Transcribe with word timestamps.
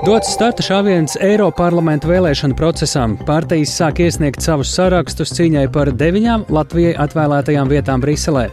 Dots 0.00 0.30
starta 0.32 0.64
šāviens 0.64 1.18
Eiroparlamenta 1.20 2.08
vēlēšanu 2.08 2.56
procesām. 2.56 3.18
Partijas 3.28 3.74
sāk 3.76 3.98
iesniegt 4.00 4.40
savus 4.40 4.70
sarakstus 4.72 5.34
cīņai 5.36 5.66
par 5.74 5.90
deviņām 5.92 6.46
Latvijai 6.56 6.94
atvēlētajām 7.04 7.68
vietām 7.68 8.00
Briselē. 8.00 8.46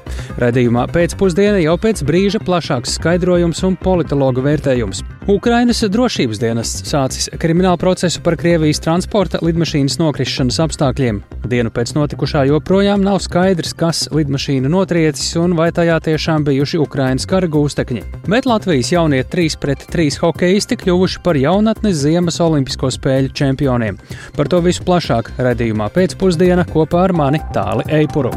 Radījumā 0.44 0.90
pēcpusdienā 0.92 1.64
jau 1.64 1.78
pēc 1.80 2.04
brīža 2.06 2.44
plašāks 2.44 2.98
skaidrojums 3.00 3.64
un 3.64 3.80
politologu 3.80 4.44
vērtējums. 4.44 5.06
Ukrainas 5.28 5.82
drošības 5.92 6.40
dienests 6.40 6.84
sācis 6.92 7.26
kriminālu 7.40 7.80
procesu 7.80 8.22
par 8.24 8.38
Krievijas 8.40 8.80
transporta 8.84 9.40
lidmašīnas 9.44 9.98
nokrišanas 10.00 10.60
apstākļiem. 10.68 11.24
Dienu 11.48 11.72
pēc 11.72 11.94
notikušā 11.96 12.46
joprojām 12.48 13.04
nav 13.04 13.22
skaidrs, 13.24 13.74
kas 13.76 14.06
lidmašīnu 14.12 14.72
notriecis 14.72 15.34
un 15.40 15.56
vai 15.56 15.70
tajā 15.76 15.98
tiešām 16.08 16.44
bijuši 16.48 16.80
Ukrainas 16.84 17.28
kara 17.28 17.48
gūstekņi. 17.52 18.04
Bet 18.28 18.48
Latvijas 18.48 18.92
jaunie 18.94 19.24
3 19.24 19.60
pret 19.64 19.88
3 19.92 20.20
hokeisti 20.24 20.80
kļuvuši 20.84 21.24
par 21.24 21.37
jaunatnes 21.42 22.00
Ziemas 22.02 22.40
Olimpisko 22.44 22.90
spēļu 22.94 23.34
čempioniem. 23.38 24.00
Par 24.38 24.50
to 24.52 24.62
visu 24.66 24.86
plašāk 24.88 25.34
redzējumā 25.38 25.92
pēcpusdienā 25.96 26.68
kopā 26.72 27.08
ar 27.08 27.16
mani 27.18 27.44
Tāli 27.56 27.88
Eipuru. 28.02 28.34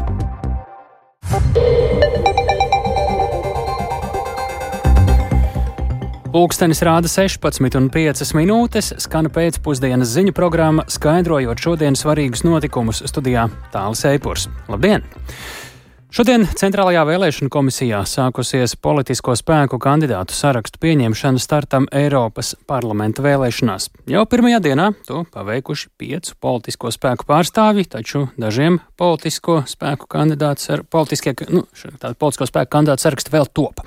Pūkstens 6.31 6.79
rāda 6.87 7.09
16,5 7.11 8.29
minūtes, 8.39 8.93
skan 9.03 9.27
pēcpusdienas 9.35 10.13
ziņu 10.13 10.31
programma, 10.37 10.85
skaidrojot 10.87 11.59
šodienas 11.59 12.05
svarīgus 12.05 12.45
notikumus 12.47 13.03
studijā 13.03 13.49
Tālis 13.73 14.05
Eipurs. 14.07 14.47
Labdien! 14.71 15.03
Šodien 16.11 16.43
Centrālajā 16.59 17.05
vēlēšana 17.07 17.47
komisijā 17.47 18.01
sākusies 18.03 18.73
politisko 18.83 19.31
spēku 19.39 19.77
kandidātu 19.79 20.35
sarakstu 20.35 20.81
pieņemšana 20.83 21.39
startam 21.39 21.85
Eiropas 21.87 22.49
parlamenta 22.67 23.23
vēlēšanās. 23.23 23.85
Jau 24.11 24.25
pirmajā 24.27 24.59
dienā 24.65 24.89
to 25.07 25.21
paveikuši 25.31 25.87
piecu 26.01 26.35
politisko 26.43 26.91
spēku 26.91 27.29
pārstāvji, 27.31 27.87
taču 27.95 28.25
dažiem 28.35 28.81
politisko 28.99 29.61
spēku 29.71 30.11
kandidāts 30.11 30.67
ar 30.75 30.83
politiskie, 30.83 31.31
nu, 31.47 31.63
politisko 32.19 32.49
spēku 32.51 32.73
kandidātu 32.75 33.07
sarakstu 33.07 33.31
vēl 33.31 33.47
top. 33.55 33.79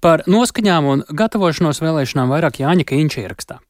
Par 0.00 0.24
noskaņām 0.24 0.92
un 0.94 1.04
gatavošanos 1.12 1.84
vēlēšanām 1.84 2.32
vairāk 2.32 2.64
Jāņa 2.64 2.88
Kīņša 2.88 3.26
ierakstā. 3.26 3.60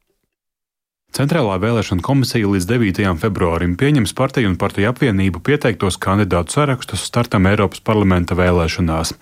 Centrālā 1.17 1.55
vēlēšana 1.57 2.05
komisija 2.05 2.45
līdz 2.45 2.67
9. 2.69 2.99
februārim 3.23 3.73
pieņems 3.81 4.13
partiju 4.19 4.51
un 4.51 4.57
partiju 4.61 4.91
apvienību 4.91 5.41
pieteiktos 5.41 5.97
kandidātu 5.97 6.53
sarakstus 6.59 7.07
startam 7.09 7.47
Eiropas 7.49 7.81
parlamenta 7.81 8.37
vēlēšanās. 8.37 9.15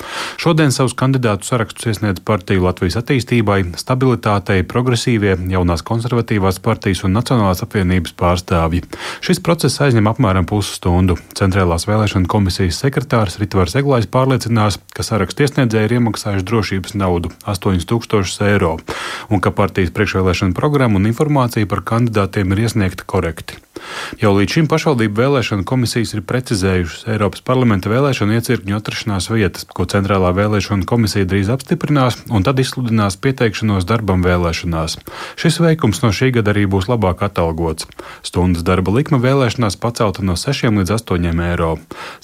Šodien 0.42 0.74
savus 0.74 0.96
kandidātu 0.98 1.46
sarakstus 1.46 1.92
iesniedz 1.92 2.18
partiju 2.26 2.64
Latvijas 2.64 2.98
attīstībai, 2.98 3.60
stabilitātei, 3.78 4.64
progresīvie, 4.66 5.36
jaunās 5.52 5.84
konservatīvās 5.86 6.58
partijas 6.64 7.04
un 7.06 7.14
Nacionālās 7.14 7.62
apvienības 7.62 8.16
pārstāvji. 8.18 8.82
Šis 9.22 9.38
process 9.46 9.78
aizņem 9.86 10.10
apmēram 10.10 10.50
pusstundu. 10.50 11.14
Centrālās 11.38 11.86
vēlēšana 11.86 12.26
komisijas 12.26 12.82
sekretārs 12.82 13.38
Ritvars 13.38 13.78
Eglājs 13.78 14.10
pārliecinās, 14.10 14.80
ka 14.90 15.06
sarakstu 15.06 15.46
iesniedzēji 15.46 15.92
ir 15.92 15.96
iemaksājuši 16.00 16.48
drošības 16.50 16.98
naudu- 16.98 17.30
8000 17.54 18.42
eiro, 18.50 18.74
un 19.30 19.38
ka 19.38 19.54
partijas 19.54 19.94
priekšvēlēšana 19.94 20.58
programma 20.58 20.98
un 20.98 21.06
informācija 21.06 21.70
par 21.70 21.83
kandidātiem 21.86 22.56
ir 22.56 22.66
iesniegta 22.66 23.06
korekti. 23.06 23.60
Jau 24.22 24.30
līdz 24.36 24.56
šim 24.56 24.68
pašvaldību 24.70 25.18
vēlēšana 25.18 25.64
komisijas 25.68 26.14
ir 26.14 26.22
precizējušas 26.28 27.08
Eiropas 27.14 27.42
parlamenta 27.44 27.90
vēlēšanu 27.90 28.36
iecirkņu 28.38 28.76
atrašanās 28.78 29.28
vietas, 29.32 29.66
ko 29.66 29.86
Centrālā 29.90 30.30
vēlēšana 30.36 30.86
komisija 30.88 31.26
drīz 31.28 31.50
apstiprinās, 31.52 32.20
un 32.30 32.46
tad 32.46 32.60
izsludinās 32.62 33.18
pieteikšanos 33.20 33.86
darbam 33.88 34.22
vēlēšanās. 34.24 34.96
Šis 35.40 35.60
veikums 35.62 36.02
no 36.04 36.12
šī 36.14 36.30
gada 36.38 36.54
arī 36.54 36.66
būs 36.70 36.88
labāk 36.90 37.24
atalgots. 37.26 37.88
Stundas 38.26 38.64
darba 38.66 38.94
likme 38.94 39.18
vēlēšanās 39.22 39.78
pacelta 39.82 40.24
no 40.24 40.38
6 40.38 40.70
līdz 40.78 40.94
8 40.98 41.42
eiro. 41.50 41.74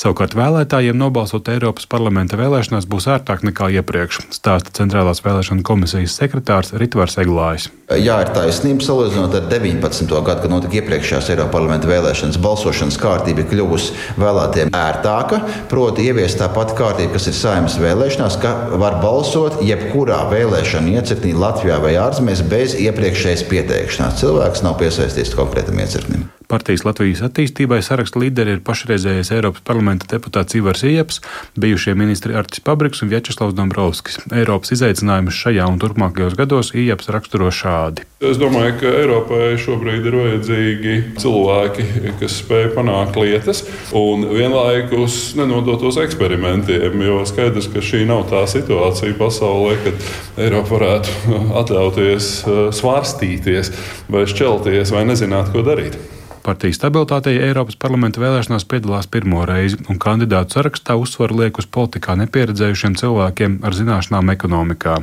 Savukārt 0.01 0.37
vēlētājiem 0.39 0.99
nobalsot 0.99 1.51
Eiropas 1.51 1.91
parlamenta 1.91 2.39
vēlēšanās 2.41 2.89
būs 2.91 3.11
ērtāk 3.11 3.45
nekā 3.51 3.73
iepriekš, 3.81 4.23
stāsta 4.39 4.75
Centrālās 4.81 5.25
vēlēšana 5.27 5.67
komisijas 5.67 6.17
sekretārs 6.21 6.75
Ritvars 6.79 7.19
Eglājs. 7.21 7.71
Jā, 7.91 8.21
ir 8.23 8.31
taisnība 8.31 8.87
salīdzinot 8.87 9.35
ar 9.35 9.50
19. 9.51 10.09
gadu, 10.11 10.43
kad 10.45 10.53
notika 10.53 10.81
iepriekšējās 10.81 11.31
Eiropas 11.35 11.55
parlamenta 11.55 11.91
vēlēšanas. 11.91 12.41
Balsošanas 12.43 12.99
kārtība 13.01 13.45
ir 13.45 13.51
kļuvusi 13.53 13.95
vēlētiem 14.21 14.75
ērtāka, 14.77 15.43
proti, 15.73 16.07
ieviest 16.11 16.41
tā 16.41 16.51
pati 16.55 16.77
kārtība, 16.79 17.15
kas 17.17 17.31
ir 17.31 17.39
saimnes 17.39 17.79
vēlēšanās, 17.83 18.41
ka 18.43 18.57
var 18.81 19.01
balsot 19.05 19.61
jebkurā 19.67 20.23
vēlēšana 20.33 20.97
iecirknī 20.99 21.37
Latvijā 21.39 21.81
vai 21.83 21.97
ārzemēs 22.01 22.45
bez 22.51 22.77
iepriekšējas 22.81 23.47
pieteikšanās. 23.51 24.21
Cilvēks 24.23 24.67
nav 24.67 24.79
piesaistīts 24.83 25.37
konkrētam 25.39 25.83
iecirknim. 25.83 26.29
Partijas 26.51 26.83
Latvijas 26.83 27.21
attīstībai 27.23 27.79
saraksta 27.87 28.19
līderi 28.19 28.57
ir 28.57 28.63
pašreizējais 28.67 29.29
Eiropas 29.37 29.63
parlamenta 29.63 30.09
deputāts 30.11 30.57
Ivars 30.59 30.83
Ieps, 30.83 31.21
bijušie 31.55 31.95
ministri 31.95 32.35
Artis 32.35 32.65
Pabriks 32.67 33.05
un 33.05 33.13
Vjačeslavs 33.13 33.55
Dombrovskis. 33.55 34.19
Eiropas 34.35 34.75
izaicinājumus 34.75 35.39
šajā 35.45 35.69
un 35.71 35.79
turpmākajos 35.79 36.35
gados 36.41 36.73
Ieps 36.75 37.13
raksturo 37.15 37.53
šādi. 37.55 38.03
Es 38.27 38.41
domāju, 38.41 38.75
ka 38.83 38.91
Eiropai 38.99 39.55
šobrīd 39.63 40.11
ir 40.11 40.19
vajadzīgi 40.19 40.97
cilvēki, 41.23 41.87
kas 42.19 42.41
spēj 42.43 42.73
panākt 42.75 43.17
lietas 43.23 43.63
un 43.97 44.27
vienlaikus 44.35 45.37
nenodotos 45.39 46.01
eksperimentiem, 46.03 46.99
jo 47.07 47.23
skaidrs, 47.31 47.71
ka 47.71 47.85
šī 47.85 48.03
nav 48.11 48.27
tā 48.33 48.43
situācija 48.51 49.15
pasaulē, 49.23 49.79
kad 49.87 50.11
Eiropa 50.43 50.81
varētu 50.81 51.43
atļauties 51.63 52.33
eh, 52.43 52.63
svārstīties 52.75 53.77
vai 54.11 54.27
šķelties 54.27 54.99
vai 54.99 55.07
nezināt, 55.15 55.55
ko 55.55 55.63
darīt. 55.63 56.01
Partijas 56.41 56.79
stabilitātei 56.81 57.37
Eiropas 57.45 57.77
parlamenta 57.77 58.21
vēlēšanās 58.23 58.65
piedalās 58.65 59.09
pirmo 59.13 59.43
reizi, 59.45 59.77
un 59.93 59.99
kandidātu 60.01 60.57
sarakstā 60.57 60.97
uzsvaru 60.97 61.37
liek 61.43 61.59
uz 61.61 61.67
politikā 61.69 62.17
nepieredzējušiem 62.17 62.97
cilvēkiem 62.97 63.59
ar 63.67 63.77
zināšanām 63.77 64.33
ekonomikā. 64.33 64.95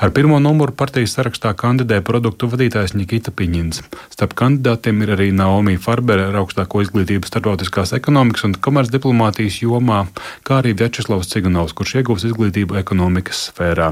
Ar 0.00 0.12
pirmo 0.14 0.38
numuru 0.42 0.72
partijas 0.78 1.16
sarakstā 1.18 1.52
kandidē 1.58 1.98
produktu 2.06 2.48
vadītājs 2.52 2.94
Nikita 2.94 3.34
Piņins. 3.34 3.82
Starp 4.14 4.36
kandidātiem 4.38 5.02
ir 5.02 5.12
arī 5.16 5.28
Naomi 5.34 5.74
Farbere 5.76 6.28
ar 6.30 6.38
augstāko 6.42 6.84
izglītību 6.84 7.26
starptautiskās 7.26 7.92
ekonomikas 7.98 8.46
un 8.46 8.54
komercdiplomātijas 8.54 9.58
jomā, 9.64 10.04
kā 10.46 10.60
arī 10.62 10.76
Vjačeslavs 10.78 11.32
Ciganovs, 11.34 11.74
kurš 11.76 11.96
ieguvis 12.00 12.28
izglītību 12.30 12.78
ekonomikas 12.78 13.48
sfērā. 13.50 13.90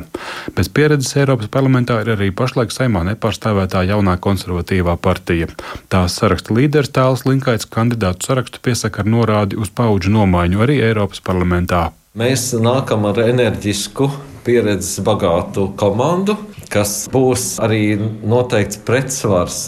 Bez 0.54 0.70
pieredzes 0.70 1.16
Eiropas 1.18 1.50
parlamentā 1.50 1.98
ir 2.04 2.14
arī 2.14 2.30
pašlaik 2.30 2.70
saimā 2.74 3.02
nepārstāvētā 3.10 3.82
jaunā 3.90 4.16
konservatīvā 4.22 4.96
partija. 5.02 5.50
Tās 5.92 6.20
saraksta 6.22 6.54
Līderis 6.54 6.93
Tēls 6.94 7.24
Linkaits 7.26 7.66
kandidātu 7.66 8.28
sarakstu 8.28 8.60
piesaka 8.62 9.02
ar 9.02 9.08
norādi 9.10 9.56
uz 9.58 9.66
paudžu 9.74 10.12
nomaiņu 10.14 10.60
arī 10.62 10.76
Eiropas 10.86 11.18
parlamentā. 11.26 11.88
Mēs 12.14 12.52
nākam 12.54 13.08
ar 13.08 13.18
enerģisku, 13.24 14.06
pieredzes 14.46 15.02
bagātu 15.02 15.72
komandu, 15.80 16.36
kas 16.70 17.08
būs 17.10 17.56
arī 17.66 17.96
noteikts 18.22 18.78
pretsvars 18.86 19.58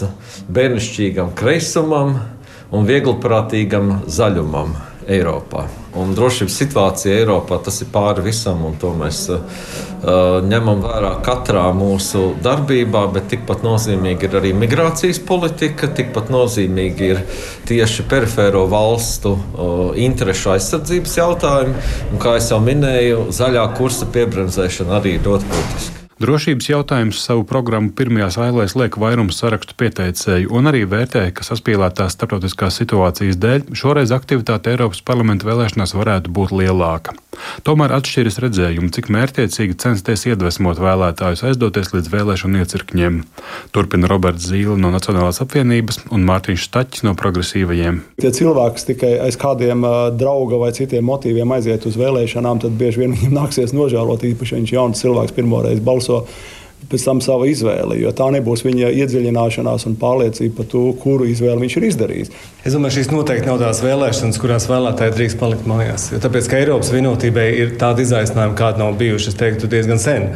bērnišķīgam 0.55 1.35
kreisumam 1.35 2.15
un 2.71 2.87
vieglprātīgam 2.87 3.97
zaļumam 4.07 4.77
Eiropā. 5.07 5.65
Un 5.97 6.11
drošības 6.13 6.55
situācija 6.61 7.15
Eiropā 7.21 7.57
tas 7.63 7.79
ir 7.81 7.89
pāri 7.93 8.25
visam, 8.27 8.59
un 8.67 8.75
to 8.79 8.91
mēs 8.97 9.23
uh, 9.33 9.41
ņemam 10.45 10.83
vērā 10.83 11.13
katrā 11.25 11.65
mūsu 11.75 12.33
darbībā. 12.43 13.05
Bet 13.15 13.29
tikpat 13.31 13.63
nozīmīgi 13.65 14.27
ir 14.27 14.39
arī 14.41 14.53
migrācijas 14.57 15.21
politika, 15.27 15.89
tikpat 15.97 16.31
nozīmīgi 16.33 17.11
ir 17.13 17.23
tieši 17.69 18.07
perifēro 18.11 18.65
valstu 18.71 19.35
uh, 19.37 19.77
interešu 20.07 20.55
aizsardzības 20.57 21.19
jautājumi. 21.21 21.77
Un, 22.11 22.19
kā 22.21 22.37
jau 22.41 22.59
minēju, 22.63 23.29
zaļā 23.35 23.69
kursa 23.79 24.09
piebremzēšana 24.13 24.99
arī 24.99 25.17
ir 25.17 25.31
ļoti 25.31 25.53
būtiska. 25.53 25.96
Drošības 26.17 26.65
jautājums 26.71 27.19
savu 27.21 27.43
programmu 27.45 27.91
pirmajās 27.93 28.39
ailēs 28.41 28.73
liek 28.79 28.95
vairums 28.97 29.37
sarakstu 29.37 29.75
pieteicēju 29.77 30.49
un 30.57 30.71
arī 30.71 30.81
vērtē, 30.89 31.27
ka 31.37 31.45
saspīlētās 31.45 32.17
starptautiskās 32.17 32.79
situācijas 32.81 33.37
dēļ 33.37 33.69
šoreiz 33.77 34.15
aktivitāte 34.17 34.73
Eiropas 34.73 35.03
parlamenta 35.05 35.45
vēlēšanās 35.45 35.93
varētu 35.93 36.33
būt 36.33 36.55
lielāka. 36.57 37.13
Tomēr 37.67 37.93
atšķiras 37.97 38.39
redzējumi, 38.43 38.91
cik 38.95 39.09
mērķiecīgi 39.13 39.77
censties 39.81 40.25
iedvesmot 40.29 40.79
vēlētājus 40.81 41.43
aizdoties 41.49 41.93
līdz 41.93 42.11
vēlēšanu 42.13 42.61
iecirkņiem. 42.63 43.21
Turpina 43.75 44.09
Roberts 44.11 44.49
Zīle 44.49 44.77
no 44.81 44.91
Nacionālās 44.93 45.41
apvienības 45.43 46.03
un 46.13 46.25
Mārtiņš 46.27 46.67
Staķis 46.67 47.05
no 47.07 47.15
progresīvajiem. 47.19 48.01
Ja 48.23 48.33
cilvēks 48.33 48.87
tikai 48.91 49.15
aiz 49.23 49.39
kādiem 49.39 49.85
drauga 50.17 50.61
vai 50.61 50.73
citiem 50.77 51.07
motīviem 51.07 51.55
aiziet 51.57 51.87
uz 51.89 51.97
vēlēšanām, 51.99 52.63
tad 52.65 52.77
bieži 52.79 53.03
vien 53.03 53.17
viņam 53.17 53.41
nāksies 53.41 53.75
nožēlot, 53.77 54.25
īpaši 54.33 54.59
viņš 54.59 54.77
jauns 54.77 55.03
cilvēks 55.05 55.35
pirmoreiz 55.37 55.83
balso. 55.83 56.25
Pēc 56.87 57.03
tam 57.07 57.19
savu 57.23 57.47
izvēli, 57.49 57.99
jo 58.03 58.11
tā 58.15 58.27
nebūs 58.33 58.63
viņa 58.65 58.91
iedziļināšanās 59.01 59.87
un 59.89 59.97
pārliecība 59.99 60.59
par 60.59 60.67
to, 60.71 60.83
kuru 61.01 61.27
izvēli 61.27 61.65
viņš 61.65 61.77
ir 61.79 61.87
izdarījis. 61.89 62.31
Es 62.67 62.75
domāju, 62.75 62.97
šīs 62.97 63.09
noteikti 63.11 63.49
nav 63.49 63.59
tās 63.61 63.81
vēlēšanas, 63.83 64.39
kurās 64.41 64.67
vēlētāji 64.69 65.15
drīkst 65.15 65.39
palikt 65.41 65.67
mājās. 65.69 66.09
Jo 66.13 66.21
tāpēc, 66.23 66.49
ka 66.51 66.59
Eiropas 66.61 66.91
vienotībai 66.93 67.47
ir 67.63 67.73
tādi 67.81 68.05
izaicinājumi, 68.07 68.57
kādi 68.59 68.83
nav 68.83 68.93
bijuši, 68.99 69.31
es 69.33 69.39
teiktu, 69.39 69.71
diezgan 69.71 70.01
sen. 70.03 70.29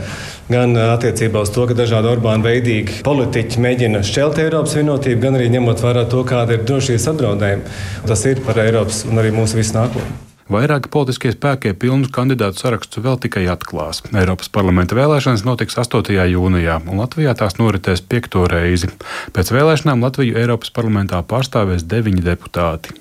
Gan 0.51 0.75
attiecībā 0.81 1.45
uz 1.45 1.53
to, 1.55 1.67
ka 1.69 1.77
dažādi 1.77 2.11
Orbāna 2.11 2.43
veidīgi 2.47 3.03
politiķi 3.07 3.63
mēģina 3.63 4.03
šķelt 4.07 4.41
Eiropas 4.43 4.75
vienotību, 4.79 5.21
gan 5.23 5.39
arī 5.39 5.47
ņemot 5.53 5.85
vērā 5.85 6.07
to, 6.11 6.25
kāda 6.27 6.57
ir 6.57 6.67
drošības 6.67 7.07
apdraudējuma. 7.13 7.79
Tas 8.11 8.27
ir 8.27 8.43
par 8.47 8.59
Eiropas 8.65 9.05
un 9.07 9.23
arī 9.23 9.31
mūsu 9.35 9.61
visu 9.61 9.77
nākotni. 9.77 10.30
Vairāki 10.51 10.89
politiskie 10.91 11.29
spēki 11.31 11.71
pilnu 11.79 12.09
kandidātu 12.11 12.59
sarakstu 12.59 12.99
vēl 13.05 13.15
tikai 13.23 13.45
atklās. 13.53 14.01
Eiropas 14.11 14.51
parlamenta 14.51 14.97
vēlēšanas 14.97 15.45
notiks 15.47 15.77
8. 15.79 16.11
jūnijā, 16.27 16.81
un 16.91 16.99
Latvijā 16.99 17.31
tās 17.39 17.55
noritēs 17.55 18.03
piekto 18.03 18.43
reizi. 18.51 18.89
Pēc 19.31 19.53
vēlēšanām 19.55 20.03
Latviju 20.03 20.35
Eiropas 20.41 20.73
parlamentā 20.75 21.21
pārstāvēs 21.23 21.87
deviņi 21.87 22.25
deputāti. 22.27 22.97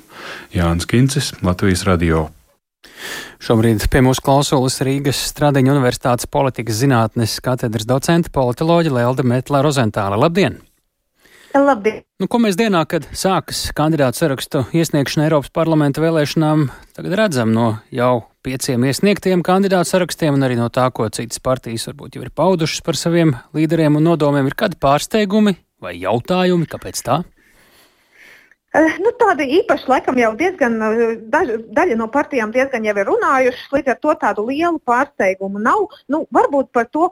Jānis 0.55 0.87
Kincis, 0.87 1.33
Latvijas 1.43 1.83
radio. 1.91 2.29
Šobrīd 3.43 3.83
pie 3.91 4.05
mūsu 4.07 4.23
klausulas 4.23 4.79
Rīgas 4.87 5.27
Stradiņa 5.33 5.75
Universitātes 5.75 6.31
politikas 6.31 6.79
zinātnes 6.85 7.41
katedras 7.43 7.89
docente 7.89 8.31
politoloģa 8.31 8.95
Lelda 8.95 9.27
Metlā 9.27 9.65
Rozentāla. 9.67 10.21
Labdien! 10.21 10.61
Labdien! 11.55 12.05
Nu, 12.23 12.29
ko 12.31 12.39
mēs 12.39 12.55
dienā, 12.59 12.85
kad 12.87 13.09
sākas 13.17 13.65
kandidātu 13.75 14.21
sarakstu 14.21 14.63
iesniegšana 14.77 15.27
Eiropas 15.27 15.51
parlamenta 15.55 16.03
vēlēšanām, 16.03 16.69
tagad 16.95 17.17
redzam 17.19 17.51
no 17.55 17.73
jau 17.95 18.27
pieciem 18.47 18.85
iesniegtiem 18.87 19.43
kandidātu 19.47 19.91
sarakstiem 19.91 20.39
un 20.39 20.47
arī 20.47 20.59
no 20.61 20.69
tā, 20.71 20.87
ko 20.95 21.09
citas 21.11 21.43
partijas 21.43 21.89
varbūt 21.91 22.17
jau 22.17 22.23
ir 22.23 22.31
paudušas 22.31 22.85
par 22.87 22.99
saviem 23.01 23.35
līderiem 23.57 23.99
un 23.99 24.07
nodomiem, 24.13 24.47
ir 24.47 24.55
kādi 24.59 24.79
pārsteigumi 24.79 25.57
vai 25.83 25.97
jautājumi, 25.99 26.71
kāpēc 26.71 27.03
tā? 27.03 27.21
Eh, 28.71 28.99
nu, 29.03 29.11
tāda 29.19 29.43
īpaša, 29.43 29.89
laikam, 29.91 30.19
jau 30.21 30.29
diezgan 30.39 30.77
eh, 30.87 31.01
daž, 31.27 31.49
daļa 31.75 31.97
no 31.99 32.07
partijām 32.15 32.53
diezgan 32.55 32.85
jau 32.87 32.93
ir 32.95 33.09
runājušas, 33.09 33.65
līdz 33.75 33.91
ar 33.91 33.97
to 33.99 34.13
tādu 34.21 34.45
lielu 34.47 34.79
pārsteigumu 34.87 35.59
nav. 35.59 35.89
Nu, 36.07 36.21
varbūt 36.31 36.69
par 36.71 36.87
to, 36.95 37.09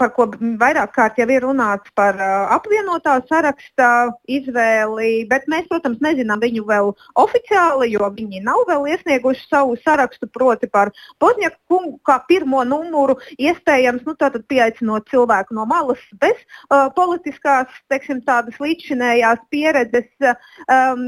par 0.00 0.14
ko 0.16 0.30
vairāk 0.62 0.94
kārt 0.96 1.20
jau 1.20 1.26
ir 1.28 1.44
runāts 1.44 1.92
par 1.98 2.16
uh, 2.16 2.46
apvienotā 2.56 3.18
saraksta 3.28 3.90
izvēli, 4.24 5.26
bet 5.28 5.44
mēs, 5.52 5.66
protams, 5.68 6.00
nezinām 6.04 6.40
viņu 6.40 6.64
vēl 6.70 6.88
oficiāli, 7.20 7.90
jo 7.92 8.08
viņi 8.16 8.40
nav 8.46 8.64
vēl 8.70 8.88
iesnieguši 8.94 9.44
savu 9.50 9.76
sarakstu, 9.84 10.30
proti 10.32 10.70
par 10.72 10.94
Pozņaku 11.20 11.60
kungu 11.68 11.98
kā 12.08 12.16
pirmo 12.24 12.64
numuru, 12.64 13.18
iespējams, 13.36 14.08
nu, 14.08 14.16
pieaicinot 14.48 15.12
cilvēku 15.12 15.52
no 15.52 15.68
malas 15.68 16.00
bez 16.16 16.40
uh, 16.40 16.88
politiskās, 16.96 17.68
teiksim, 17.92 18.24
tādas 18.24 18.56
līdzšinējās 18.56 19.44
pieredzes. 19.52 20.08
Uh, 20.24 20.93
um, 20.94 21.04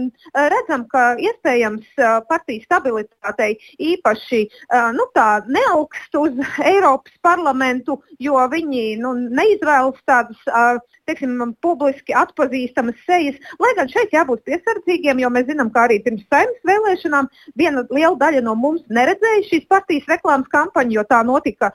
redzam, 0.53 0.87
ka 0.93 1.15
iespējams 1.23 1.87
uh, 2.01 2.19
partiju 2.29 2.65
stabilitātei 2.67 3.55
īpaši 3.93 4.43
uh, 4.47 4.91
nu, 4.97 5.09
neaugst 5.49 6.19
uz 6.21 6.37
Eiropas 6.73 7.15
parlamentu, 7.23 8.01
jo 8.23 8.37
viņi 8.53 8.85
nu, 9.03 9.15
neizvēlas 9.31 10.03
tādas 10.07 10.43
uh, 10.51 10.83
teiksim, 11.07 11.39
publiski 11.63 12.15
atpazīstamas 12.17 12.99
sejas. 13.07 13.39
Lai 13.63 13.73
gan 13.79 13.91
šeit 13.91 14.15
jābūt 14.15 14.45
piesardzīgiem, 14.49 15.21
jo 15.23 15.31
mēs 15.33 15.49
zinām, 15.51 15.71
ka 15.75 15.87
arī 15.87 15.99
pirms 16.05 16.25
saimnes 16.31 16.63
vēlēšanām 16.67 17.29
viena 17.59 17.85
liela 17.91 18.17
daļa 18.21 18.43
no 18.47 18.57
mums 18.59 18.85
neredzēja 18.93 19.45
šīs 19.51 19.67
partijas 19.71 20.09
reklāmas 20.11 20.51
kampaņu, 20.53 20.97
jo 20.99 21.07
tā 21.09 21.23
notika 21.27 21.71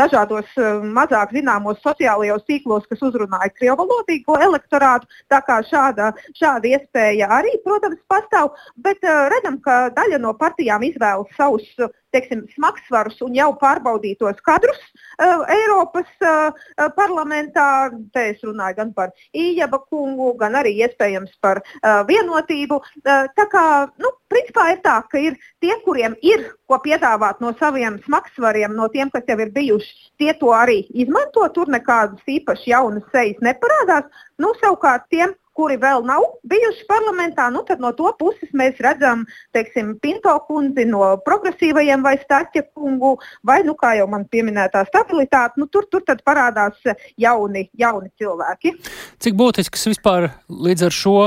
dažādos 0.00 0.50
mazāk 0.96 1.32
zināmos 1.36 1.80
sociālajos 1.84 2.44
tīklos, 2.48 2.88
kas 2.90 3.04
uzrunāja 3.08 3.52
krievalodīgo 3.56 4.38
elektorātu. 4.48 5.08
Tā 5.32 5.40
kā 5.46 5.60
šāda, 5.70 6.12
šāda 6.36 6.74
iespēja 6.74 7.30
arī 7.38 7.53
arī, 7.54 7.62
protams, 7.62 8.00
pastāv, 8.08 8.54
bet 8.76 8.98
uh, 9.04 9.28
redzam, 9.30 9.60
ka 9.60 9.90
daļa 9.94 10.18
no 10.18 10.34
partijām 10.34 10.82
izvēlas 10.82 11.30
savus 11.36 11.64
teiksim, 12.14 12.46
smagsvarus 12.54 13.20
un 13.22 13.34
jau 13.34 13.52
pārbaudītos 13.58 14.38
kadrus 14.44 14.78
uh, 15.18 15.42
Eiropas 15.50 16.06
uh, 16.22 16.52
parlamentā. 16.96 17.90
Te 18.12 18.30
es 18.32 18.42
runāju 18.42 18.76
gan 18.76 18.92
par 18.94 19.10
Ījaba 19.34 19.80
kungu, 19.88 20.34
gan 20.38 20.54
arī 20.54 20.76
iespējams 20.84 21.34
par 21.42 21.62
uh, 21.64 22.04
vienotību. 22.06 22.80
Uh, 23.02 23.26
tā 23.34 23.48
kā, 23.50 23.64
nu, 23.98 24.12
principā 24.30 24.70
ir 24.72 24.82
tā, 24.84 25.00
ka 25.10 25.18
ir 25.18 25.38
tie, 25.60 25.74
kuriem 25.84 26.14
ir 26.22 26.52
ko 26.70 26.78
piedāvāt 26.84 27.42
no 27.42 27.52
saviem 27.58 27.98
smagsvariem, 28.06 28.74
no 28.74 28.88
tiem, 28.88 29.10
kas 29.10 29.26
jau 29.28 29.38
ir 29.42 29.50
bijuši, 29.54 30.12
tie 30.18 30.34
to 30.38 30.54
arī 30.54 30.84
izmanto. 30.94 31.46
Tur 31.54 31.70
nekādas 31.70 32.22
īpaši 32.30 32.70
jaunas 32.70 33.10
sejas 33.12 33.42
neparādās. 33.42 34.06
Nu, 34.38 34.54
savukārt 34.62 35.10
tiem, 35.10 35.34
kuri 35.54 35.78
vēl 35.80 36.04
nav 36.06 36.24
bijuši 36.50 36.86
parlamentā, 36.90 37.48
nu, 37.54 37.62
tad 37.66 37.82
no 37.82 37.92
to 37.96 38.10
puses 38.18 38.50
mēs 38.56 38.80
redzam, 38.84 39.24
teiksim, 39.54 39.94
Pinto 40.02 40.34
kundzi 40.48 40.86
no 40.88 41.14
progresīvajiem 41.24 42.04
vai 42.04 42.16
Staķa 42.22 42.66
kungu, 42.74 43.14
vai, 43.46 43.62
nu, 43.66 43.76
kā 43.78 43.94
jau 43.98 44.08
man 44.10 44.26
pieminētā 44.30 44.84
stabilitāte, 44.90 45.60
nu, 45.62 45.70
tur, 45.70 45.88
tur 45.90 46.04
tad 46.06 46.24
parādās 46.26 46.78
jauni, 47.20 47.68
jauni 47.78 48.10
cilvēki. 48.18 48.76
Cik 49.22 49.38
būtisks 49.38 49.88
vispār 49.94 50.30
līdz 50.50 50.88
ar 50.90 50.94
šo 50.94 51.18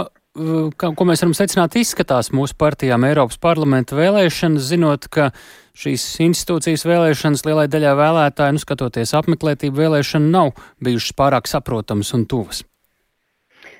kā, 0.77 0.91
ko 0.93 1.07
mēs 1.07 1.23
varam 1.23 1.35
secināt, 1.37 1.77
izskatās 1.79 2.31
mūsu 2.35 2.57
partijām 2.59 3.05
Eiropas 3.07 3.39
parlamenta 3.41 3.97
vēlēšanas, 3.97 4.69
zinot, 4.69 5.09
ka 5.13 5.31
šīs 5.77 6.05
institūcijas 6.27 6.85
vēlēšanas 6.87 7.45
lielai 7.47 7.67
daļai 7.71 7.93
vēlētāju, 7.97 8.57
nu, 8.57 8.63
skatoties 8.63 9.15
apmeklētību 9.17 9.83
vēlēšanu, 9.83 10.33
nav 10.33 10.53
bijušas 10.83 11.17
pārāk 11.17 11.49
saprotamas 11.49 12.13
un 12.17 12.27
tuvas. 12.29 12.63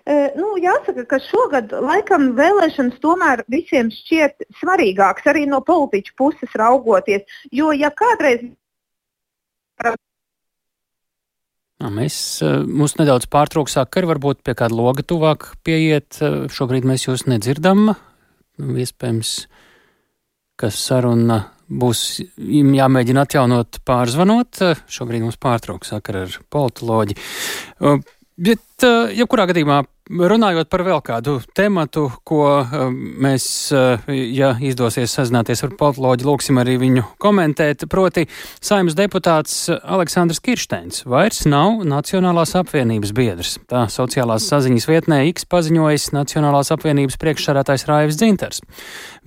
Nu, 0.08 0.54
jāsaka, 0.64 1.04
ka 1.04 1.18
šogad 1.20 1.74
laikam 1.84 2.30
vēlēšanas 2.38 3.02
tomēr 3.04 3.42
visiem 3.52 3.90
šķiet 3.92 4.46
svarīgāks 4.62 5.28
arī 5.28 5.44
no 5.52 5.60
politiķu 5.68 6.14
puses 6.16 6.54
raugoties. 6.56 7.26
Jo, 7.52 7.74
ja 7.76 7.92
kādreiz. 7.92 8.46
Mēs, 11.78 12.16
mums 12.42 12.96
nedaudz 12.98 13.28
pārtrauks 13.30 13.76
sakari, 13.76 14.08
varbūt 14.10 14.40
pie 14.48 14.56
kāda 14.58 14.80
loga 14.80 15.04
tuvāk 15.04 15.52
pieiet. 15.68 16.22
Šobrīd 16.56 16.88
mēs 16.88 17.06
jūs 17.10 17.28
nedzirdam. 17.28 17.92
Nu, 18.58 18.78
iespējams, 18.80 19.34
ka 20.58 20.72
saruna 20.74 21.42
būs 21.68 22.22
jāmēģina 22.40 23.28
atjaunot 23.28 23.82
pārzvanot. 23.86 24.64
Šobrīd 24.88 25.28
mums 25.28 25.38
pārtrauks 25.44 25.92
sakari 25.92 26.24
ar 26.26 26.40
politoloģi. 26.56 27.20
Bet, 28.38 28.88
jebkurā 29.18 29.48
gadījumā, 29.50 29.84
Runājot 30.08 30.70
par 30.72 30.84
vēl 30.88 31.02
kādu 31.04 31.34
tematu, 31.58 32.06
ko 32.28 32.44
um, 32.64 32.94
mēs, 33.20 33.46
uh, 33.76 34.06
ja 34.08 34.54
izdosies 34.64 35.12
sazināties 35.12 35.66
ar 35.66 35.74
politoloģiju, 35.76 36.30
lūksim 36.30 36.60
arī 36.62 36.78
viņu 36.80 37.04
komentēt, 37.20 37.84
proti 37.92 38.24
saimnes 38.64 38.96
deputāts 38.96 39.66
Aleksandrs 39.68 40.40
Kirsteins 40.44 41.04
vairs 41.04 41.44
nav 41.50 41.84
Nacionālās 41.88 42.56
apvienības 42.56 43.12
biedrs. 43.18 43.58
Tā 43.68 43.84
sociālās 43.92 44.48
saziņas 44.48 44.88
vietnē 44.88 45.20
X 45.34 45.44
paziņojis 45.52 46.14
Nacionālās 46.16 46.72
apvienības 46.78 47.20
priekšsarātājs 47.20 47.88
Raivis 47.92 48.22
Dzinters. 48.22 48.64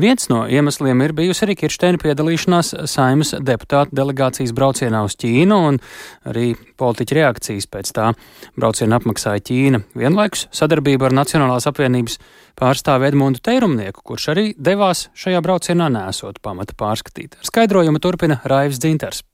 Viens 0.00 0.30
no 0.32 0.46
iemesliem 0.48 1.04
ir 1.04 1.12
bijusi 1.16 1.44
arī 1.44 1.58
Kirsteina 1.60 2.00
piedalīšanās 2.00 2.72
saimnes 2.88 3.34
deputātu 3.36 3.98
delegācijas 4.00 4.56
braucienā 4.56 5.04
uz 5.04 5.18
Ķīnu 5.20 5.60
un 5.68 5.82
arī 6.24 6.54
politiķa 6.80 7.20
reakcijas 7.20 7.68
pēc 7.68 7.92
tā 8.00 8.10
brauciena 8.56 8.96
apmaksāja 8.96 9.44
Ķīna. 9.44 9.84
Vienlaikus 9.92 10.48
sadarbību 10.70 11.08
ar 11.08 11.16
Nacionālās 11.20 11.66
apvienības 11.70 12.18
pārstāvi 12.58 13.10
Edmundu 13.10 13.42
Teirumnieku, 13.42 14.04
kurš 14.06 14.30
arī 14.34 14.46
devās 14.54 15.08
šajā 15.18 15.42
braucienā 15.42 15.90
nesot 15.90 16.38
pamata 16.44 16.76
pārskatīt. 16.78 17.40
Ar 17.40 17.50
skaidrojumu 17.50 18.02
turpina 18.02 18.40
Raivs 18.44 18.78
Dzinters. 18.78 19.24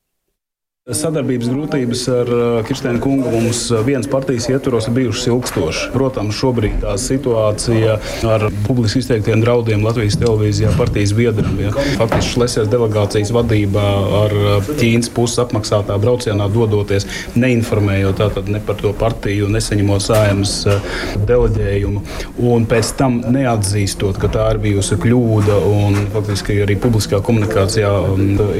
Sadarbības 0.86 1.48
grūtības 1.50 2.02
ar 2.14 2.28
uh, 2.30 2.42
Kirstēnu 2.62 3.00
kungu 3.02 3.30
mums 3.32 3.64
uh, 3.72 3.80
viens 3.82 4.06
partijas 4.06 4.44
ietvaros 4.46 4.86
ir 4.86 4.92
bijušas 4.94 5.24
ilgstošas. 5.32 5.88
Protams, 5.90 6.36
šobrīd 6.38 6.76
tā 6.84 6.92
situācija 7.02 7.96
ar 8.30 8.44
publiski 8.68 9.02
izteiktiem 9.02 9.42
draudiem 9.42 9.82
Latvijas 9.82 10.14
televīzijā 10.20 10.70
partijas 10.78 11.10
biedram. 11.18 11.58
Ja. 11.58 11.72
Faktiski 11.98 12.36
Šlesijas 12.36 12.70
delegācijas 12.70 13.34
vadībā 13.34 13.88
ar 14.20 14.36
uh, 14.38 14.70
Ķīnas 14.78 15.10
puses 15.18 15.42
apmaksātā 15.42 15.98
braucienā 15.98 16.46
dodoties, 16.54 17.08
neinformējot 17.34 18.22
ne 18.46 18.62
par 18.62 18.78
to 18.78 18.94
partiju, 18.94 19.50
nesaņemot 19.58 20.06
sājumas 20.06 20.56
deleģējumu. 21.26 22.06
Un 22.46 22.70
pēc 22.70 22.94
tam 23.02 23.24
neatzīstot, 23.34 24.22
ka 24.22 24.30
tā 24.38 24.52
ir 24.54 24.62
bijusi 24.70 25.02
kļūda 25.02 25.60
un 25.66 26.04
faktiski 26.14 26.62
arī 26.62 26.78
publiskā 26.78 27.24
komunikācijā 27.26 27.96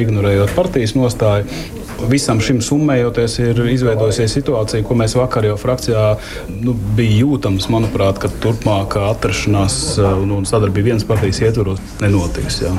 ignorējot 0.02 0.58
partijas 0.58 0.98
nostāju 0.98 1.85
Visam 2.10 2.40
šim 2.44 2.60
summējoties, 2.64 3.38
ir 3.40 3.60
izveidojusies 3.72 4.34
situācija, 4.36 4.84
ko 4.86 4.96
mēs 4.98 5.16
vakar 5.16 5.46
jau 5.48 5.56
frakcijā 5.60 6.04
nu, 6.52 6.74
bija 6.96 7.22
jūtams, 7.22 7.68
manuprāt, 7.72 8.20
ka 8.22 8.30
turpmākā 8.42 9.06
atrašanās 9.14 9.78
un, 10.04 10.34
un 10.38 10.48
sadarbība 10.48 10.92
vienas 10.92 11.06
partijas 11.08 11.40
ietvaros 11.48 11.80
nenotiks. 12.02 12.60
Jā. 12.66 12.74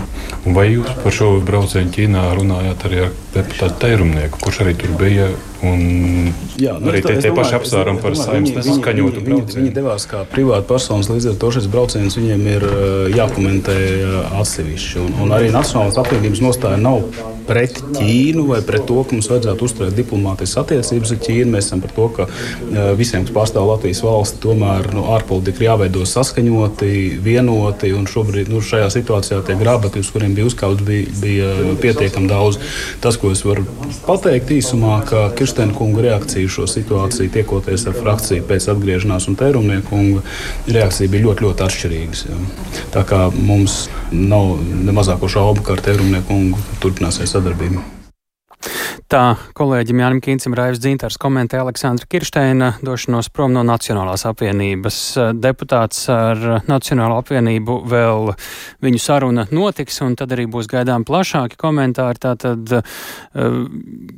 Vai 0.46 0.70
jūs 0.76 0.92
par 1.04 1.16
šo 1.16 1.32
braucienu 1.46 1.94
Ķīnā 1.96 2.28
runājāt 2.38 2.86
arī 2.90 3.06
ar 3.08 3.14
deputātu 3.34 3.82
Teirumnieku, 3.84 4.42
kurš 4.44 4.64
arī 4.66 4.76
tur 4.78 4.94
bija? 5.02 5.30
Un 5.66 5.80
Jā, 6.62 6.76
nu, 6.78 6.92
arī 6.92 7.00
tie, 7.02 7.16
tie 7.18 7.32
paši 7.34 7.56
apsvērumi 7.58 8.02
par 8.04 8.14
saimnes 8.20 8.54
nesaskaņotu 8.60 9.24
viņi, 9.24 9.40
viņi, 9.42 9.56
viņi 9.58 9.72
devās 9.74 10.06
kā 10.10 10.22
privāti 10.30 10.70
personas, 10.70 11.10
līdz 11.10 11.32
ar 11.32 11.40
to 11.42 11.50
šis 11.56 11.70
brauciens 11.74 12.18
viņiem 12.20 12.46
ir 12.52 12.68
jākomentē 13.16 13.80
atsevišķi. 14.38 15.02
Un, 15.02 15.18
un 15.26 15.34
arī 15.34 15.50
Nacionālās 15.56 15.98
apvienības 15.98 16.44
nostāja 16.46 16.78
nav 16.78 17.10
pret 17.48 17.80
Ķīnu 17.96 18.46
vai 18.52 18.62
pret 18.66 18.86
to, 18.90 18.98
ka 19.04 19.16
mums 19.16 19.30
vajadzētu 19.32 19.68
uzturēt 19.68 19.96
diplomātiskas 19.98 20.62
attiecības 20.64 21.14
ar 21.16 21.22
Ķīnu. 21.26 21.52
Mēs 21.54 21.70
esam 21.70 21.84
par 21.84 21.94
to, 21.96 22.08
ka 22.18 22.28
visiem, 23.00 23.26
kas 23.26 23.36
pārstāv 23.36 23.70
Latvijas 23.72 24.04
valsti, 24.06 24.42
tomēr 24.44 24.92
nu, 24.96 25.06
ārpolitika 25.16 25.64
ir 25.64 25.70
jāveido 25.70 26.06
saskaņoti, 26.08 26.92
vienoti. 27.24 27.94
Šobrīd 28.08 28.52
nu, 28.52 28.62
šajā 28.64 28.88
situācijā 28.94 29.42
tie 29.46 29.58
grābekļi, 29.60 30.04
uz 30.04 30.12
kuriem 30.14 30.36
bija 30.38 30.48
uzkauts, 30.48 30.84
bija, 30.86 31.10
bija 31.22 31.50
pietiekami 31.82 32.30
daudz. 32.30 32.60
Tas, 33.04 33.18
ko 33.20 33.34
es 33.36 33.44
varu 33.46 33.66
pateikt 34.06 34.54
īsumā, 34.56 35.00
ka 35.08 35.28
Kirstēna 35.38 35.76
kunga 35.78 36.06
reakcija 36.06 36.52
šo 36.52 36.68
situāciju, 36.70 37.32
tiekoties 37.34 37.88
ar 37.90 37.98
frakciju 37.98 38.46
pēc 38.48 38.70
atgriešanās 38.74 39.28
un 39.32 39.38
tērumnieku 39.40 39.90
kunga 39.90 40.24
reakcija 40.72 41.12
bija 41.12 41.28
ļoti, 41.28 41.48
ļoti 41.48 41.66
atšķirīgas. 41.68 42.24
Ja. 42.30 42.40
Tā 42.96 43.04
kā 43.08 43.22
mums 43.36 43.88
nav 44.12 44.58
ne 44.64 44.96
mazāko 44.96 45.30
šaubu, 45.32 45.64
ka 45.66 45.76
ar 45.76 45.84
tērumnieku 45.86 46.28
kungu 46.30 46.64
turpināsies 46.84 47.36
sadarbība. 47.38 47.97
Tā 49.08 49.38
kolēģim 49.56 50.02
Jānis 50.02 50.24
Kīncim 50.26 50.56
Raivs 50.58 50.82
Dzintars 50.84 51.16
komentē 51.16 51.62
Aleksandra 51.62 52.04
Kirsteina 52.12 52.74
došanos 52.84 53.30
prom 53.32 53.54
no 53.56 53.62
Nacionālās 53.64 54.26
apvienības. 54.28 54.98
Deputāts 55.40 56.02
ar 56.12 56.42
Nacionālo 56.68 57.22
apvienību 57.22 57.78
vēl 57.88 58.34
viņu 58.84 59.00
saruna 59.00 59.46
notiks, 59.56 60.02
un 60.04 60.18
tad 60.20 60.36
arī 60.36 60.44
būs 60.52 60.68
gaidām 60.68 61.06
plašāki 61.08 61.56
komentāri. 61.56 62.20
Tātad, 62.20 62.74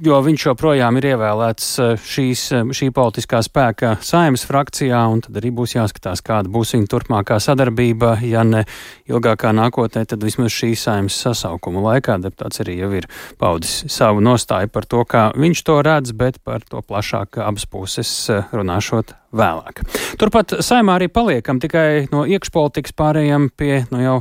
jo 0.07 0.21
viņš 0.25 0.47
joprojām 0.47 0.97
ir 0.97 1.09
ievēlēts 1.11 1.69
šīs, 2.09 2.47
šī 2.73 2.89
politiskā 2.89 3.43
spēka 3.45 3.93
saimas 4.01 4.47
frakcijā, 4.49 5.03
un 5.05 5.21
tad 5.27 5.37
arī 5.37 5.53
būs 5.53 5.77
jāskatās, 5.77 6.25
kāda 6.25 6.49
būs 6.49 6.73
viņa 6.73 6.89
turpmākā 6.95 7.37
sadarbība. 7.37 8.15
Ja 8.25 8.41
ne 8.41 8.65
ilgākā 9.05 9.53
nākotnē, 9.53 10.07
tad 10.09 10.25
vismaz 10.25 10.49
šīs 10.57 10.89
saimas 10.89 11.21
sasaukuma 11.27 11.85
laikā 11.91 12.17
deputāts 12.25 12.65
arī 12.65 12.79
jau 12.81 12.91
ir 13.03 13.09
paudis 13.37 13.83
savu 13.85 14.25
nostāju 14.25 14.73
par 14.78 14.78
to, 14.85 15.01
kā 15.07 15.29
viņš 15.35 15.63
to 15.67 15.79
redz, 15.85 16.13
bet 16.15 16.39
par 16.43 16.63
to 16.67 16.83
plašāk 16.85 17.41
abas 17.43 17.65
puses 17.69 18.11
eh, 18.29 18.45
runāšot 18.55 19.15
vēlāk. 19.35 19.83
Turpat 20.19 20.59
saimā 20.65 20.99
arī 20.99 21.09
paliekam 21.11 21.59
tikai 21.61 22.07
no 22.13 22.25
iekšpolitikas 22.29 22.95
pārējām 22.97 23.49
pie 23.55 23.83
no 23.89 23.97
nu 23.97 24.05
jau 24.05 24.17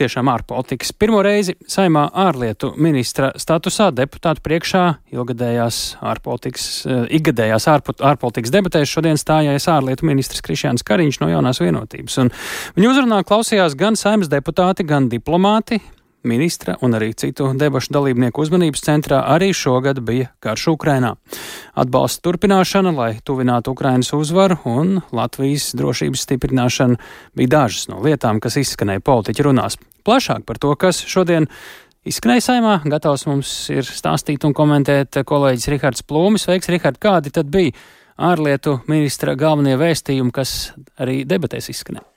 tiešām 0.00 0.30
ārpolitikas. 0.32 0.94
Pirmo 0.96 1.20
reizi 1.24 1.56
saimā 1.68 2.06
ārlietu 2.22 2.72
ministra 2.80 3.32
statusā 3.40 3.90
deputātu 3.92 4.42
priekšā 4.46 4.84
ilgadējās 5.12 5.80
ārpolitikas, 6.12 6.66
eh, 6.86 7.04
ikgadējās 7.20 7.68
ārpolitikas 7.70 8.54
debatēs 8.54 8.92
šodien 8.94 9.20
stājās 9.20 9.68
ārlietu 9.68 10.08
ministrs 10.08 10.44
Krišjāns 10.46 10.86
Kariņš 10.86 11.20
no 11.20 11.30
jaunās 11.34 11.60
vienotības. 11.60 12.18
Un 12.24 12.34
viņa 12.78 12.92
uzrunā 12.94 13.22
klausījās 13.28 13.76
gan 13.76 13.98
saimas 14.00 14.32
deputāti, 14.32 14.86
gan 14.88 15.10
diplomāti, 15.12 15.80
Ministra 16.22 16.74
un 16.84 16.92
arī 16.92 17.14
citu 17.16 17.46
debašu 17.56 17.94
dalībnieku 17.96 18.42
uzmanības 18.44 18.82
centrā 18.84 19.22
arī 19.32 19.54
šogad 19.56 20.02
bija 20.04 20.28
karš 20.44 20.66
Ukrainā. 20.74 21.14
Atbalsta 21.80 22.26
turpināšana, 22.26 22.92
lai 22.92 23.12
tuvinātu 23.24 23.72
Ukrainas 23.72 24.12
uzvaru, 24.12 24.58
un 24.68 24.98
Latvijas 25.16 25.70
drošības 25.80 26.26
stiprināšana 26.26 26.98
bija 27.40 27.54
dažas 27.54 27.88
no 27.88 28.02
lietām, 28.04 28.40
kas 28.44 28.58
izskanēja 28.60 29.00
politiķu 29.00 29.48
runās. 29.48 29.78
Plašāk 30.04 30.44
par 30.44 30.60
to, 30.60 30.74
kas 30.76 31.00
šodien 31.08 31.48
izskanēja 32.04 32.44
saimā, 32.50 32.76
gatavs 32.84 33.24
mums 33.30 33.54
ir 33.72 33.88
stāstīt 33.88 34.44
un 34.44 34.52
komentēt 34.52 35.22
kolēģis 35.24 35.68
Rihards 35.72 36.04
Plūmis. 36.04 36.44
Sveiks, 36.44 36.68
Rihard, 36.68 37.00
kādi 37.00 37.32
tad 37.32 37.48
bija 37.48 37.72
ārlietu 38.20 38.82
ministra 38.92 39.38
galvenie 39.40 39.80
vēstījumi, 39.80 40.36
kas 40.36 40.74
arī 41.00 41.22
debatēs 41.24 41.72
izskanēja? 41.72 42.09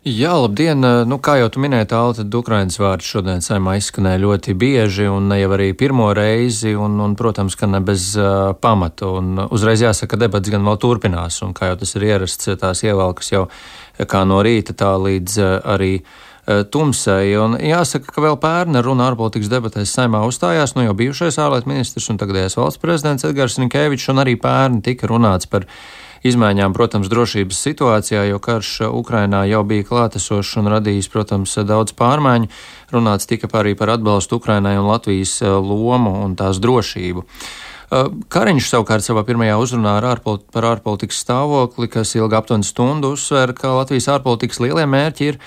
Jā, 0.00 0.30
labdien! 0.32 0.80
Nu, 0.80 1.18
kā 1.20 1.34
jau 1.36 1.50
tu 1.52 1.60
minēji, 1.60 1.90
tālāk, 1.90 2.14
tad 2.16 2.36
Ukrainas 2.38 2.78
vārds 2.80 3.04
šodien 3.04 3.42
saimā 3.44 3.74
izskanēja 3.76 4.22
ļoti 4.22 4.54
bieži 4.56 5.10
un 5.12 5.26
ne 5.28 5.36
jau 5.42 5.50
arī 5.52 5.74
pirmo 5.76 6.06
reizi, 6.16 6.72
un, 6.72 6.94
un 7.04 7.12
protams, 7.20 7.52
ka 7.52 7.68
ne 7.68 7.82
bez 7.84 8.14
uh, 8.16 8.54
pamata. 8.56 9.10
Un 9.20 9.42
uzreiz 9.52 9.84
jāsaka, 9.84 10.14
ka 10.14 10.20
debats 10.22 10.48
gan 10.48 10.64
vēl 10.64 10.80
turpinās, 10.80 11.42
un 11.44 11.52
kā 11.52 11.68
jau 11.68 11.76
tas 11.82 11.92
ir 12.00 12.08
ierasts, 12.08 12.48
tās 12.62 12.80
ievelkas 12.80 13.28
jau 13.34 13.44
kā 14.08 14.24
no 14.24 14.40
rīta 14.40 14.72
tā 14.72 14.94
līdz 14.96 15.36
uh, 15.36 15.52
arī 15.76 15.92
tumsai. 16.72 17.36
Un 17.36 17.60
jāsaka, 17.60 18.08
ka 18.16 18.24
vēl 18.24 18.40
pērna 18.40 18.80
runa 18.80 19.10
ārpolitikas 19.10 19.52
debatēs 19.52 19.92
saimā 19.92 20.24
uzstājās 20.24 20.78
nu, 20.78 20.88
jau 20.88 20.96
bijušais 20.96 21.36
ārlietu 21.44 21.68
ministrs 21.68 22.08
un 22.08 22.16
tagadējais 22.24 22.56
valsts 22.56 22.80
prezidents 22.80 23.28
Edgars 23.28 23.60
Ninkēvičs, 23.60 24.08
un 24.14 24.24
arī 24.24 24.40
pērni 24.40 24.80
tika 24.80 25.12
runāts 25.12 25.44
par 25.44 25.68
izmaiņām, 26.26 26.74
protams, 26.76 27.08
drošības 27.10 27.62
situācijā, 27.66 28.26
jo 28.28 28.38
karš 28.42 28.72
Ukrainā 28.90 29.44
jau 29.48 29.62
bija 29.64 29.86
klātesošs 29.88 30.58
un 30.60 30.70
radījis, 30.74 31.08
protams, 31.12 31.56
daudz 31.66 31.94
pārmaiņu. 31.96 32.50
Runāts 32.92 33.28
tika 33.30 33.48
arī 33.60 33.76
par 33.78 33.94
atbalstu 33.96 34.40
Ukrainai 34.40 34.76
un 34.80 34.90
Latvijas 34.90 35.38
eh, 35.42 35.48
lomu 35.48 36.18
un 36.24 36.36
tās 36.36 36.60
drošību. 36.62 37.24
Eh, 37.24 38.12
Kariņš 38.28 38.68
savukārt 38.74 39.06
savā 39.06 39.24
pirmajā 39.28 39.56
uzrunā 39.62 39.96
ar 40.00 40.10
ārpolit 40.12 40.44
par 40.52 40.68
ārpolitikas 40.74 41.24
stāvokli, 41.24 41.88
kas 41.90 42.14
ilga 42.18 42.42
aptuveni 42.42 42.68
stundu, 42.68 43.14
uzsver, 43.16 43.54
ka 43.56 43.78
Latvijas 43.80 44.10
ārpolitikas 44.16 44.60
lielie 44.62 44.86
mērķi 44.86 45.32
ir 45.32 45.40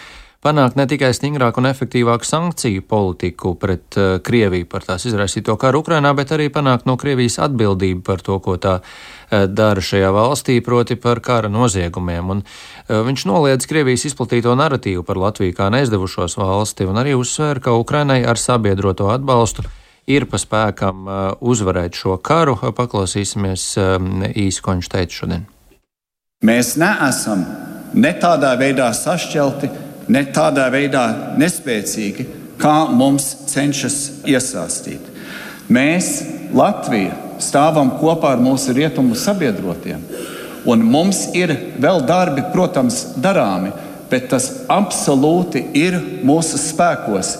panākt 0.43 0.77
ne 0.79 0.85
tikai 0.89 1.11
stingrāku 1.15 1.61
un 1.61 1.69
efektīvāku 1.69 2.27
sankciju 2.27 2.83
politiku 2.89 3.53
pret 3.59 3.97
uh, 3.97 4.17
Krieviju 4.23 4.67
par 4.69 4.85
tās 4.87 5.05
izraisīto 5.07 5.55
karu 5.59 5.83
Ukrainā, 5.83 6.11
bet 6.17 6.33
arī 6.35 6.49
panākt 6.53 6.87
no 6.89 6.97
Krievijas 6.99 7.39
atbildību 7.45 8.03
par 8.05 8.23
to, 8.25 8.37
ko 8.43 8.57
tā 8.61 8.75
uh, 8.79 9.45
dara 9.47 9.81
šajā 9.83 10.11
valstī, 10.15 10.59
proti 10.65 10.97
par 10.99 11.23
kara 11.23 11.51
noziegumiem. 11.51 12.33
Un, 12.35 12.43
uh, 12.43 12.99
viņš 13.07 13.27
noliedz 13.29 13.69
Krievijas 13.69 14.07
izplatīto 14.11 14.55
narratīvu 14.59 15.05
par 15.07 15.21
Latviju 15.21 15.55
kā 15.57 15.69
neizdevušos 15.73 16.37
valsti 16.41 16.89
un 16.89 16.99
arī 17.01 17.15
uzsvēra, 17.19 17.63
ka 17.63 17.77
Ukrainai 17.79 18.21
ar 18.27 18.41
sabiedroto 18.41 19.07
atbalstu 19.13 19.65
ir 20.11 20.25
pa 20.27 20.35
spēkam 20.35 21.07
uzvarēt 21.39 21.95
šo 21.95 22.17
karu. 22.19 22.57
Paklausīsimies 22.75 23.69
īsi, 24.35 24.59
ko 24.59 24.75
viņš 24.75 24.89
teica 24.91 25.19
šodien. 25.21 25.45
Mēs 26.43 26.73
neesam 26.75 27.45
ne 27.95 28.11
tādā 28.19 28.51
veidā 28.59 28.89
sašķelti, 28.91 29.69
ne 30.07 30.23
tādā 30.33 30.67
veidā 30.73 31.35
nespēcīgi, 31.39 32.25
kā 32.59 32.75
mums 32.91 33.27
cenšas 33.51 33.99
iesāstīt. 34.29 35.11
Mēs, 35.73 36.09
Latvija, 36.53 37.15
stāvam 37.41 37.95
kopā 37.99 38.35
ar 38.35 38.43
mūsu 38.43 38.75
rietumu 38.75 39.15
sabiedrotiem, 39.17 40.03
un 40.69 40.83
mums 40.87 41.29
ir 41.35 41.55
vēl 41.81 42.03
darbi, 42.07 42.43
protams, 42.53 43.15
darāmi, 43.19 43.73
bet 44.11 44.29
tas 44.31 44.49
absolūti 44.71 45.63
ir 45.79 45.97
mūsu 46.23 46.59
spēkos 46.61 47.33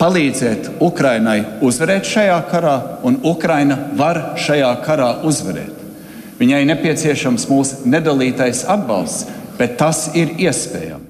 palīdzēt 0.00 0.80
Ukrainai 0.82 1.38
uzvarēt 1.62 2.08
šajā 2.10 2.40
karā, 2.50 2.74
un 3.06 3.20
Ukraina 3.22 3.78
var 3.98 4.34
šajā 4.40 4.72
karā 4.82 5.12
uzvarēt. 5.28 5.78
Viņai 6.40 6.64
nepieciešams 6.72 7.46
mūsu 7.46 7.86
nedalītais 7.86 8.64
atbalsts, 8.72 9.28
bet 9.60 9.78
tas 9.78 10.08
ir 10.18 10.34
iespējams. 10.42 11.01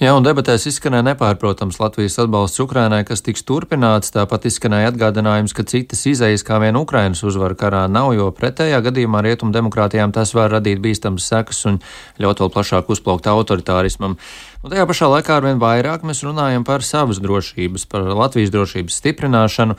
Jā, 0.00 0.14
un 0.16 0.24
debatēs 0.24 0.64
izskanēja 0.70 1.04
nepārprotams 1.10 1.76
Latvijas 1.76 2.14
atbalsts 2.22 2.60
Ukrainai, 2.64 3.02
kas 3.04 3.20
tiks 3.24 3.44
turpināts. 3.44 4.14
Tāpat 4.14 4.46
izskanēja 4.48 4.88
atgādinājums, 4.88 5.52
ka 5.52 5.66
citas 5.68 6.06
izejas 6.08 6.44
kā 6.48 6.56
vien 6.62 6.78
Ukrainas 6.80 7.20
uzvaru 7.28 7.58
karā 7.60 7.82
nav, 7.92 8.14
jo 8.16 8.30
pretējā 8.32 8.80
gadījumā 8.86 9.20
rietumu 9.26 9.52
demokrātijām 9.52 10.14
tas 10.16 10.32
var 10.32 10.48
radīt 10.56 10.80
bīstamas 10.80 11.28
sekas 11.28 11.60
un 11.68 11.82
ļaut 12.22 12.40
vēl 12.40 12.52
plašāk 12.54 12.88
uzplaukt 12.94 13.28
autoritārismam. 13.28 14.16
Un 14.62 14.72
tajā 14.72 14.86
pašā 14.88 15.10
laikā 15.12 15.36
arvien 15.36 15.60
vairāk 15.60 16.06
mēs 16.08 16.24
runājam 16.24 16.64
par 16.64 16.86
savas 16.86 17.20
drošības, 17.20 17.84
par 17.92 18.08
Latvijas 18.16 18.54
drošības 18.54 18.96
stiprināšanu, 19.02 19.76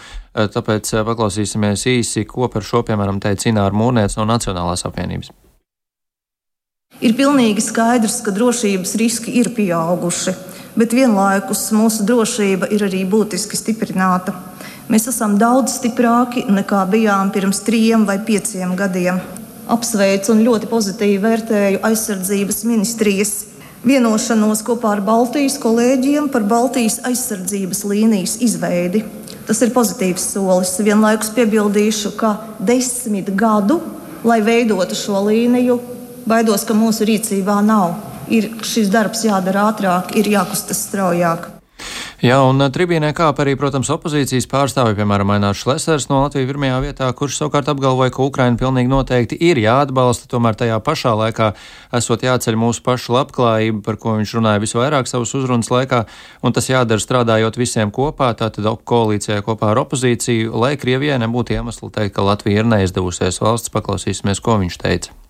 tāpēc 0.53 0.93
paklausīsimies 1.09 1.87
īsi, 1.89 2.27
ko 2.29 2.51
par 2.53 2.67
šo, 2.67 2.85
piemēram, 2.85 3.23
teica 3.23 3.49
Ināra 3.49 3.73
Mūrniec 3.73 4.19
no 4.19 4.29
Nacionālās 4.29 4.85
apvienības. 4.85 5.33
Ir 7.03 7.17
pilnīgi 7.19 7.59
skaidrs, 7.59 8.21
ka 8.23 8.31
drošības 8.31 8.93
riski 8.95 9.33
ir 9.41 9.49
pieauguši, 9.51 10.31
bet 10.79 10.93
vienlaikus 10.95 11.65
mūsu 11.75 12.05
drošība 12.07 12.69
ir 12.71 12.85
arī 12.87 13.01
būtiski 13.03 13.59
stiprināta. 13.59 14.31
Mēs 14.87 15.09
esam 15.11 15.35
daudz 15.39 15.75
stiprāki 15.81 16.45
nekā 16.47 16.85
bijām 16.93 17.33
pirms 17.35 17.59
trim 17.67 18.05
vai 18.07 18.21
pieciem 18.23 18.71
gadiem. 18.79 19.19
Apsveicu 19.67 20.31
un 20.31 20.45
ļoti 20.47 20.69
pozitīvi 20.71 21.19
vērtēju 21.23 21.81
aizsardzības 21.89 22.63
ministrijas 22.71 23.33
vienošanos 23.83 24.63
kopā 24.63 24.95
ar 24.95 25.03
Baltijas 25.03 25.57
kolēģiem 25.59 26.29
par 26.31 26.47
Baltijas 26.47 27.01
aizsardzības 27.03 27.83
līnijas 27.89 28.37
izveidi. 28.47 29.03
Tas 29.43 29.59
ir 29.59 29.75
pozitīvs 29.75 30.29
solis. 30.37 30.77
Vienlaikus 30.79 31.33
piebildīšu, 31.35 32.13
ka 32.15 32.37
desmit 32.63 33.33
gadu, 33.35 33.81
lai 34.23 34.39
veidotu 34.39 34.95
šo 34.95 35.25
līniju, 35.27 35.81
baidos, 36.29 36.67
ka 36.67 36.77
mūsu 36.77 37.07
rīcībā 37.09 37.59
nav. 37.65 37.97
Ir 38.31 38.49
šis 38.63 38.91
darbs 38.93 39.25
jādara 39.27 39.67
ātrāk, 39.71 40.15
ir 40.19 40.31
jākustas 40.31 40.85
straujāk. 40.87 41.49
Jā, 42.23 42.37
un 42.47 42.63
uh, 42.63 42.69
tribīnē 42.71 43.09
kāp 43.11 43.41
arī, 43.43 43.57
protams, 43.59 43.89
opozīcijas 43.91 44.45
pārstāvi, 44.47 44.95
piemēram, 44.95 45.33
Ainārs 45.35 45.59
Šlesers 45.59 46.05
no 46.07 46.21
Latvijas 46.21 46.47
pirmajā 46.47 46.77
vietā, 46.85 47.09
kurš 47.19 47.41
savukārt 47.41 47.67
apgalvoja, 47.73 48.13
ka 48.15 48.23
Ukraina 48.23 48.55
pilnīgi 48.59 48.87
noteikti 48.87 49.35
ir 49.49 49.59
jāatbalsta, 49.59 50.29
tomēr 50.31 50.55
tajā 50.55 50.77
pašā 50.85 51.11
laikā 51.19 51.49
esot 51.99 52.23
jāceļ 52.23 52.59
mūsu 52.61 52.79
pašu 52.85 53.17
labklājība, 53.17 53.81
par 53.83 53.99
ko 53.99 54.15
viņš 54.21 54.35
runāja 54.37 54.61
visvairāk 54.63 55.11
savas 55.11 55.35
uzrunas 55.35 55.67
laikā, 55.73 56.05
un 56.47 56.55
tas 56.55 56.71
jādara 56.71 57.03
strādājot 57.03 57.59
visiem 57.59 57.91
kopā, 57.91 58.31
tātad 58.39 58.71
koalīcijā 58.87 59.41
kopā 59.43 59.73
ar 59.73 59.83
opozīciju, 59.83 60.55
lai 60.63 60.77
Krievijai 60.79 61.19
nebūtu 61.25 61.57
iemesli 61.57 61.91
teikt, 61.91 62.15
ka 62.15 62.23
Latvija 62.29 62.63
ir 62.63 62.71
neizdevusies 62.71 63.43
valsts. 63.43 63.73
Paklausīsimies, 63.73 64.39
ko 64.39 64.61
viņš 64.63 64.79
teica. 64.79 65.22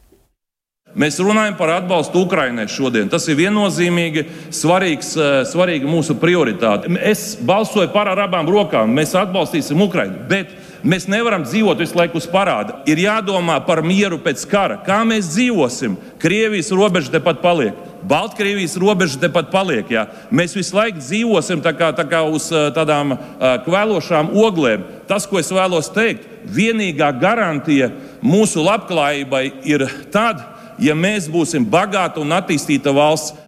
Mēs 0.94 1.16
runājam 1.18 1.56
par 1.58 1.72
atbalstu 1.74 2.22
Ukraiņai 2.22 2.68
šodien. 2.70 3.08
Tas 3.10 3.26
ir 3.26 3.40
viennozīmīgi 3.40 4.28
svarīgs, 4.54 5.16
eh, 5.18 5.40
svarīga 5.50 5.90
mūsu 5.90 6.14
prioritāte. 6.22 6.92
Es 7.02 7.36
balsoju 7.36 7.92
par 7.92 8.08
ar 8.08 8.28
abām 8.28 8.46
rokām. 8.46 8.94
Mēs 8.94 9.16
atbalstīsim 9.18 9.82
Ukraiņu. 9.82 10.28
Bet 10.30 10.50
mēs 10.86 11.08
nevaram 11.08 11.44
dzīvot 11.44 11.80
visu 11.80 11.98
laiku 11.98 12.18
uz 12.18 12.28
parāda. 12.28 12.86
Ir 12.86 12.98
jādomā 12.98 13.66
par 13.66 13.82
mieru 13.82 14.20
pēc 14.20 14.48
kara. 14.48 14.84
Kā 14.86 15.02
mēs 15.02 15.34
dzīvosim? 15.34 15.98
Krievijas 16.20 16.70
robeža 16.70 17.10
tepat 17.10 17.42
paliek. 17.42 17.74
Baltkrievijas 18.08 18.78
robeža 18.78 19.18
tepat 19.18 19.50
paliek. 19.50 19.90
Jā. 19.90 20.08
Mēs 20.32 20.54
visu 20.54 20.76
laiku 20.76 21.00
dzīvosim 21.00 21.64
tā 21.64 21.74
kā, 21.74 21.92
tā 21.92 22.06
kā 22.08 22.22
uz 22.22 22.52
eh, 22.52 22.70
tādām 22.70 23.18
uh, 23.18 23.58
kvēlošām 23.66 24.30
oglēm. 24.30 24.84
Tas, 25.08 25.26
ko 25.26 25.40
es 25.40 25.50
vēlos 25.50 25.90
teikt, 25.90 26.30
vienīgā 26.46 27.20
garantija 27.20 27.90
mūsu 28.22 28.62
labklājībai 28.62 29.54
ir 29.66 29.88
tāda, 30.12 30.53
ja 30.80 30.96
mēs 30.96 31.30
būsim 31.32 31.66
bagāta 31.70 32.22
un 32.24 32.34
attīstīta 32.36 32.94
valsts. 32.96 33.44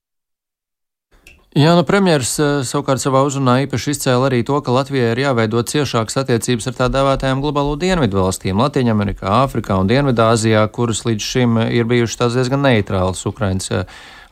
Jā, 1.55 1.71
nu 1.71 1.85
premjeras 1.87 2.33
eh, 2.43 2.47
savukārt 2.67 2.99
savā 2.99 3.21
uzrunā 3.23 3.61
īpaši 3.63 3.93
izcēla 3.93 4.25
arī 4.27 4.41
to, 4.43 4.57
ka 4.59 4.73
Latvijai 4.75 5.13
ir 5.13 5.21
jāveido 5.21 5.61
ciešākas 5.63 6.19
attiecības 6.19 6.67
ar 6.67 6.75
tā 6.75 6.89
dēvētajām 6.91 7.39
globālo 7.39 7.77
dienvidu 7.79 8.19
valstīm- 8.19 8.59
Latvijā, 8.63 8.91
Āfrikā 9.37 9.77
un 9.79 9.87
Dienvidāzijā, 9.87 10.65
kuras 10.75 11.05
līdz 11.07 11.23
šim 11.23 11.55
ir 11.71 11.87
bijušas 11.87 12.19
tās 12.19 12.35
diezgan 12.35 12.59
neitrālas 12.59 13.23
Ukrainas. 13.23 13.71
Eh, 13.71 13.85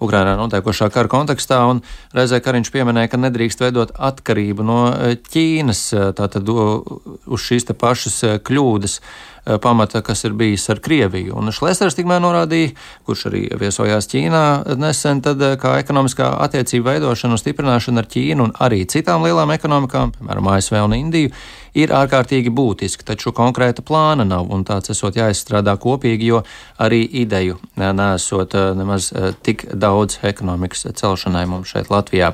Ukrainā 0.04 0.36
notiekošā 0.36 0.92
kara 0.92 1.08
kontekstā, 1.08 1.64
un 1.70 1.80
reizē 2.12 2.42
Kariņš 2.44 2.72
pieminēja, 2.76 3.12
ka 3.14 3.18
nedrīkst 3.18 3.64
veidot 3.64 3.96
atkarību 3.96 4.66
no 4.68 4.92
eh, 4.92 5.16
Ķīnas, 5.16 6.14
tātad 6.20 6.44
uz 6.52 7.40
šīs 7.40 7.72
pašas 7.72 8.44
kļūdas. 8.44 9.00
Eh, 9.46 9.58
pamata, 9.60 10.00
kas 10.02 10.24
ir 10.24 10.32
bijis 10.40 10.70
ar 10.72 10.80
Krieviju. 10.80 11.34
Un 11.36 11.52
Šlēsers 11.52 11.98
tikmēr 11.98 12.22
norādīja, 12.24 12.70
kurš 13.04 13.26
arī 13.28 13.42
viesojās 13.60 14.08
Ķīnā 14.08 14.44
nesen, 14.80 15.20
tad 15.26 15.42
eh, 15.44 15.58
kā 15.60 15.74
ekonomiskā 15.82 16.30
attiecība 16.46 16.94
veidošana 16.94 17.36
un 17.36 17.42
stiprināšana 17.42 18.00
ar 18.00 18.08
Ķīnu 18.14 18.46
un 18.48 18.54
arī 18.64 18.86
citām 18.88 19.26
lielām 19.28 19.52
ekonomikām, 19.52 20.14
piemēram, 20.16 20.48
ASV 20.48 20.80
un 20.86 20.96
Indiju, 20.96 21.34
ir 21.78 21.94
ārkārtīgi 21.94 22.52
būtiski, 22.54 23.06
taču 23.06 23.34
konkrēta 23.36 23.84
plāna 23.86 24.26
nav, 24.28 24.50
un 24.54 24.64
tāds 24.68 24.94
esot 24.94 25.18
jāizstrādā 25.18 25.76
kopīgi, 25.82 26.30
jo 26.30 26.42
arī 26.82 27.02
ideju 27.24 27.58
nesot 27.80 28.56
eh, 28.58 28.70
nemaz 28.78 29.10
eh, 29.12 29.32
tik 29.46 29.66
daudz 29.74 30.20
ekonomikas 30.26 30.88
celšanai 31.00 31.46
mums 31.50 31.74
šeit 31.74 31.92
Latvijā. 31.94 32.34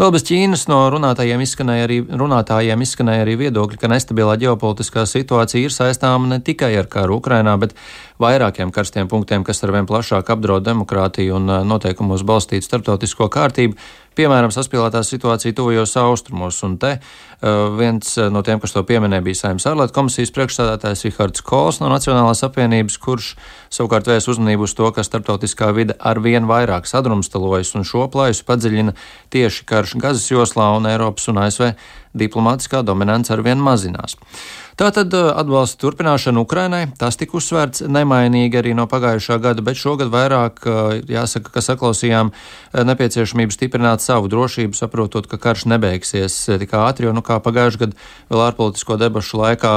Vēl 0.00 0.12
bez 0.14 0.26
Ķīnas 0.26 0.66
no 0.70 0.82
runātājiem 0.92 1.44
izskanēja 1.46 1.86
arī, 1.88 2.00
runātājiem 2.22 2.84
izskanēja 2.86 3.26
arī 3.26 3.38
viedokļi, 3.46 3.80
ka 3.80 3.92
nestabilā 3.92 4.36
ģeopolitiskā 4.42 5.06
situācija 5.08 5.70
ir 5.70 5.74
saistāma 5.74 6.34
ne 6.34 6.40
tikai 6.44 6.72
ar 6.80 6.90
karu 6.90 7.20
Ukrainā, 7.20 7.56
bet 7.60 7.76
vairākiem 8.20 8.74
karstiem 8.74 9.08
punktiem, 9.08 9.46
kas 9.46 9.62
arvien 9.64 9.88
plašāk 9.88 10.34
apdraud 10.34 10.66
demokrātiju 10.66 11.38
un 11.38 11.48
eh, 11.48 11.64
noteikumos 11.66 12.26
balstītu 12.26 12.66
starptautisko 12.66 13.30
kārtību 13.32 13.78
piemēram, 14.18 14.52
saspīlētā 14.54 15.02
situācija 15.06 15.56
tuvajos 15.56 15.94
austrumos. 16.00 16.58
Un 16.66 16.76
te 16.80 16.96
uh, 16.96 17.70
viens 17.78 18.12
uh, 18.18 18.28
no 18.32 18.42
tiem, 18.46 18.60
kas 18.62 18.74
to 18.74 18.82
pieminēja, 18.86 19.24
bija 19.26 19.40
Saimnes 19.42 19.66
ārlietu 19.70 19.96
komisijas 19.96 20.34
priekšstādātājs 20.36 21.06
Rihards 21.06 21.44
Kols 21.46 21.80
no 21.82 21.90
Nacionālās 21.92 22.44
apvienības, 22.46 22.98
kurš 23.02 23.32
savukārt 23.72 24.10
vērs 24.10 24.28
uzmanību 24.32 24.68
uz 24.68 24.76
to, 24.78 24.90
ka 24.94 25.04
starptautiskā 25.06 25.70
vide 25.76 25.96
ar 25.98 26.22
vien 26.24 26.48
vairāk 26.50 26.90
sadrumstalojas 26.90 27.74
un 27.78 27.86
šo 27.88 28.08
plaisu 28.12 28.46
padziļina 28.48 28.96
tieši 29.34 29.66
karš 29.68 29.96
Gazas 30.02 30.30
joslā 30.32 30.72
un 30.76 30.90
Eiropas 30.90 31.30
un 31.32 31.42
ASV 31.44 31.72
diplomātiskā 32.16 32.82
dominance 32.86 33.32
ar 33.32 33.42
vien 33.46 33.60
mazinās. 33.62 34.16
Tātad 34.80 35.12
uh, 35.12 35.26
atbalsta 35.36 35.76
turpināšana 35.82 36.40
Ukrainai, 36.40 36.86
tas 36.96 37.18
tika 37.20 37.36
uzsvērts 37.36 37.82
nemainīgi 37.84 38.56
arī 38.56 38.70
no 38.72 38.86
pagājušā 38.88 39.36
gada, 39.44 39.60
bet 39.60 39.76
šogad 39.76 40.08
vairāk 40.08 40.62
uh, 40.64 40.94
jāsaka, 41.04 41.52
ka 41.52 41.60
saklausījām 41.64 42.30
uh, 42.32 42.80
nepieciešamību 42.88 43.52
stiprināt 43.52 44.00
savu 44.00 44.30
drošību, 44.32 44.78
saprotot, 44.78 45.28
ka 45.28 45.36
karš 45.42 45.66
nebeigsies 45.68 46.38
tik 46.62 46.72
ātri, 46.78 47.10
jo, 47.10 47.12
nu, 47.12 47.20
kā 47.20 47.36
pagājušajā 47.44 47.82
gadā 47.82 47.98
vēl 48.32 48.44
ārpolitisko 48.46 48.96
debašu 49.02 49.42
laikā 49.42 49.74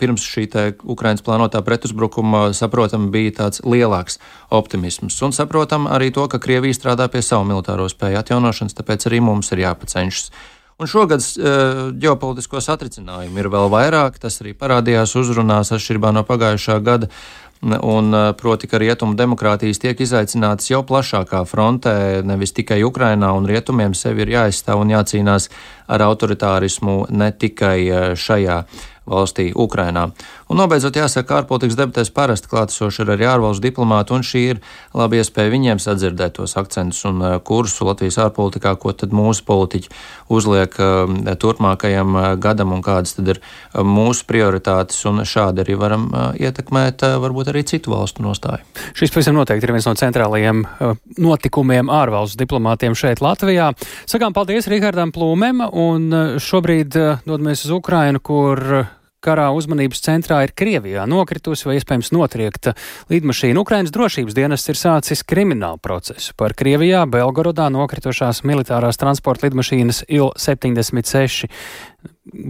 pirms 0.00 0.24
šī 0.28 0.46
Ukrainas 0.84 1.24
plānotā 1.24 1.60
pretuzbrukuma, 1.64 2.50
saprotam, 2.56 3.10
bija 3.12 3.36
tāds 3.42 3.62
lielāks 3.64 4.18
optimisms. 4.52 5.20
Un 5.24 5.36
saprotam 5.36 5.86
arī 5.88 6.08
to, 6.12 6.24
ka 6.28 6.40
Krievija 6.40 6.76
strādā 6.76 7.08
pie 7.12 7.20
savu 7.24 7.46
militāro 7.48 7.88
spēju 7.88 8.20
atjaunošanas, 8.20 8.76
tāpēc 8.80 9.08
arī 9.08 9.22
mums 9.24 9.52
ir 9.52 9.64
jāpacenšas. 9.64 10.32
Un 10.82 10.88
šogad 10.90 11.22
uh, 11.22 11.92
ģeopolitisko 11.94 12.58
satricinājumu 12.58 13.38
ir 13.38 13.48
vēl 13.52 13.68
vairāk. 13.70 14.18
Tas 14.18 14.40
arī 14.42 14.56
parādījās 14.58 15.14
uzrunās 15.20 15.70
atšķirībā 15.76 16.10
no 16.10 16.24
pagājušā 16.26 16.80
gada. 16.82 17.06
Un, 17.62 18.08
uh, 18.10 18.32
proti, 18.34 18.66
ka 18.66 18.80
rietumu 18.82 19.14
demokrātijas 19.14 19.78
tiek 19.78 20.00
izaicinātas 20.02 20.66
jau 20.72 20.80
plašākā 20.82 21.44
frontē, 21.46 21.94
nevis 22.26 22.50
tikai 22.56 22.80
Ukrainā, 22.82 23.30
un 23.38 23.46
rietumiem 23.46 23.94
sevi 23.94 24.24
ir 24.24 24.34
jāizstāv 24.34 24.82
un 24.82 24.90
jācīnās 24.90 25.46
ar 25.86 26.02
autoritārismu 26.08 26.96
ne 27.14 27.30
tikai 27.30 27.78
uh, 27.86 28.08
šajā 28.18 28.64
valstī, 29.06 29.52
Ukrainā. 29.54 30.08
Un 30.52 30.58
nobeidzot, 30.60 30.98
jāsaka, 31.00 31.38
ārpolitikas 31.40 31.78
debatēs 31.78 32.10
parasti 32.12 32.50
klātesoši 32.50 33.00
ir 33.06 33.10
arī 33.14 33.24
ārvalstu 33.24 33.64
diplomāti, 33.64 34.12
un 34.12 34.24
šī 34.26 34.42
ir 34.50 34.58
laba 34.92 35.16
iespēja 35.16 35.48
viņiem 35.48 35.80
sadzirdēt 35.80 36.34
tos 36.36 36.52
akcentus 36.60 37.00
un 37.08 37.22
uh, 37.24 37.36
kursu 37.40 37.86
Latvijas 37.88 38.18
ārpolitikā, 38.26 38.74
ko 38.82 38.92
tad 38.92 39.16
mūsu 39.16 39.46
politiķi 39.48 39.88
uzliek 40.28 40.76
uh, 40.76 41.08
turpmākajam 41.40 42.12
uh, 42.12 42.28
gadam 42.36 42.76
un 42.76 42.84
kādas 42.84 43.16
tad 43.16 43.32
ir 43.32 43.42
mūsu 43.72 44.28
prioritātes, 44.28 45.00
un 45.08 45.24
šādi 45.24 45.64
arī 45.64 45.80
varam 45.80 46.08
ietekmēt 46.36 47.00
varbūt 47.24 47.48
arī 47.54 47.64
citu 47.72 47.96
valstu 47.96 48.20
nostāju. 48.26 48.60
Šis 48.92 49.14
pavisam 49.14 49.40
noteikti 49.40 49.64
ir 49.64 49.72
viens 49.72 49.88
no 49.88 49.96
centrālajiem 49.96 50.66
notikumiem 51.16 51.88
ārvalstu 51.88 52.44
diplomātiem 52.44 52.92
šeit 52.98 53.24
Latvijā. 53.24 53.72
Sakām 54.04 54.36
paldies 54.36 54.68
Rihardam 54.68 55.16
Plūmēm, 55.16 55.64
un 55.72 56.10
šobrīd 56.42 56.92
dodamies 57.24 57.64
uz 57.64 57.78
Ukrainu, 57.80 58.20
kur 58.20 58.60
karā 59.22 59.48
uzmanības 59.54 60.02
centrā 60.04 60.42
ir 60.46 60.54
Krievijā 60.58 61.06
nokritusi 61.08 61.68
vai 61.68 61.78
iespējams 61.78 62.12
notriekta 62.14 62.74
lidmašīna. 63.12 63.62
Ukrainas 63.62 63.94
drošības 63.94 64.36
dienests 64.36 64.72
ir 64.72 64.80
sācis 64.80 65.24
kriminālu 65.26 65.80
procesu 65.82 66.36
par 66.38 66.56
Krievijā 66.58 67.04
Belgorodā 67.10 67.68
nokritušās 67.72 68.42
militārās 68.48 69.00
transporta 69.00 69.48
lidmašīnas 69.48 70.04
Il-76 70.08 71.50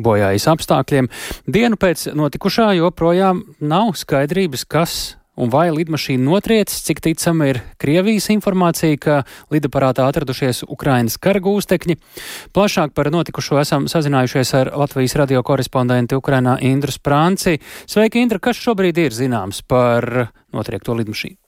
bojājas 0.05 0.49
apstākļiem. 0.53 1.09
Dienu 1.47 1.81
pēc 1.81 2.11
notikušā 2.17 2.73
joprojām 2.79 3.45
nav 3.61 3.95
skaidrības, 3.99 4.65
kas 4.69 5.01
Un 5.33 5.49
vai 5.49 5.71
lidmašīna 5.73 6.27
notriecis, 6.29 6.83
cik 6.85 6.99
ticama 7.01 7.47
ir 7.49 7.63
Krievijas 7.81 8.27
informācija, 8.35 8.99
ka 9.01 9.15
lidaparātā 9.55 10.05
atradušies 10.05 10.61
Ukrainas 10.69 11.17
kara 11.17 11.41
gūstekņi? 11.41 11.97
Plašāk 12.53 12.93
par 12.93 13.09
notikušo 13.15 13.57
esam 13.63 13.87
sazinājušies 13.89 14.53
ar 14.59 14.73
Latvijas 14.77 15.17
radio 15.17 15.41
korespondenti 15.41 16.19
Ukrainā 16.21 16.59
Indru 16.61 16.93
Sprānci. 16.93 17.63
Sveiki, 17.89 18.21
Indra, 18.21 18.43
kas 18.45 18.61
šobrīd 18.61 19.01
ir 19.01 19.17
zināms 19.17 19.63
par 19.65 20.05
notriekto 20.53 20.99
lidmašīnu? 21.01 21.39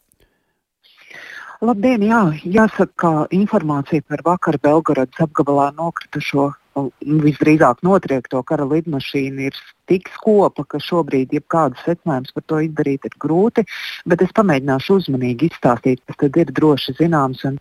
Labdien, 1.64 2.08
jā, 2.08 2.24
jāsaka, 2.56 2.92
ka 2.96 3.12
informācija 3.36 4.04
par 4.08 4.24
vakar 4.24 4.56
Belgorodas 4.64 5.20
apgabalā 5.28 5.70
nokritušo 5.76 6.54
visdrīzāk 6.74 7.82
notriekto 7.86 8.42
kara 8.46 8.66
lidmašīnu 8.68 9.46
ir 9.48 9.58
tik 9.88 10.08
skopa, 10.14 10.64
ka 10.64 10.80
šobrīd 10.80 11.34
jebkādus 11.36 11.82
secinājumus 11.84 12.32
par 12.34 12.44
to 12.48 12.60
izdarīt 12.64 13.04
ir 13.04 13.16
grūti, 13.20 13.64
bet 14.08 14.22
es 14.24 14.32
pamēģināšu 14.36 14.98
uzmanīgi 15.00 15.50
izstāstīt, 15.50 16.00
kas 16.08 16.18
tad 16.22 16.38
ir 16.40 16.52
droši 16.56 16.96
zināms. 17.00 17.44
Un 17.48 17.58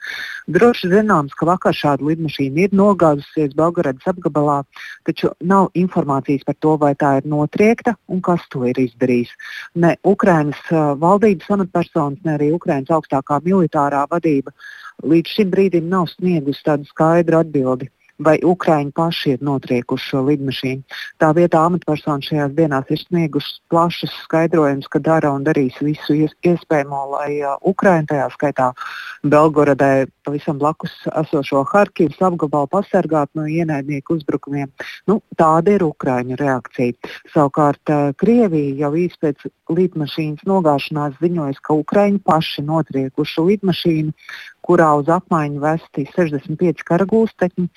droši 0.55 0.91
zināms, 0.93 1.35
ka 1.37 1.47
vakar 1.49 1.75
šāda 1.75 2.07
lidmašīna 2.07 2.67
ir 2.67 2.77
nogāzusies 2.79 3.55
Belgradas 3.59 4.07
apgabalā, 4.13 4.61
taču 5.07 5.33
nav 5.41 5.69
informācijas 5.79 6.47
par 6.47 6.59
to, 6.63 6.77
vai 6.79 6.93
tā 6.95 7.17
ir 7.19 7.27
notriekta 7.29 7.97
un 8.07 8.23
kas 8.23 8.45
to 8.53 8.63
ir 8.69 8.79
izdarījis. 8.85 9.33
Ne 9.75 9.95
Ukrainas 10.07 10.61
uh, 10.71 10.93
valdības 10.99 11.51
amatpersonas, 11.57 12.23
ne 12.23 12.37
arī 12.37 12.53
Ukrainas 12.55 12.93
augstākā 12.93 13.41
militārā 13.43 14.05
vadība 14.11 14.55
līdz 15.03 15.35
šim 15.35 15.51
brīdim 15.51 15.89
nav 15.91 16.07
sniegusi 16.11 16.63
tādu 16.63 16.87
skaidru 16.87 17.41
atbildi 17.41 17.89
vai 18.21 18.37
Ukrāņi 18.45 18.93
paši 18.95 19.33
ir 19.35 19.43
notriekuši 19.45 20.09
šo 20.11 20.21
lidmašīnu. 20.27 20.83
Tā 21.21 21.31
vietā 21.33 21.63
amatpersonas 21.65 22.29
šajās 22.29 22.53
dienās 22.57 22.91
ir 22.93 23.01
sniegušas 23.01 23.59
plašas 23.73 24.13
skaidrojumus, 24.25 24.89
ka 24.91 25.01
dara 25.03 25.31
un 25.33 25.45
darīs 25.47 25.79
visu 25.81 26.15
iespējamo, 26.21 27.01
lai 27.15 27.41
Ukrāņi, 27.65 28.09
tajā 28.13 28.29
skaitā 28.35 28.69
Belgoradē, 29.23 30.05
pavisam 30.25 30.59
blakus 30.61 30.93
esošo 31.21 31.63
Harkivas 31.71 32.21
apgabalu 32.23 32.69
pasargātu 32.71 33.41
no 33.41 33.47
ienaidnieku 33.49 34.17
uzbrukumiem. 34.17 34.71
Nu, 35.09 35.19
tāda 35.39 35.75
ir 35.75 35.85
Ukrāņu 35.87 36.37
reakcija. 36.39 36.95
Savukārt 37.33 37.93
uh, 37.93 38.11
Krievija 38.19 38.85
jau 38.85 38.93
īsi 39.03 39.19
pēc 39.23 39.45
lidmašīnas 39.73 40.47
nogāšanās 40.49 41.19
ziņoja, 41.21 41.59
ka 41.63 41.77
Ukrāņi 41.81 42.23
paši 42.27 42.65
notriekuši 42.67 43.47
lidmašīnu, 43.49 44.15
kurā 44.63 44.89
uz 44.99 45.11
apmaiņu 45.11 45.61
vesti 45.63 46.07
65 46.15 46.85
karagūstekņi, 46.87 47.67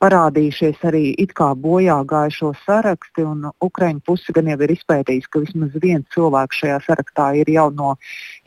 parādījušies 0.00 0.82
arī 0.88 1.02
it 1.20 1.34
kā 1.36 1.50
bojā 1.54 1.98
gājušo 2.08 2.52
saraksti, 2.64 3.24
un 3.26 3.50
Ukraiņu 3.64 4.02
puse 4.06 4.34
gan 4.36 4.48
jau 4.50 4.58
ir 4.64 4.74
izpētījusi, 4.76 5.30
ka 5.30 5.42
vismaz 5.44 5.76
viens 5.82 6.06
cilvēks 6.14 6.62
šajā 6.62 6.78
sarakstā 6.86 7.30
ir 7.40 7.50
jau 7.52 7.68
no 7.74 7.94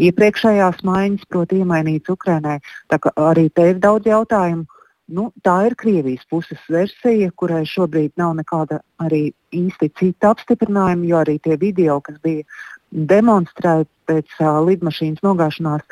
iepriekšējās 0.02 0.84
maiņas, 0.88 1.28
proti, 1.30 1.62
iemainīts 1.62 2.14
Ukrainai. 2.14 2.60
Tā 2.90 3.00
kā 3.04 3.14
arī 3.30 3.50
te 3.54 3.70
ir 3.74 3.84
daudz 3.84 4.10
jautājumu. 4.10 4.66
Nu, 5.14 5.28
tā 5.44 5.58
ir 5.68 5.76
Krievijas 5.76 6.24
puses 6.32 6.62
versija, 6.72 7.28
kurai 7.36 7.66
šobrīd 7.68 8.14
nav 8.18 8.38
nekāda 8.38 8.80
arī 9.04 9.34
īsti 9.54 9.90
cita 10.00 10.32
apstiprinājuma, 10.32 11.06
jo 11.10 11.18
arī 11.20 11.36
tie 11.44 11.58
video, 11.60 12.00
kas 12.02 12.16
bija 12.24 12.46
demonstrēt 12.94 13.90
pēc 14.08 14.36
uh, 14.40 14.60
lidmašīnas 14.68 15.24
nogāšanās, 15.24 15.86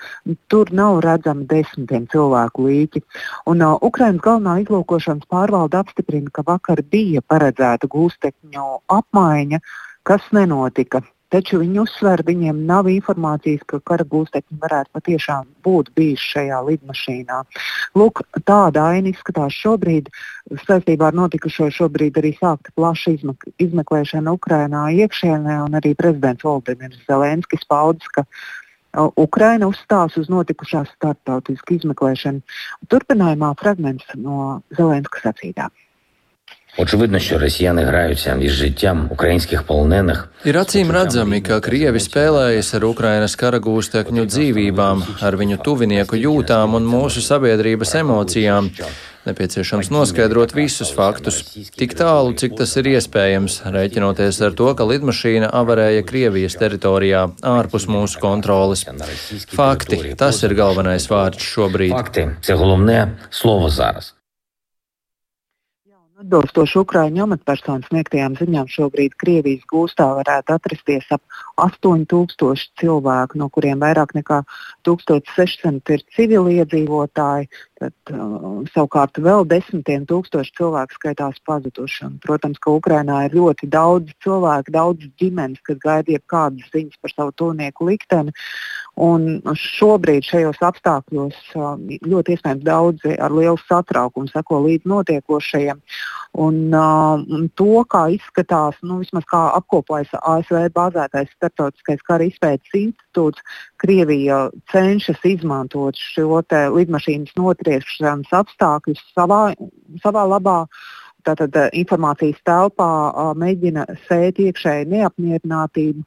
tur 0.51 0.71
nav 0.75 0.99
redzami 1.05 1.47
desmitiem 1.49 2.07
cilvēku 2.11 2.67
līķi. 2.67 3.03
Un 3.51 3.63
uh, 3.65 3.77
Ukraiņas 3.87 4.23
galvenā 4.25 4.57
izlūkošanas 4.65 5.29
pārvalde 5.31 5.79
apstiprina, 5.79 6.31
ka 6.33 6.45
vakar 6.47 6.83
bija 6.91 7.23
paredzēta 7.27 7.89
gūstekņu 7.91 8.67
apmaiņa, 8.99 9.61
kas 10.07 10.27
nenotika. 10.35 11.03
Taču 11.31 11.61
viņi 11.61 11.79
uzsver, 11.85 12.21
viņiem 12.27 12.65
nav 12.67 12.89
informācijas, 12.91 13.63
ka 13.69 13.79
kara 13.87 14.03
gūstekņi 14.03 14.57
varētu 14.59 14.91
patiešām 14.97 15.45
būt 15.63 15.91
bijuši 15.95 16.31
šajā 16.33 16.57
lidmašīnā. 16.67 17.37
Lūk, 17.95 18.23
tāda 18.43 18.89
aina 18.91 19.13
izskatās 19.13 19.55
šobrīd. 19.55 20.09
Saistībā 20.65 21.07
ar 21.07 21.15
notikušo 21.15 21.69
šobrīd 21.71 22.19
arī 22.19 22.33
sākta 22.35 22.73
plaša 22.75 23.15
izmek 23.15 23.45
izmeklēšana 23.63 24.33
Ukrainā 24.35 24.89
iekšienē, 25.05 25.61
un 25.69 25.79
arī 25.79 25.93
prezidents 25.95 26.43
Valdemirs 26.43 26.99
Zelenskis 27.07 27.63
paudis, 27.69 28.11
ka 28.11 28.25
Ukraina 29.15 29.69
uzstās 29.71 30.17
uz 30.19 30.27
notikušās 30.27 30.91
starptautisku 30.97 31.77
izmeklēšanu. 31.77 32.43
Turpinājumā 32.91 33.53
fragments 33.61 34.11
no 34.19 34.59
Zelenska 34.75 35.23
sacītām. 35.23 35.71
Очевидно, 36.78 37.18
що 37.18 37.38
росіяни 37.38 37.82
граються 37.82 38.38
із 38.40 38.52
життям 38.52 39.08
українських 39.10 39.62
полонених. 39.62 40.28
Ir 40.44 40.54
acīm 40.60 40.92
redzami, 40.92 41.40
ka 41.40 41.56
Krievi 41.64 41.98
spēlējas 41.98 42.76
ar 42.76 42.84
Ukrainas 42.84 43.34
karagūstekņu 43.40 44.26
dzīvībām, 44.28 45.00
ar 45.24 45.36
viņu 45.40 45.56
tuvinieku 45.64 46.20
jūtām 46.20 46.76
un 46.76 46.84
mūsu 46.86 47.24
sabiedrības 47.24 47.96
emocijām. 48.02 48.68
Nepieciešams 49.26 49.88
noskaidrot 49.90 50.52
visus 50.54 50.92
faktus, 50.94 51.40
tik 51.74 51.96
tālu, 51.98 52.36
cik 52.38 52.54
tas 52.60 52.76
ir 52.76 52.92
iespējams, 52.92 53.56
rēķinoties 53.74 54.38
ar 54.46 54.52
to, 54.60 54.68
ka 54.78 54.84
lidmašīna 54.86 55.48
avarēja 55.50 56.04
Krievijas 56.06 56.54
teritorijā 56.60 57.24
ārpus 57.42 57.88
mūsu 57.88 58.20
kontroles. 58.20 58.84
Fakti, 59.50 60.12
tas 60.14 60.44
ir 60.44 60.54
galvenais 60.54 61.08
vārds 61.10 61.40
šobrīd. 61.40 61.96
Fakti, 61.96 62.28
це 62.40 62.54
головне 62.54 63.16
слово 63.30 63.70
зараз. 63.70 64.14
Atbilstoši 66.21 66.77
Ukrāņu 66.77 67.23
amatpersonu 67.23 67.87
sniegtajām 67.87 68.35
ziņām, 68.37 68.67
šobrīd 68.69 69.15
Krievijas 69.17 69.63
gūstā 69.71 70.05
varētu 70.19 70.53
atrasties 70.53 71.07
ap 71.15 71.21
8000 71.63 72.67
cilvēku, 72.77 73.39
no 73.41 73.47
kuriem 73.49 73.81
vairāk 73.81 74.13
nekā 74.13 74.43
1600 74.85 75.95
ir 75.95 76.03
civiliedzīvotāji. 76.13 77.49
Tad, 77.81 77.95
uh, 78.13 78.61
savukārt 78.69 79.17
vēl 79.17 79.47
desmitiem 79.49 80.05
tūkstoši 80.05 80.53
cilvēku 80.59 80.99
skaitās 80.99 81.41
pazuduši. 81.49 82.03
Un, 82.05 82.19
protams, 82.21 82.61
ka 82.61 82.75
Ukrainā 82.77 83.23
ir 83.25 83.39
ļoti 83.39 83.71
daudz 83.73 84.13
cilvēku, 84.21 84.75
daudz 84.75 85.09
ģimenes, 85.17 85.63
kas 85.65 85.81
gaida 85.81 86.13
jebkādas 86.19 86.69
ziņas 86.69 87.01
par 87.01 87.15
savu 87.15 87.33
tuvinieku 87.41 87.89
likteni. 87.89 88.35
Un 89.01 89.39
šobrīd 89.57 90.25
šajos 90.27 90.59
apstākļos 90.61 91.37
uh, 91.57 91.71
ļoti 92.05 92.35
iespējams 92.35 92.65
daudzi 92.67 93.15
ar 93.17 93.33
lielu 93.33 93.57
satraukumu 93.63 94.29
seko 94.29 94.59
līdz 94.67 94.85
notiekošajiem. 94.91 95.79
Un, 96.43 96.59
uh, 96.69 97.23
to, 97.57 97.81
kā 97.89 98.03
izskatās, 98.13 98.77
nu, 98.85 98.99
vismaz 99.01 99.25
kā 99.31 99.41
apkopojas 99.57 100.13
ASV 100.21 100.67
bāzētais 100.75 101.31
starptautiskais 101.33 102.05
kara 102.05 102.29
izpētes 102.29 102.77
institūts, 102.77 103.41
Krievija 103.81 104.43
cenšas 104.69 105.25
izmantot 105.25 105.97
šo 105.97 106.43
lidmašīnas 106.51 107.33
notriešanas 107.39 108.29
apstākļus 108.43 109.01
savā, 109.15 109.43
savā 110.05 110.27
labā. 110.29 110.59
Tātad 111.25 111.57
informācijas 111.77 112.39
telpā 112.45 112.91
mēģina 113.37 113.85
sēt 114.07 114.39
iekšēju 114.41 114.89
neapmierinātību 114.93 116.05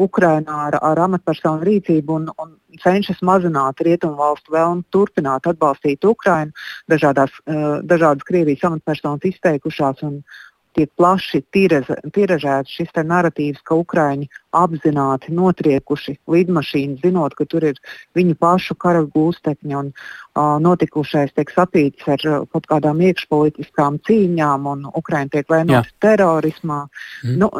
Ukrainā 0.00 0.58
ar, 0.68 0.78
ar 0.80 1.00
amatpersonu 1.04 1.66
rīcību 1.68 2.14
un, 2.16 2.28
un 2.40 2.54
cenšas 2.80 3.20
mazināt 3.22 3.82
rietumu 3.84 4.16
valstu 4.16 4.54
vēlmu 4.54 4.86
turpināt 4.90 5.46
atbalstīt 5.50 6.04
Ukrainu. 6.08 6.52
Dažādās, 6.88 7.34
dažādas 7.84 8.24
Krievijas 8.24 8.64
amatpersonas 8.70 9.28
izteikušās 9.28 10.00
un, 10.08 10.22
tiek 10.76 10.90
plaši 10.98 11.42
tiražēts 11.52 12.76
šis 12.76 12.94
narratīvs, 12.96 13.62
ka 13.66 13.76
Ukrāņi 13.80 14.28
apzināti 14.52 15.32
notriekuši 15.32 16.16
lidmašīnu, 16.28 16.98
zinot, 17.02 17.34
ka 17.36 17.46
tur 17.48 17.64
ir 17.70 17.80
viņu 18.16 18.36
pašu 18.40 18.76
kara 18.80 19.02
gūstekņi 19.14 19.76
un 19.78 19.90
uh, 19.92 20.58
notikušais 20.62 21.32
tiek 21.36 21.52
satīts 21.54 22.08
ar 22.12 22.26
uh, 22.28 22.44
kaut 22.52 22.68
kādām 22.70 23.00
iekšpolitiskām 23.08 23.98
cīņām, 24.08 24.68
un 24.74 24.84
Ukrāņi 24.92 25.32
tiek 25.36 25.48
vainoti 25.52 25.94
terorismā. 26.04 26.82
Mm. 27.24 27.38
Nu, 27.40 27.50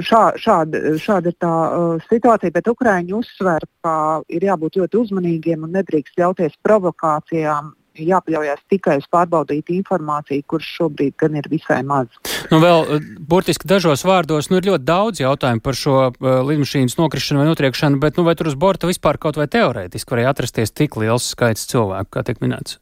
šā, 0.00 0.22
šāda, 0.40 0.96
šāda 1.02 1.32
ir 1.32 1.38
tā 1.40 1.54
uh, 1.66 2.06
situācija, 2.08 2.54
bet 2.56 2.72
Ukrāņi 2.72 3.16
uzsver, 3.18 3.68
ka 3.84 3.96
ir 4.32 4.48
jābūt 4.48 4.80
ļoti 4.80 5.02
uzmanīgiem 5.02 5.68
un 5.68 5.76
nedrīkst 5.76 6.16
ļauties 6.20 6.56
provokācijām 6.64 7.74
jāpaļaujas 8.06 8.64
tikai 8.72 8.98
uz 9.00 9.06
pārbaudītu 9.12 9.74
informāciju, 9.78 10.46
kurš 10.48 10.72
šobrīd 10.78 11.16
gan 11.20 11.38
ir 11.40 11.48
visai 11.50 11.80
maz. 11.86 12.10
Nu, 12.52 12.60
vēl 12.62 12.84
eh, 12.84 13.06
burtiski 13.18 13.68
dažos 13.70 14.04
vārdos, 14.08 14.50
nu, 14.50 14.58
ir 14.60 14.70
ļoti 14.70 14.88
daudz 14.88 15.22
jautājumu 15.22 15.64
par 15.64 15.78
šo 15.78 15.96
uh, 16.08 16.28
lidmašīnas 16.48 16.98
nokrišanu 17.00 17.42
vai 17.42 17.48
notriekšanu, 17.50 18.00
bet 18.02 18.18
nu, 18.18 18.26
vai 18.28 18.36
tur 18.38 18.52
uz 18.52 18.58
borta 18.58 18.90
vispār 18.90 19.20
kaut 19.20 19.40
vai 19.40 19.48
teorētiski 19.50 20.14
varēja 20.14 20.34
atrasties 20.34 20.74
tik 20.74 20.98
liels 21.00 21.32
skaits 21.34 21.66
cilvēku, 21.70 22.12
kā 22.14 22.26
tiek 22.26 22.44
minēts? 22.44 22.78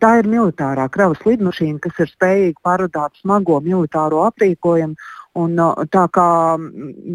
Tā 0.00 0.10
ir 0.20 0.28
militārā 0.30 0.86
kravas 0.88 1.20
lidmašīna, 1.26 1.76
kas 1.84 1.98
ir 2.00 2.08
spējīga 2.08 2.64
pārvadāt 2.64 3.18
smago 3.20 3.58
militāro 3.60 4.22
aprīkojumu 4.24 4.96
Un, 5.34 5.58
tā 5.90 6.04
kā 6.14 6.28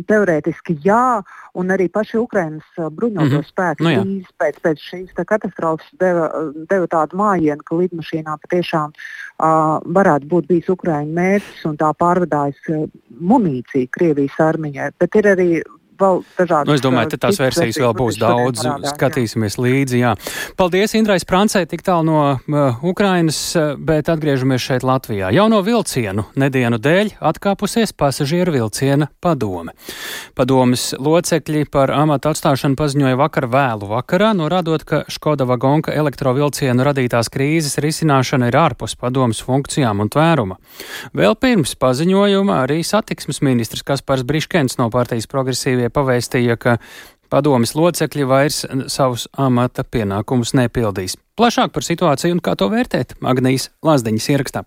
teorētiski 0.09 0.73
jā, 0.83 1.21
un 1.55 1.71
arī 1.71 1.85
paši 1.87 2.17
Ukraiņas 2.19 2.91
bruņoto 2.91 3.25
mm 3.25 3.35
-hmm. 3.37 3.47
spēki 3.47 3.85
nu, 3.85 4.03
īsi 4.17 4.33
pēc, 4.35 4.59
pēc 4.65 4.83
šīs 4.89 5.13
katastrofas 5.15 5.87
deva, 5.99 6.27
deva 6.67 6.87
tādu 6.87 7.15
mājienu, 7.15 7.63
ka 7.63 7.79
lidmašīnā 7.79 8.35
patiešām 8.43 8.91
uh, 8.91 9.79
varētu 9.85 10.27
būt 10.27 10.47
bijis 10.51 10.69
Ukraiņu 10.69 11.15
mērķis 11.15 11.65
un 11.71 11.77
tā 11.79 11.93
pārvadājas 11.95 12.59
munīcija 13.19 13.87
Krievijas 13.91 14.39
armijai. 14.39 14.91
Bet 14.99 15.15
ir 15.15 15.31
arī 15.35 15.49
vēl 15.99 16.21
dažādas. 16.37 16.69
Nu, 16.69 16.75
es 16.77 16.83
domāju, 16.83 17.13
ka 17.13 17.21
tās 17.27 17.39
versijas 17.41 17.79
vēl 17.81 17.95
būs 17.97 18.19
daudz. 18.21 18.63
Parādās, 18.63 18.95
skatīsimies 18.95 19.57
jā. 19.57 19.63
līdzi. 19.65 20.01
Jā. 20.03 20.13
Paldies 20.59 20.95
Indrais 20.97 21.25
Prancē 21.27 21.65
tik 21.69 21.83
tālu 21.85 22.07
no 22.07 22.19
uh, 22.35 22.83
Ukrainas, 22.85 23.39
bet 23.77 24.09
atgriežamies 24.11 24.63
šeit 24.63 24.85
Latvijā. 24.87 25.31
Jauno 25.35 25.61
vilcienu 25.65 26.25
nedienu 26.39 26.79
dēļ 26.81 27.15
atkāpusies 27.31 27.93
pasažieru 27.97 28.55
vilciena 28.55 29.09
padome. 29.21 29.75
Padomes 30.37 30.93
locekļi 30.99 31.65
par 31.71 31.93
amatu 31.95 32.31
atstāšanu 32.31 32.79
paziņoja 32.79 33.19
vakar 33.19 33.49
vēlu 33.51 33.89
vakarā, 33.91 34.31
norādot, 34.37 34.85
ka 34.87 35.03
Škoda 35.11 35.47
vagonka 35.49 35.93
elektrovilcienu 35.95 36.85
radītās 36.85 37.31
krīzes 37.33 37.79
risināšana 37.83 38.49
ir 38.49 38.57
ārpus 38.59 38.95
padomes 38.99 39.41
funkcijām 39.45 40.03
un 40.03 40.11
tvēruma. 40.11 40.59
Vēl 41.17 41.35
pirms 41.39 41.75
paziņojuma 41.79 42.61
arī 42.63 42.81
satiksmes 42.85 43.41
ministrs 43.45 43.85
Kaspars 43.87 44.25
Briškens 44.27 44.77
no 44.79 44.89
partijas 44.93 45.27
progresīvie 45.29 45.88
pavēstīja, 45.93 46.57
ka 46.61 46.77
padomis 47.29 47.75
locekļi 47.77 48.27
vairs 48.29 48.63
savus 48.87 49.27
amata 49.37 49.85
pienākumus 49.85 50.55
nepildīs. 50.57 51.17
Plašāk 51.39 51.73
par 51.75 51.85
situāciju 51.85 52.37
un 52.37 52.43
kā 52.43 52.57
to 52.59 52.69
vērtēt 52.71 53.17
Agnijas 53.21 53.69
Lazdiņas 53.85 54.29
ierakstā. 54.35 54.65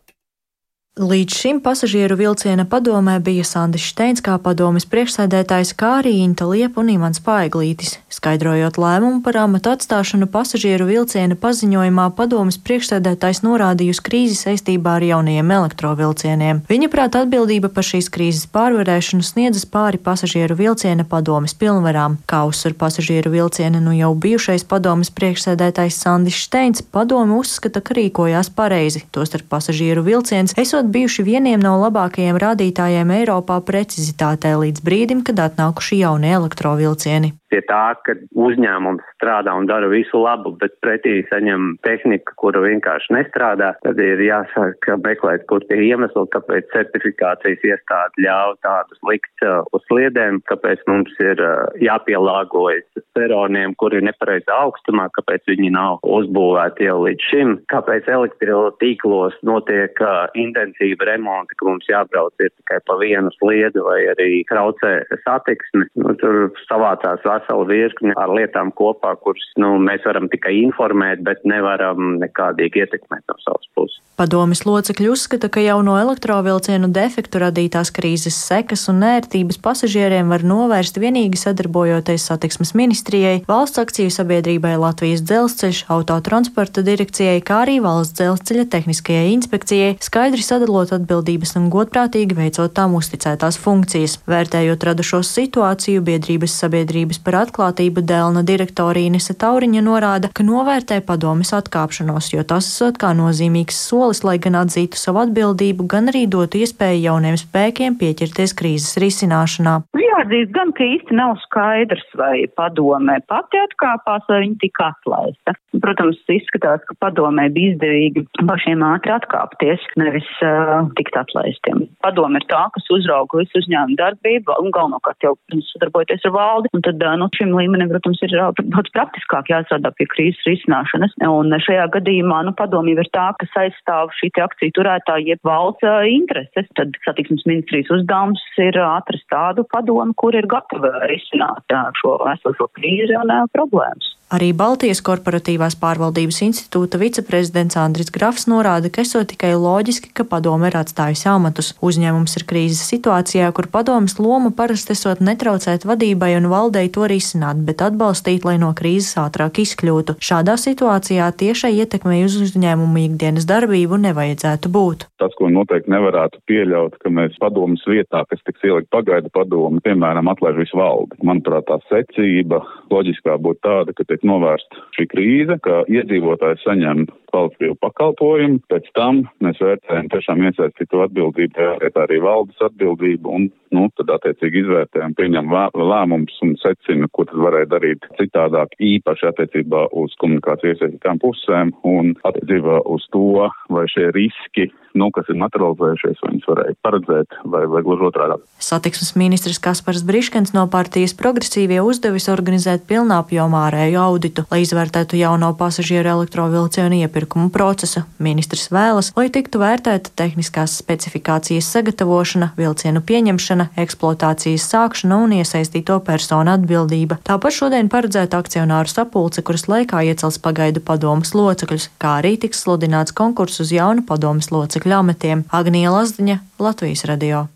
Līdz 1.00 1.36
šim 1.40 1.60
pasažieru 1.64 2.18
vilciena 2.20 2.66
padomē 2.68 3.14
bija 3.24 3.46
Sandis 3.48 3.86
Steins 3.88 4.20
kā 4.20 4.34
padomes 4.36 4.84
priekšsēdētājs, 4.84 5.70
kā 5.72 6.02
arī 6.02 6.18
Inta 6.20 6.44
Liepa 6.44 6.82
un 6.82 6.90
Imants 6.92 7.22
Paiglītis. 7.24 7.94
Skaidrojot 8.12 8.76
lēmumu 8.76 9.22
par 9.24 9.38
amatu 9.40 9.72
atstāšanu 9.72 10.28
pasažieru 10.28 10.84
vilciena 10.90 11.32
paziņojumā, 11.40 12.10
padomes 12.18 12.58
priekšsēdētājs 12.60 13.40
norādījusi 13.40 14.04
krīzi 14.04 14.36
saistībā 14.36 14.98
ar 14.98 15.06
jaunajiem 15.06 15.54
elektrovilcieniem. 15.56 16.60
Viņa 16.68 16.90
prāt 16.92 17.16
atbildība 17.22 17.72
par 17.72 17.88
šīs 17.88 18.12
krīzes 18.12 18.44
pārvarēšanu 18.52 19.24
sniedzas 19.24 19.64
pāri 19.64 19.96
pasažieru 19.96 20.58
vilciena 20.60 21.08
padomes 21.08 21.56
pilnvarām. 21.56 22.18
Kā 22.28 22.42
uzsver 22.44 22.76
pasažieru 22.76 23.32
vilciena 23.32 23.80
nu 23.80 23.96
jau 23.96 24.12
bijušais 24.12 24.68
padomes 24.68 25.08
priekšsēdētājs 25.16 26.02
Sandis 26.04 26.44
Steins, 26.44 26.84
padome 26.84 27.40
uzskata, 27.40 27.80
ka 27.80 27.96
rīkojās 27.96 28.52
pareizi, 28.52 29.06
tostarp 29.08 29.48
pasažieru 29.56 30.04
vilciens 30.04 30.52
esot 30.60 30.81
esot 30.82 30.90
bijuši 30.90 31.22
vieniem 31.22 31.60
no 31.62 31.76
labākajiem 31.78 32.38
rādītājiem 32.42 33.10
Eiropā 33.14 33.60
precizitātē 33.62 34.56
līdz 34.58 34.82
brīdim, 34.82 35.22
kad 35.22 35.38
atnākuši 35.38 36.00
jaunie 36.02 36.32
elektrovilcieni 36.34 37.34
pie 37.52 37.60
tā, 37.68 37.92
ka 38.06 38.16
uzņēmums 38.32 39.04
strādā 39.16 39.54
un 39.58 39.68
dara 39.68 39.90
visu 39.92 40.22
labu, 40.22 40.54
bet 40.60 40.74
pretī 40.84 41.20
saņem 41.28 41.76
tehniku, 41.86 42.36
kura 42.40 42.62
vienkārši 42.64 43.12
nestrādā, 43.18 43.72
tad 43.84 44.00
ir 44.02 44.22
jāsāk 44.24 44.88
meklēt, 45.04 45.44
kur 45.50 45.64
tie 45.68 45.80
iemesli, 45.90 46.24
kāpēc 46.32 46.70
certifikācijas 46.72 47.66
iestāde 47.68 48.24
ļauj 48.24 48.56
tādus 48.64 49.02
likt 49.08 49.46
uh, 49.46 49.60
uz 49.76 49.84
sliedēm, 49.90 50.40
kāpēc 50.50 50.84
mums 50.88 51.12
ir 51.22 51.40
uh, 51.42 51.68
jāpielāgojas 51.82 53.04
peroniem, 53.16 53.76
kuri 53.80 54.00
ir 54.00 54.08
nepareizā 54.08 54.56
augstumā, 54.64 55.08
kāpēc 55.18 55.44
viņi 55.50 55.72
nav 55.74 56.00
uzbūvēti 56.06 56.88
jau 56.88 56.98
līdz 57.04 57.28
šim, 57.30 57.54
kāpēc 57.72 58.08
elektrotīklos 58.08 59.36
notiek 59.46 59.98
uh, 60.04 60.24
intensīva 60.38 61.10
remonta, 61.12 61.56
ka 61.58 61.68
mums 61.68 61.88
jābrauc 61.90 62.32
ir 62.40 62.52
tikai 62.56 62.80
pa 62.88 62.98
vienu 63.02 63.32
sliedu 63.38 63.84
vai 63.88 64.00
arī 64.14 64.30
traucē 64.48 64.94
satiksmi. 65.26 65.88
Nu, 66.00 66.14
tur 66.20 66.50
savācās 66.64 67.24
veselu 67.42 67.66
virkni 67.66 68.14
ar 68.16 68.30
lietām 68.30 68.72
kopā, 68.72 69.14
kuras 69.20 69.44
nu, 69.58 69.74
mēs 69.82 70.04
varam 70.06 70.28
tikai 70.32 70.54
informēt, 70.62 71.22
bet 71.26 71.44
nevaram 71.44 72.16
nekādīgi 72.22 72.84
ietekmēt 72.84 73.26
no 73.28 73.36
savas 73.42 73.68
puses. 73.74 74.00
Padomis 74.16 74.64
locekļi 74.68 75.08
uzskata, 75.10 75.48
ka 75.48 75.62
jauno 75.64 75.96
elektrovilcienu 75.98 76.90
defektu 76.92 77.40
radītās 77.42 77.90
krīzes 77.94 78.36
sekas 78.36 78.84
un 78.92 79.00
nērtības 79.02 79.58
pasažieriem 79.62 80.28
var 80.30 80.44
novērst 80.46 81.00
vienīgi 81.00 81.40
sadarbojoties 81.40 82.28
satiksmes 82.28 82.74
ministrijai, 82.78 83.40
valsts 83.48 83.80
akciju 83.82 84.12
sabiedrībai 84.12 84.76
Latvijas 84.78 85.24
dzelzceļš, 85.26 85.84
autotransporta 85.92 86.84
direkcijai, 86.86 87.40
kā 87.42 87.62
arī 87.64 87.78
valsts 87.82 88.20
dzelzceļa 88.20 88.68
tehniskajai 88.76 89.32
inspekcijai, 89.32 89.96
skaidri 90.04 90.44
sadalot 90.44 90.92
atbildības 90.94 91.56
un 91.58 91.70
godprātīgi 91.72 92.36
veicot 92.38 92.76
tām 92.76 92.94
uzticētās 93.00 93.58
funkcijas. 93.62 94.18
Vērtējot 94.28 94.86
radušos 94.90 95.32
situāciju, 95.34 96.04
biedrības 96.04 96.54
sabiedrības 96.62 97.22
par 97.24 97.31
atklātību 97.38 98.04
Dēlna 98.06 98.42
direktorija 98.46 99.10
Inese 99.10 99.34
Tauriņa 99.38 99.82
norāda, 99.86 100.30
ka 100.34 100.44
novērtē 100.46 101.00
padomis 101.06 101.52
atkāpšanos, 101.56 102.32
jo 102.34 102.44
tas 102.44 102.68
esot 102.68 103.00
kā 103.02 103.12
nozīmīgs 103.16 103.78
solis, 103.88 104.22
lai 104.26 104.38
gan 104.42 104.60
atzītu 104.62 105.00
savu 105.00 105.22
atbildību, 105.24 105.88
gan 105.88 106.12
arī 106.12 106.26
dotu 106.30 106.62
iespēju 106.62 107.06
jauniem 107.06 107.38
spēkiem 107.40 107.98
pieķerties 108.00 108.56
krīzes 108.58 109.00
risināšanā. 109.02 109.78
Nu, 109.94 110.02
jāatzīst 110.04 110.52
gan, 110.54 110.72
ka 110.76 110.86
īsti 110.86 111.16
nav 111.18 111.36
skaidrs, 111.46 112.04
vai 112.18 112.46
padomē 112.58 113.18
pati 113.30 113.60
atkāpās, 113.62 114.24
vai 114.28 114.42
viņa 114.44 114.58
tika 114.62 114.90
atlaista. 114.92 115.56
Protams, 115.82 116.20
izskatās, 116.30 116.82
ka 116.88 116.96
padomē 117.00 117.48
bija 117.54 117.72
izdevīgi 117.72 118.26
pašiem 118.48 118.84
ātri 118.86 119.14
atkāpties, 119.14 119.84
nevis 120.00 120.28
uh, 120.44 120.84
tikt 120.98 121.16
atlaistiem. 121.18 121.86
Padome 122.04 122.40
ir 122.42 122.46
tā, 122.50 122.66
kas 122.74 122.90
uzrauga 122.92 123.40
visu 123.40 123.62
uzņēmumu 123.62 123.98
darbību 124.00 124.58
un 124.60 124.72
galvenokārt 124.74 125.24
jau 125.24 125.34
sadarbojoties 125.72 126.28
ar 126.28 126.36
valdi, 126.36 126.72
un 126.76 126.84
tad 126.84 127.00
nu, 127.22 127.28
šim 127.36 127.54
līmenim, 127.56 127.90
protams, 127.92 128.20
ir 128.26 128.34
daudz 128.34 128.90
praktiskāk 128.94 129.50
jāstrādā 129.52 129.92
pie 129.96 130.08
krīzes 130.10 130.42
risināšanas. 130.48 131.14
Un 131.28 131.54
šajā 131.66 131.86
gadījumā 131.96 132.42
nu, 132.48 132.54
padomība 132.58 133.06
ir 133.06 133.12
tā, 133.14 133.28
kas 133.40 133.58
aizstāv 133.64 134.12
šī 134.18 134.32
akciju 134.42 134.76
turētāja 134.78 135.32
jeb 135.32 135.42
valsts 135.46 135.86
intereses. 136.10 136.70
Tad 136.78 136.96
satiksmes 137.06 137.46
ministrijas 137.48 137.92
uzdevums 137.94 138.42
ir 138.62 138.80
atrast 138.82 139.28
tādu 139.32 139.66
padomu, 139.70 140.16
kur 140.18 140.34
ir 140.36 140.48
gatava 140.50 141.06
risināt 141.10 141.78
šo 142.00 142.18
esošo 142.34 142.68
krīzi 142.76 143.16
un 143.20 143.32
problēmas. 143.54 144.16
Arī 144.32 144.54
Baltijas 144.56 145.02
korporatīvās 145.04 145.74
pārvaldības 145.76 146.38
institūta 146.46 146.96
viceprezidents 146.96 147.76
Andris 147.76 148.08
Grafs 148.14 148.46
norāda, 148.48 148.88
ka 148.88 149.02
esot 149.04 149.28
tikai 149.28 149.50
loģiski, 149.60 150.08
ka 150.16 150.24
padome 150.24 150.70
ir 150.70 150.78
atstājusi 150.80 151.26
amatus. 151.28 151.74
Uzņēmums 151.84 152.38
ir 152.40 152.46
krīzes 152.48 152.80
situācijā, 152.94 153.50
kur 153.52 153.68
padomas 153.74 154.16
loma 154.16 154.48
parasti 154.56 154.94
esot 154.96 155.20
netraucēt 155.20 155.84
vadībai 155.84 156.30
un 156.38 156.48
valdei 156.48 156.88
to 156.94 157.04
risināt, 157.12 157.60
bet 157.66 157.84
atbalstīt, 157.84 158.46
lai 158.48 158.56
no 158.62 158.70
krīzes 158.78 159.18
ātrāk 159.20 159.60
izkļūtu. 159.66 160.16
Šādā 160.16 160.56
situācijā 160.56 161.28
tiešai 161.44 161.74
ietekmei 161.82 162.22
uz 162.24 162.38
uzņēmumu 162.40 163.04
ikdienas 163.10 163.44
darbību 163.44 164.00
nevajadzētu 164.06 164.72
būt. 164.72 165.06
Tas, 165.20 165.36
ko 165.36 165.52
noteikti 165.52 165.92
nevarētu 165.92 166.40
pieļaut, 166.48 166.96
ka 167.04 167.12
mēs 167.12 167.36
padomas 167.42 167.84
vietā, 167.84 168.24
kas 168.32 168.40
tiks 168.48 168.64
ielikt 168.64 168.88
pagaidu 168.96 169.28
padomu, 169.36 169.84
piemēram, 169.84 170.32
atlaiž 170.32 170.56
visu 170.64 170.80
valdi. 170.80 171.20
Manuprāt, 171.20 171.68
tā 171.68 171.78
secība 171.92 172.64
loģiskā 172.88 173.36
būtu 173.36 173.60
tāda, 173.68 173.92
ka 173.92 174.08
tiek 174.08 174.21
tiek 174.22 174.28
novērsta 174.28 174.76
šī 174.96 175.06
krīze, 175.10 175.58
ka 175.62 175.84
iedzīvotāji 175.88 176.62
saņem 176.62 177.06
kvalitatīvu 177.32 177.78
pakalpojumu, 177.82 178.60
pēc 178.70 178.90
tam 178.98 179.24
mēs 179.44 179.60
vērtējam 179.62 180.10
tiešām 180.12 180.44
iesaistīto 180.48 181.02
atbildību, 181.06 181.68
arī 182.02 182.20
valdes 182.22 182.60
atbildību 182.68 183.32
un, 183.36 183.48
nu, 183.72 183.86
tad 183.96 184.12
attiecīgi 184.18 184.62
izvērtējam, 184.62 185.16
pieņem 185.18 185.52
lēmumus 185.78 186.36
un 186.44 186.54
secina, 186.60 187.08
ko 187.12 187.26
tad 187.28 187.40
varēja 187.46 187.70
darīt 187.72 188.06
citādāk, 188.20 188.76
īpaši 188.76 189.30
attiecībā 189.32 189.86
uz 190.02 190.14
komunikāciju 190.22 190.76
iesaistītām 190.76 191.22
pusēm 191.22 191.72
un 191.88 192.14
attiecībā 192.28 192.82
uz 192.92 193.08
to, 193.14 193.48
vai 193.72 193.86
šie 193.90 194.10
riski, 194.14 194.68
nu, 194.98 195.08
kas 195.14 195.30
ir 195.32 195.40
materializējušies, 195.40 196.20
vai 196.20 196.32
viņus 196.34 196.48
varēja 196.50 196.78
paredzēt, 196.84 197.38
vai, 197.48 197.62
vai 197.72 197.80
gluži 197.86 198.08
otrādi. 198.10 198.36
Satiksmes 198.60 199.14
ministrs 199.16 199.60
Kaspars 199.62 200.04
Briškens 200.04 200.52
no 200.52 200.66
partijas 200.72 201.16
progresīvie 201.16 201.80
uzdevis 201.80 202.28
organizēt 202.32 202.84
pilnāpjomā 202.90 203.66
ārēju 203.70 204.02
auditu, 204.02 204.44
lai 204.52 204.62
izvērtētu 204.66 205.16
jauno 205.20 205.54
pasažieru 205.56 206.12
elektrovilcienu 206.18 207.00
iepirkumu 207.06 207.21
procesu. 207.26 208.02
Ministrs 208.18 208.70
vēlas, 208.72 209.12
lai 209.16 209.28
tiktu 209.30 209.60
vērtēta 209.62 210.10
tehniskās 210.16 210.76
specifikācijas 210.80 211.68
sagatavošana, 211.74 212.52
vilcienu 212.56 213.02
pieņemšana, 213.02 213.68
eksploatācijas 213.76 214.68
sākšana 214.72 215.18
un 215.24 215.36
iesaistīto 215.40 215.98
personu 216.06 216.54
atbildība. 216.54 217.18
Tāpat 217.26 217.58
šodien 217.58 217.90
paredzēta 217.92 218.40
akcionāru 218.40 218.88
sapulce, 218.88 219.42
kuras 219.42 219.68
laikā 219.68 220.04
iecels 220.08 220.38
pagaidu 220.42 220.80
padomas 220.80 221.34
locekļus, 221.34 221.90
kā 222.02 222.18
arī 222.22 222.36
tiks 222.40 222.64
sludināts 222.64 223.12
konkurss 223.12 223.60
uz 223.62 223.74
jaunu 223.74 224.06
padomas 224.06 224.50
locekļu 224.54 224.98
ametiem. 225.02 225.44
Agnija 225.52 225.92
Lazdiņa, 225.92 226.40
Latvijas 226.62 227.06
radio. 227.08 227.46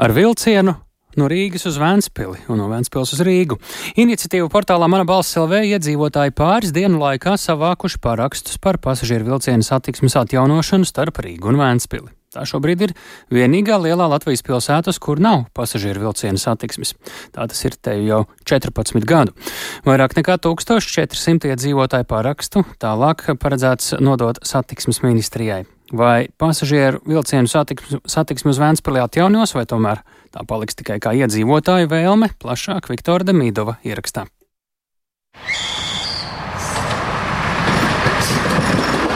Ar 0.00 0.14
vilcienu 0.16 0.78
no 1.18 1.30
Rīgas 1.30 1.66
uz 1.70 1.80
Vēnspili 1.80 2.44
un 2.52 2.60
no 2.60 2.68
Vēnspils 2.70 3.14
uz 3.16 3.24
Rīgu. 3.26 3.58
Iniciatīvu 4.00 4.50
portālā 4.52 4.90
Mana 4.90 5.08
balss 5.08 5.38
LV 5.40 5.64
iedzīvotāji 5.72 6.36
pāris 6.36 6.76
dienu 6.76 7.00
laikā 7.02 7.36
savākuši 7.40 8.00
parakstus 8.04 8.60
par 8.62 8.78
pasažieru 8.82 9.32
vilcienu 9.32 9.66
satiksmes 9.66 10.18
atjaunošanu 10.20 10.88
starp 10.88 11.22
Rīgu 11.24 11.50
un 11.50 11.62
Vēnspili. 11.62 12.10
Tā 12.30 12.44
šobrīd 12.46 12.82
ir 12.84 12.92
vienīgā 13.34 13.74
lielā 13.82 14.04
Latvijas 14.06 14.44
pilsētas, 14.46 15.00
kur 15.02 15.18
nav 15.18 15.48
pasažieru 15.50 16.04
vilcienu 16.04 16.38
satiksmes. 16.38 16.92
Tā 17.34 17.48
tas 17.50 17.64
ir 17.66 17.74
te 17.74 17.96
jau 18.04 18.20
14 18.46 19.02
gadu. 19.02 19.34
Vairāk 19.82 20.14
nekā 20.14 20.36
1400 20.46 21.50
iedzīvotāju 21.50 22.06
parakstu 22.06 22.62
tālāk 22.78 23.26
paredzēts 23.34 23.96
nodot 23.98 24.38
satiksmes 24.46 25.02
ministrijai. 25.02 25.64
Vai 25.90 26.28
pasažieru 26.38 27.02
vilcienu 27.02 27.50
satiksmi, 27.50 28.54
uz 28.54 28.62
Vēnspilī 28.62 29.02
atjaunos, 29.02 29.56
vai 29.58 29.66
tomēr 29.66 30.04
tā 30.34 30.44
paliks 30.48 30.78
tikai 30.78 30.98
kā 31.02 31.14
iedzīvotāju 31.18 31.90
vēlme, 31.90 32.32
plašāk 32.42 32.90
Viktora 32.92 33.26
Demīdova 33.26 33.78
ierakstā. 33.86 34.26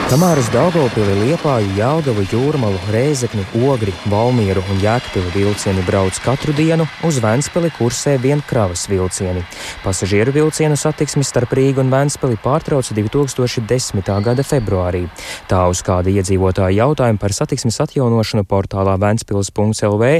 Kamēr 0.05 0.37
uz 0.37 0.45
Daugopili, 0.53 1.15
Liepāju, 1.17 1.71
Jālgavu, 1.79 2.21
Jūrmalu, 2.29 2.77
Rēzekni, 2.93 3.41
Ogri, 3.65 3.89
Valmieru 4.05 4.61
un 4.69 4.77
Jēkpili 4.77 5.31
vilcieni 5.33 5.81
brauc 5.87 6.19
katru 6.21 6.53
dienu, 6.53 6.85
uz 7.07 7.17
Ventspili 7.23 7.71
kursē 7.73 8.13
vien 8.21 8.43
kravas 8.45 8.83
vilcieni. 8.85 9.41
Pasažieru 9.81 10.29
vilcienu 10.35 10.77
satiksmi 10.77 11.25
starp 11.25 11.55
Rīgu 11.57 11.81
un 11.81 11.89
Ventspili 11.89 12.37
pārtrauca 12.37 12.93
2010. 12.93 14.11
gada 14.27 14.45
februārī. 14.45 15.07
Tā 15.49 15.63
uz 15.73 15.81
kāda 15.81 16.13
iedzīvotāja 16.13 16.83
jautājuma 16.83 17.17
par 17.17 17.33
satiksmes 17.33 17.81
atjaunošanu 17.87 18.45
portālā 18.45 18.99
ventspils.lv 19.01 20.11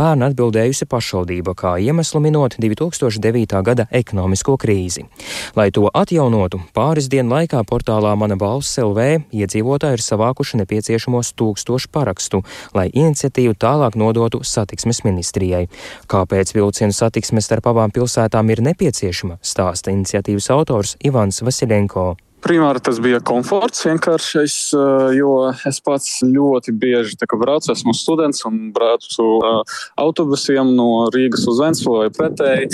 pērn 0.00 0.24
atbildējusi 0.30 0.88
pašvaldība, 0.88 1.52
kā 1.52 1.74
iemeslu 1.84 2.24
minot 2.24 2.56
2009. 2.56 3.60
gada 3.60 3.88
ekonomisko 3.92 4.56
krīzi. 4.56 5.04
Lai 5.52 5.68
to 5.68 5.84
atjaunotu, 5.92 6.64
pāris 6.72 7.12
dienu 7.12 7.36
laikā 7.36 7.60
portālā 7.68 8.16
Mana 8.16 8.40
balss 8.40 8.80
LV 8.80 9.33
iedzīvotāji 9.42 9.98
ir 9.98 10.04
savākuši 10.04 10.60
nepieciešamos 10.62 11.32
tūkstošu 11.38 11.90
parakstu, 11.94 12.42
lai 12.76 12.88
iniciatīvu 12.92 13.56
tālāk 13.60 13.98
nodotu 14.00 14.42
satiksmes 14.46 15.02
ministrijai. 15.06 15.66
Kāpēc 16.10 16.54
vilcienu 16.56 16.94
satiksme 16.94 17.42
starp 17.44 17.72
abām 17.72 17.94
pilsētām 17.94 18.52
ir 18.54 18.62
nepieciešama, 18.64 19.40
stāsta 19.42 19.94
iniciatīvas 19.94 20.50
autors 20.54 20.96
Ivans 21.04 21.42
Vasiljenko. 21.44 22.14
Primāri 22.44 22.80
tas 22.84 22.98
bija 23.00 23.22
komforts 23.24 23.86
vienkāršais, 23.86 24.54
eh, 24.76 25.14
jo 25.16 25.30
es 25.64 25.78
pats 25.80 26.18
ļoti 26.28 26.74
bieži 26.76 27.16
braucu, 27.40 27.70
esmu 27.72 27.94
students 27.96 28.44
un 28.44 28.70
braucu 28.74 29.24
uh, 29.38 29.78
autobusiem 29.96 30.74
no 30.76 31.08
Rīgas 31.14 31.46
uz 31.48 31.60
Ventspili 31.62 32.02
vai 32.02 32.10
pretēji. 32.12 32.68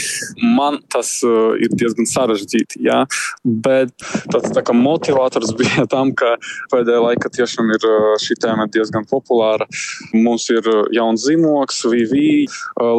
Man 0.57 0.81
tas 0.91 1.13
uh, 1.23 1.55
ir 1.55 1.71
diezgan 1.71 2.09
sarežģīti, 2.11 2.83
jā. 2.83 3.05
bet 3.45 3.95
tāds 4.33 4.51
tā 4.57 4.65
kā 4.67 4.75
motivators 4.75 5.55
bija 5.61 5.87
tam, 5.87 6.11
ka 6.19 6.35
pēdējā 6.75 7.05
laikā 7.07 7.31
tiešām 7.39 7.71
ir 7.77 7.87
šī 8.25 8.41
tēma 8.43 8.67
diezgan 8.75 9.07
populāra. 9.07 9.71
Mums 10.13 10.49
ir 10.51 10.67
jauns 10.97 11.29
zīmoks, 11.29 11.85
VV, 11.87 12.25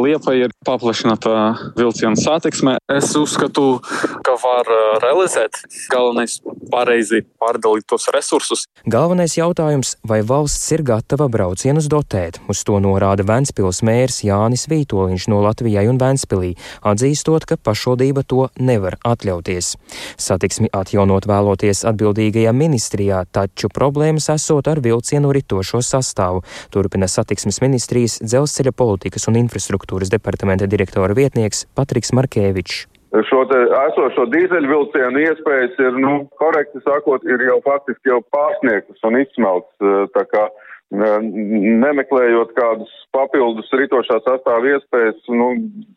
Liepa 0.05 0.38
ir 0.39 0.55
paplašināta 0.65 1.36
vilciena 1.75 2.15
satiksme. 2.15 2.77
Es 2.95 3.12
uzskatu, 3.19 3.81
ka 4.23 4.39
var 4.39 4.71
realizēt 5.03 5.63
galvenais 5.91 6.39
pareizi 6.71 7.21
pārdalīt 7.41 7.88
tos 7.89 8.08
resursus. 8.13 8.65
Galvenais 8.89 9.36
jautājums, 9.38 9.95
vai 10.08 10.21
valsts 10.26 10.71
ir 10.76 10.84
gatava 10.86 11.28
braucienus 11.32 11.88
dotēt, 11.91 12.39
uz 12.52 12.63
to 12.67 12.80
norāda 12.84 13.26
Ventspils 13.28 13.82
mērs 13.86 14.21
Jānis 14.26 14.67
Vītoliņš 14.71 15.28
no 15.32 15.41
Latvijai 15.45 15.88
un 15.91 16.00
Ventspilī, 16.02 16.54
atzīstot, 16.86 17.47
ka 17.50 17.58
pašvaldība 17.58 18.26
to 18.28 18.47
nevar 18.60 19.00
atļauties. 19.08 19.74
Satiksmi 20.21 20.71
atjaunot 20.76 21.28
vēloties 21.30 21.86
atbildīgajā 21.89 22.54
ministrijā, 22.56 23.24
taču 23.32 23.71
problēmas 23.74 24.30
esot 24.36 24.69
ar 24.71 24.84
vilcienu 24.84 25.34
ritošo 25.36 25.82
sastāvu, 25.86 26.43
turpina 26.74 27.10
satiksmes 27.12 27.62
ministrijas 27.63 28.19
dzelzceļa 28.21 28.76
politikas 28.78 29.30
un 29.32 29.41
infrastruktūras 29.41 30.13
departamenta 30.13 30.69
direktora 30.69 31.17
vietnieks 31.17 31.65
Patriks 31.76 32.13
Markēvičs 32.17 32.90
šo 33.12 33.43
esošo 33.89 34.26
dīzeļvilcienu 34.32 35.24
iespējas 35.26 35.80
ir, 35.84 35.97
nu, 36.00 36.13
korekti 36.39 36.80
sakot, 36.86 37.26
ir 37.28 37.43
jau 37.43 37.60
faktiski 37.65 38.13
jau 38.13 38.21
pārsniegtas 38.32 39.08
un 39.08 39.19
izsmelts. 39.19 39.71
Eh, 39.84 40.06
tā 40.15 40.26
kā 40.32 40.47
nemeklējot 40.91 42.50
kādus 42.58 42.91
papildus 43.15 43.69
ritošā 43.80 44.17
sastāva 44.26 44.74
iespējas, 44.76 45.19
nu, 45.32 45.54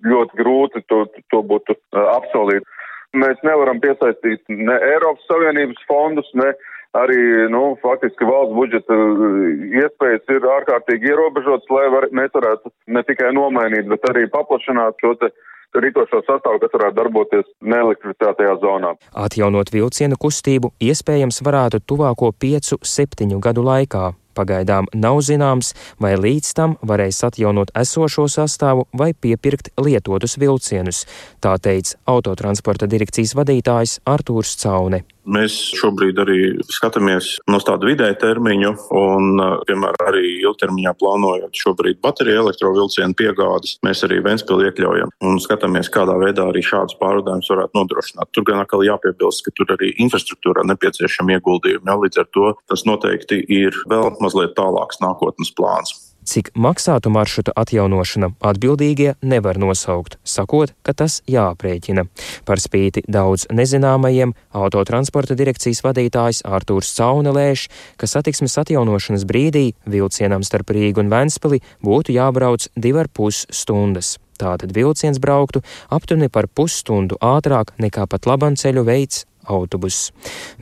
ļoti 0.06 0.38
grūti 0.38 0.84
to, 0.90 1.04
to 1.34 1.42
būtu 1.46 1.74
eh, 1.74 2.04
apsolīt. 2.16 2.66
Mēs 3.14 3.38
nevaram 3.46 3.78
piesaistīt 3.82 4.42
ne 4.50 4.74
Eiropas 4.74 5.26
Savienības 5.30 5.86
fondus, 5.86 6.30
ne 6.34 6.50
arī, 6.98 7.18
nu, 7.50 7.76
faktiski 7.82 8.26
valsts 8.26 8.58
budžeta 8.58 8.98
eh, 8.98 9.66
iespējas 9.84 10.34
ir 10.34 10.50
ārkārtīgi 10.58 11.14
ierobežotas, 11.14 11.70
lai 11.70 11.88
var, 11.94 12.10
mēs 12.10 12.34
varētu 12.34 12.74
ne 12.90 13.06
tikai 13.06 13.30
nomainīt, 13.38 13.86
bet 13.90 14.10
arī 14.10 14.26
paplašināt 14.34 14.98
šo 15.02 15.14
te 15.22 15.30
rītošo 15.74 16.22
sastāvu, 16.26 16.60
kas 16.62 16.74
varētu 16.76 16.98
darboties 16.98 17.48
neelektrificētajā 17.60 18.58
zonā. 18.62 18.94
Atjaunot 19.26 19.72
vilcienu 19.74 20.18
kustību 20.20 20.74
iespējams 20.82 21.42
varētu 21.46 21.82
tuvāko 21.86 22.32
5-7 22.44 23.40
gadu 23.42 23.64
laikā. 23.66 24.12
Pagaidām 24.34 24.90
nav 24.94 25.22
zināms, 25.24 25.72
vai 26.02 26.14
līdz 26.18 26.52
tam 26.58 26.76
varēs 26.82 27.22
atjaunot 27.28 27.72
esošo 27.78 28.26
sastāvu 28.30 28.88
vai 28.92 29.12
piepirkt 29.14 29.72
lietotus 29.80 30.38
vilcienus, 30.42 31.04
tā 31.40 31.56
teica 31.62 31.98
autotransporta 32.10 32.90
direkcijas 32.90 33.36
vadītājs 33.38 34.00
Artūrs 34.04 34.56
Caune. 34.62 35.04
Mēs 35.24 35.54
šobrīd 35.78 36.18
arī 36.20 36.38
skatāmies 36.68 37.38
no 37.48 37.56
tādu 37.64 37.88
vidēju 37.88 38.16
termiņu, 38.20 38.72
un, 38.92 39.40
piemēram, 39.64 40.02
arī 40.10 40.34
ilgtermiņā 40.42 40.92
plānojot 41.00 41.56
šobrīd 41.56 42.00
bateriju 42.04 42.42
elektrovilcienu 42.42 43.16
piegādes, 43.16 43.78
mēs 43.86 44.04
arī 44.04 44.20
Ventspili 44.24 44.68
iekļaujam 44.68 45.14
un 45.24 45.40
skatāmies, 45.40 45.88
kādā 45.92 46.18
veidā 46.20 46.44
arī 46.50 46.60
šādas 46.64 46.98
pārvadājumus 47.00 47.48
varētu 47.54 47.78
nodrošināt. 47.78 48.30
Tur 48.36 48.44
gan 48.50 48.60
atkal 48.60 48.84
jāpiebilst, 48.84 49.46
ka 49.46 49.54
tur 49.56 49.72
arī 49.78 49.94
infrastruktūrā 50.04 50.66
nepieciešami 50.68 51.38
ieguldījumi. 51.38 51.88
Ja, 51.88 51.96
līdz 52.04 52.20
ar 52.20 52.28
to 52.36 52.52
tas 52.68 52.84
noteikti 52.84 53.40
ir 53.48 53.80
vēl 53.88 54.12
mazliet 54.24 54.56
tālāks 54.58 55.00
nākotnes 55.04 55.52
plāns. 55.54 55.94
Cik 56.24 56.54
maksātu 56.56 57.10
maršruta 57.12 57.52
atjaunošana, 57.60 58.30
atbildīgie 58.40 59.12
nevar 59.20 59.58
nosaukt, 59.60 60.16
sakot, 60.24 60.72
ka 60.80 60.94
tas 60.96 61.18
jāaprēķina. 61.28 62.06
Par 62.48 62.62
spīti 62.64 63.02
daudz 63.04 63.44
nezināmajiem, 63.52 64.32
autotransporta 64.56 65.36
direkcijas 65.36 65.82
vadītājs 65.84 66.40
Ārtūrs 66.48 66.94
Caune 66.96 67.34
lēš, 67.36 67.66
ka 68.00 68.08
satiksmes 68.08 68.56
atjaunošanas 68.64 69.28
brīdī 69.28 69.66
vilcienam 69.84 70.46
starp 70.48 70.72
Rīgu 70.72 71.04
un 71.04 71.12
Ventspili 71.12 71.60
būtu 71.84 72.16
jābrauc 72.16 72.70
divar 72.72 73.12
pus 73.12 73.44
stundas. 73.52 74.16
Tātad 74.40 74.72
vilciens 74.74 75.20
brauktu 75.20 75.60
aptuveni 75.92 76.32
par 76.32 76.48
pusstundu 76.48 77.20
ātrāk 77.20 77.76
nekā 77.78 78.08
pat 78.08 78.24
labanceļu 78.26 78.88
veids 78.88 79.26
autobus. 79.44 80.08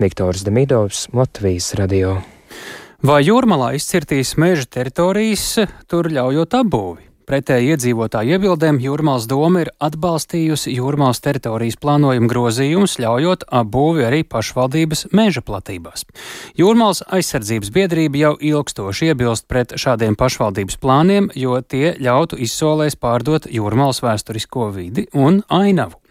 Viktors 0.03 0.43
Demidovs, 0.43 1.07
Latvijas 1.15 1.71
radio. 1.79 2.19
Vai 3.03 3.25
jūrmalā 3.27 3.73
izcirtīs 3.75 4.37
meža 4.39 4.63
teritorijas, 4.77 5.57
tur 5.91 6.07
ļaujot 6.07 6.55
apbūvi? 6.55 7.09
Pretēji 7.27 7.73
iedzīvotāju 7.75 8.37
iebildēm 8.37 8.77
Jūrmālas 8.83 9.25
doma 9.27 9.65
ir 9.65 9.73
atbalstījusi 9.83 10.77
Jūrmālas 10.77 11.19
teritorijas 11.25 11.81
plānojuma 11.83 12.31
grozījumus, 12.31 12.95
ļaujot 13.03 13.43
apbūvi 13.59 14.07
arī 14.07 14.21
pašvaldības 14.23 15.09
meža 15.19 15.43
platībās. 15.43 16.07
Jūrmālas 16.59 17.03
aizsardzības 17.11 17.73
biedrība 17.75 18.23
jau 18.23 18.33
ilgstoši 18.53 19.11
iebilst 19.11 19.49
pret 19.51 19.75
šādiem 19.75 20.15
pašvaldības 20.19 20.79
plāniem, 20.79 21.33
jo 21.35 21.59
tie 21.59 21.97
ļautu 21.99 22.39
izsolēs 22.47 22.95
pārdot 23.03 23.51
Jūrmālas 23.51 24.03
vēsturisko 24.07 24.71
vidi 24.79 25.09
un 25.11 25.43
ainavu. 25.51 26.02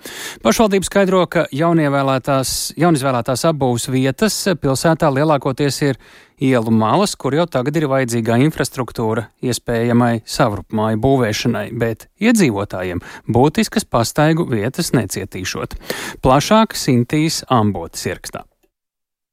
Pašvaldība 0.45 0.87
skaidro, 0.87 1.21
ka 1.31 1.45
jaunizvēlētās 1.53 3.45
apbūves 3.51 3.87
vietas 3.93 4.37
pilsētā 4.61 5.11
lielākoties 5.13 5.81
ir 5.89 6.01
ielu 6.41 6.73
malas, 6.73 7.15
kur 7.15 7.35
jau 7.37 7.45
tagad 7.49 7.77
ir 7.77 7.87
vajadzīgā 7.91 8.39
infrastruktūra 8.47 9.27
iespējamai 9.45 10.23
savrupmāju 10.25 11.01
būvēšanai, 11.05 11.67
bet 11.77 12.07
iedzīvotājiem 12.21 13.03
būtiskas 13.29 13.85
pastaigu 13.85 14.47
vietas 14.49 14.93
necietīšot. 14.97 15.77
Plašāk 16.25 16.77
Sintīs 16.77 17.43
Ambotas 17.49 18.07
ierakstā. 18.09 18.50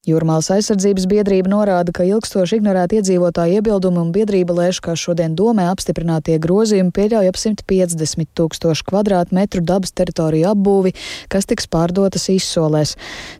Jūrmālas 0.08 0.46
aizsardzības 0.54 1.04
biedrība 1.10 1.50
norāda, 1.52 1.92
ka 1.92 2.06
ilgstoši 2.08 2.56
ignorēta 2.58 2.96
iedzīvotāja 2.96 3.58
iebildumi 3.58 4.00
un 4.00 4.12
biedrība 4.14 4.54
lēš, 4.56 4.78
ka 4.80 4.94
šodien 4.96 5.34
domē 5.36 5.66
apstiprinātie 5.68 6.38
grozījumi 6.40 6.94
pieļauj 6.96 7.28
ap 7.28 7.36
150 7.36 8.30
tūkstošu 8.38 8.86
kvadrātmetru 8.88 9.60
dabas 9.68 9.92
teritoriju 9.92 10.46
apbūvi, 10.54 10.94
kas 11.28 11.44
tiks 11.50 11.68
pārdotas 11.68 12.24
izsolēs. 12.32 12.94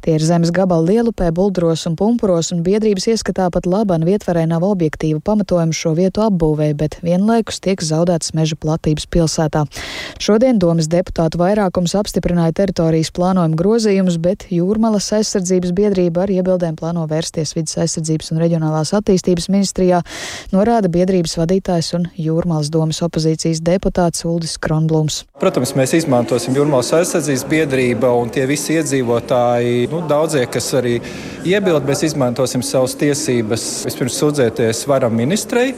Tie 0.04 0.18
ir 0.18 0.26
zemes 0.28 0.52
gabali 0.52 0.98
lielupē, 0.98 1.30
buldros 1.32 1.86
un 1.88 1.96
pumpuros, 1.96 2.52
un 2.52 2.60
biedrības 2.66 3.08
ieskatā 3.14 3.48
pat 3.54 3.64
laban 3.64 4.04
vietvarē 4.04 4.44
nav 4.52 4.66
objektīva 4.68 5.22
pamatojuma 5.24 5.72
šo 5.72 5.94
vietu 5.96 6.26
apbūvē, 6.26 6.74
bet 6.76 6.98
vienlaikus 7.00 7.62
tiek 7.64 7.80
zaudētas 7.80 8.36
meža 8.36 8.60
platības 8.60 9.08
pilsētā. 9.08 9.64
Šodien 10.20 10.60
domas 10.60 10.92
deputātu 10.92 11.40
vairākums 11.40 11.96
apstiprināja 11.96 12.58
teritorijas 12.60 13.14
plānojuma 13.16 13.56
grozījumus, 13.56 14.20
bet 14.20 14.50
Jūrmalas 14.52 15.08
aizsardzības 15.16 15.72
biedrība 15.72 16.26
ar 16.26 16.36
iebildumu 16.36 16.57
atbildēm 16.58 16.76
plāno 16.78 17.06
vērsties 17.08 17.54
vidas 17.56 17.78
aizsardzības 17.78 18.32
un 18.32 18.40
reģionālās 18.42 18.92
attīstības 18.96 19.48
ministrijā, 19.52 20.02
norāda 20.52 20.90
biedrības 20.90 21.36
vadītājs 21.38 21.92
un 21.94 22.08
Jūrmālas 22.18 22.70
domas 22.70 23.00
opozīcijas 23.06 23.62
deputāts 23.62 24.26
Uldis 24.26 24.58
Kronblums. 24.58 25.24
Protams, 25.38 25.74
mēs 25.78 25.94
izmantosim 26.00 26.56
Jūrmālas 26.58 26.90
aizsardzības 26.98 27.46
biedrību 27.48 28.10
un 28.22 28.32
tie 28.34 28.46
visi 28.50 28.74
iedzīvotāji, 28.78 29.88
nu, 29.92 30.02
daudzie, 30.08 30.44
kas 30.50 30.72
arī 30.78 30.98
iebild, 31.46 31.86
mēs 31.86 32.04
izmantosim 32.10 32.64
savas 32.66 32.98
tiesības 32.98 33.68
vispirms 33.86 34.18
sūdzēties 34.18 34.86
varam 34.90 35.14
ministrei 35.14 35.72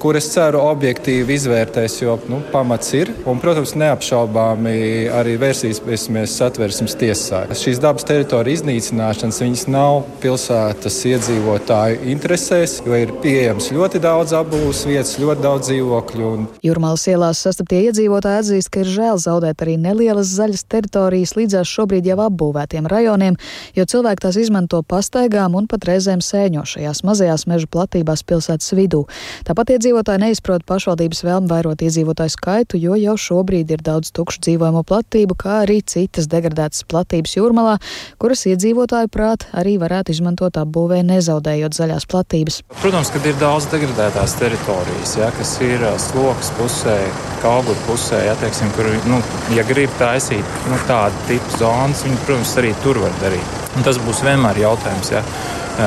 kur 0.00 0.16
es 0.18 0.28
ceru 0.32 0.60
objektīvi 0.66 1.36
izvērtēs, 1.36 1.98
jo 2.02 2.16
nu, 2.30 2.40
pamats 2.52 2.92
ir. 2.96 3.10
Un, 3.28 3.40
protams, 3.42 3.74
neapšaubāmi 3.78 4.74
arī 5.14 5.36
vērsīsimies 5.40 6.34
satversmes 6.36 6.96
tiesā. 7.00 7.44
Šīs 7.56 7.80
dabas 7.82 8.06
teritoriju 8.08 8.60
iznīcināšanas 8.60 9.40
viņas 9.42 9.64
nav 9.72 10.02
pilsētas 10.22 10.98
iedzīvotāju 11.10 12.02
interesēs, 12.12 12.78
jo 12.86 12.98
ir 12.98 13.14
pieejams 13.24 13.70
ļoti 13.74 14.02
daudz 14.04 14.34
apbūves 14.36 14.84
vietas, 14.88 15.16
ļoti 15.22 15.44
daudz 15.46 15.70
dzīvokļu. 15.70 16.28
Un... 16.36 16.46
Jūrmālas 16.66 17.06
ielās 17.10 17.42
sastaptie 17.46 17.82
iedzīvotāji 17.88 18.42
atzīst, 18.44 18.72
ka 18.74 18.84
ir 18.84 18.92
žēl 18.92 19.20
zaudēt 19.22 19.64
arī 19.64 19.78
nelielas 19.80 20.34
zaļas 20.36 20.66
teritorijas 20.70 21.36
līdzās 21.38 21.72
šobrīd 21.72 22.10
jau 22.12 22.18
apbūvētiem 22.26 22.88
rajoniem, 22.92 23.40
jo 23.76 23.88
cilvēki 23.88 24.26
tās 24.26 24.40
izmanto 24.40 24.82
pastaigām 24.86 25.56
un 25.58 25.68
pat 25.70 25.88
reizēm 25.88 26.22
sēņošajās 26.24 27.02
mazajās 27.06 27.48
meža 27.50 27.70
platībās 27.72 28.22
pilsētas 28.26 28.76
vidū. 28.76 29.04
Tāpat 29.48 29.76
iedzīvotāji 29.76 29.85
neizprot 29.94 30.64
pašvaldības 30.66 31.22
vēlmu 31.26 31.48
vairot 31.50 31.82
iedzīvotāju 31.82 32.32
skaitu, 32.32 32.78
jo 32.80 32.94
jau 32.96 33.16
šobrīd 33.16 33.70
ir 33.70 33.82
daudz 33.82 34.10
tukšu 34.12 34.40
dzīvojamo 34.46 34.82
platību, 34.82 35.36
kā 35.38 35.62
arī 35.64 35.82
citas 35.82 36.26
degradētas 36.26 36.84
platības 36.88 37.36
jūrmalā, 37.36 37.76
kuras 38.18 38.46
iedzīvotāju 38.46 39.08
prāt 39.12 39.46
arī 39.52 39.76
varētu 39.78 40.12
izmantot 40.12 40.56
apbūvē, 40.56 41.02
nezaudējot 41.06 41.76
zaļās 41.76 42.06
platības. 42.06 42.62
Protams, 42.80 43.10
ka 43.10 43.20
ir 43.24 43.36
daudz 43.40 43.68
degradētās 43.72 44.36
teritorijas, 44.40 45.16
ja, 45.20 45.30
kas 45.36 45.56
ir 45.60 45.84
sloks 45.98 46.50
pusē, 46.56 46.96
kauguru 47.42 47.78
pusē, 47.86 48.24
ja, 48.26 48.34
teiksim, 48.40 48.72
kur, 48.76 48.88
nu, 49.10 49.20
ja 49.56 49.66
grib 49.68 49.92
taisīt 50.00 50.58
nu, 50.70 50.80
tādu 50.88 51.28
tipu 51.28 51.60
zonas, 51.60 52.02
viņi, 52.06 52.24
protams, 52.24 52.56
arī 52.62 52.74
tur 52.82 53.02
var 53.04 53.14
darīt. 53.22 53.62
Un 53.76 53.84
tas 53.84 54.00
būs 54.00 54.24
vienmēr 54.24 54.64
jautājums. 54.64 55.12
Ja? 55.12 55.22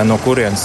No 0.06 0.20
kurienes 0.22 0.64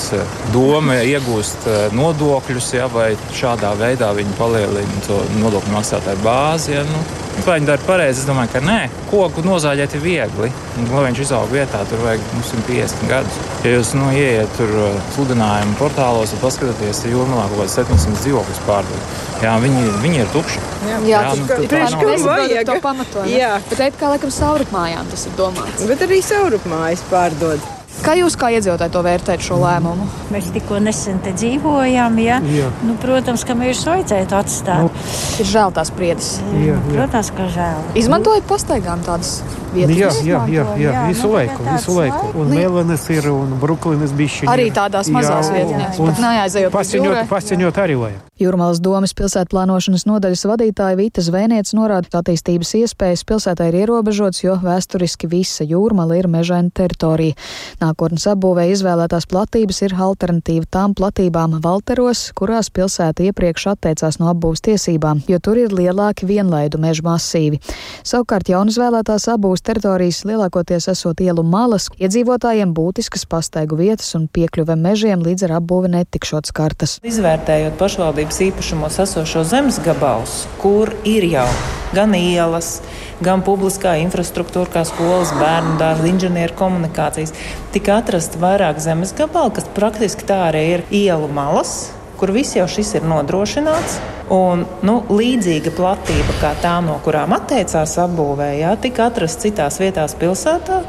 doma 0.53 0.99
iegūst 1.01 1.65
nodokļus, 1.97 2.67
ja, 2.77 2.91
vai 2.93 3.15
šādā 3.33 3.73
veidā 3.81 4.11
viņi 4.13 4.37
palielina 4.37 5.05
to 5.07 5.23
nodokļu 5.41 5.73
maksātāju 5.73 6.21
bāzi. 6.27 6.75
Ja, 6.77 6.83
nu, 6.91 7.01
Vai 7.43 7.57
viņi 7.59 7.67
dara 7.67 7.83
pareizi? 7.83 8.23
Es 8.23 8.29
domāju, 8.29 8.53
ka 8.53 8.61
nē, 8.63 8.79
koku 9.11 9.43
nozāģēt 9.45 9.97
ir 9.99 10.03
viegli. 10.05 10.51
Un, 10.79 10.87
lai 10.95 11.03
viņš 11.09 11.23
izaug 11.25 11.51
vietā, 11.51 11.81
tur 11.91 12.01
vajag 12.05 12.23
150 12.37 13.11
gadus. 13.11 13.39
Ja 13.67 13.75
jūs 13.75 13.91
nu, 13.99 14.07
ieiet 14.15 14.55
tur 14.59 14.71
sludinājumu 15.17 15.75
portālos 15.81 16.35
un 16.37 16.43
paskatāties, 16.45 17.03
tad 17.03 17.13
jūrmalā 17.13 17.49
kaut 17.51 17.65
kāds 17.65 17.77
700 17.81 18.23
dzīvokļus 18.23 18.65
pārdod. 18.69 19.13
Jā, 19.43 19.59
viņi, 19.67 19.85
viņi 20.05 20.23
ir 20.23 20.33
tukši. 20.33 20.63
Jā, 20.63 20.99
jā, 21.11 21.23
jā 21.27 21.37
nu, 21.41 21.49
tā 21.51 21.83
ir 21.83 21.99
monēta. 22.01 22.67
To 22.71 22.81
pamatojumu. 22.87 23.35
Jā, 23.35 23.55
bet 23.67 23.81
teikt, 23.83 24.01
kā 24.01 24.15
laikam 24.15 24.35
saurupmājām 24.35 25.11
tas 25.11 25.27
ir 25.29 25.39
domāts. 25.41 25.89
Bet 25.91 26.07
arī 26.07 26.23
saurupmājas 26.25 27.03
pārdod. 27.11 27.74
Kā 28.05 28.13
jūs 28.19 28.35
kā 28.37 28.51
iedzīvotāji 28.53 28.93
to 28.93 29.01
vērtējat 29.01 29.45
šo 29.47 29.57
lēmumu? 29.63 30.07
Mēs 30.35 30.51
tikko 30.53 30.77
nesen 30.85 31.23
te 31.25 31.33
dzīvojam. 31.33 32.19
Ja? 32.21 32.37
Jā. 32.53 32.69
Nu, 32.85 32.99
protams, 33.01 33.47
ka 33.49 33.57
mēs 33.57 33.81
vajadzētu 33.89 34.37
atstāt. 34.37 34.85
Nu. 34.85 35.05
Ir 35.41 35.49
žēl 35.49 35.73
tās 35.73 35.93
priedes. 35.95 36.35
Jā, 36.53 36.75
jā. 36.75 36.81
Protams, 36.91 37.31
ka 37.33 37.49
žēl. 37.55 37.81
Izmantojot 38.03 38.45
pastaigām 38.51 39.01
tādas 39.07 39.39
vietas. 39.73 39.97
Jā, 39.97 40.11
jā, 40.21 40.43
jā, 40.53 40.67
jā, 40.77 40.93
jā 40.93 41.07
visu 41.09 41.31
nu, 41.31 41.33
laiku, 41.39 41.65
visu 41.71 41.97
laiku. 41.97 42.29
Un 42.43 42.53
Melanas 42.53 43.09
ir, 43.15 43.31
un 43.33 43.57
Bruklinas 43.63 44.13
bišķiņi. 44.21 44.53
Arī 44.53 44.69
tādās 44.77 45.09
mazās 45.15 45.49
vietās. 45.55 46.77
Paziņot 47.33 47.83
arī 47.87 47.97
vajag. 48.05 48.21
Jūrmālas 48.35 48.81
domas 48.83 49.13
pilsētu 49.15 49.53
plānošanas 49.53 50.09
nodaļas 50.09 50.41
vadītāja 50.51 50.97
Vita 50.99 51.23
Zvēniec 51.23 51.69
norāda, 51.79 52.09
ka 52.11 52.19
attīstības 52.19 52.73
iespējas 52.81 53.21
pilsētā 53.29 53.69
ir 53.71 53.77
ierobežotas, 53.85 54.41
jo 54.43 54.57
vēsturiski 54.59 55.29
visa 55.31 55.63
jūrmala 55.63 56.17
ir 56.19 56.27
mežaina 56.27 56.73
teritorija. 56.75 57.37
Nākotnes 57.79 58.27
apbūvē 58.33 58.65
izvēlētās 58.73 59.29
platības 59.31 59.79
ir 59.87 59.95
alternatīva 59.95 60.67
tām 60.67 60.97
platībām 60.99 61.61
Valteros, 61.63 62.25
kurās 62.35 62.73
pilsēta 62.75 63.23
iepriekš 63.29 63.69
atteicās 63.77 64.19
no 64.19 64.33
apbūves 64.33 64.65
tiesībām, 64.67 65.23
jo 65.31 65.39
tur 65.39 65.63
ir 65.63 65.71
lielāki 65.71 66.27
vienlaidu 66.27 66.83
meža 66.83 67.07
masīvi. 67.07 67.63
Savukārt 68.03 68.51
jaunizvēlētās 68.51 69.29
apbūves 69.31 69.63
teritorijas 69.63 70.25
lielākoties 70.27 70.91
esot 70.91 71.23
ielu 71.23 71.47
malas, 71.47 71.87
iedzīvotājiem 72.03 72.75
būtiskas 72.75 73.29
pastaigu 73.31 73.79
vietas 73.79 74.11
un 74.19 74.27
piekļuve 74.27 74.75
mežiem 74.75 75.23
līdz 75.23 75.47
ar 75.47 75.57
apbūvi 75.63 75.95
netikšot 75.95 76.51
skartas. 76.51 76.99
Izvērtējot 77.07 77.79
pašvaldības 78.25 78.41
īpašumos 78.41 78.99
esošo 79.03 79.45
zemes 79.45 79.79
gabalus, 79.85 80.47
kur 80.61 80.95
ir 81.05 81.25
jau 81.29 81.49
gan 81.95 82.15
ielas, 82.15 82.81
gan 83.21 83.43
publiskā 83.45 83.99
infrastruktūra, 84.01 84.71
kā 84.73 84.85
skolas, 84.85 85.33
bērnu 85.37 85.77
dārza, 85.79 86.09
inženieru 86.09 86.55
komunikācijas, 86.57 87.35
tika 87.73 87.99
atrasta 88.01 88.39
vairāk 88.41 88.81
zemes 88.81 89.13
gabalu, 89.15 89.53
kas 89.55 89.69
praktiski 89.77 90.25
tā 90.25 90.49
arī 90.49 90.65
ir 90.79 90.85
ielu 90.91 91.29
malas 91.29 91.93
kur 92.15 92.31
viss 92.31 92.55
jau 92.57 92.65
šis 92.71 92.95
ir 92.95 93.05
nodrošināts. 93.05 93.99
Un, 94.33 94.63
nu, 94.87 94.95
līdzīga 95.11 95.75
platība 95.77 96.39
kā 96.41 96.55
tā, 96.63 96.79
no 96.81 96.95
kurām 97.05 97.35
atteicās 97.37 97.99
apbūvējā, 98.07 98.71
tika 98.81 99.11
atrasta 99.11 99.45
citās 99.45 99.77
vietās 99.83 100.17
pilsētā, 100.17 100.81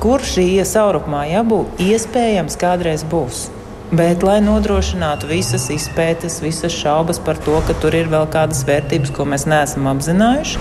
kur 0.00 0.24
šī 0.24 0.46
iesaurupmā 0.62 1.26
jābūt 1.34 1.82
iespējams 1.90 2.56
kādreiz 2.62 3.04
būs. 3.04 3.48
Bet, 3.88 4.20
lai 4.20 4.42
nodrošinātu 4.44 5.30
visas 5.30 5.62
izpētes, 5.72 6.42
visas 6.44 6.74
šaubas 6.76 7.16
par 7.24 7.38
to, 7.40 7.54
ka 7.64 7.72
tur 7.80 7.94
ir 7.96 8.10
vēl 8.12 8.26
kādas 8.28 8.60
vērtības, 8.68 9.12
ko 9.16 9.24
mēs 9.24 9.46
neesam 9.48 9.86
apzinājuši, 9.88 10.58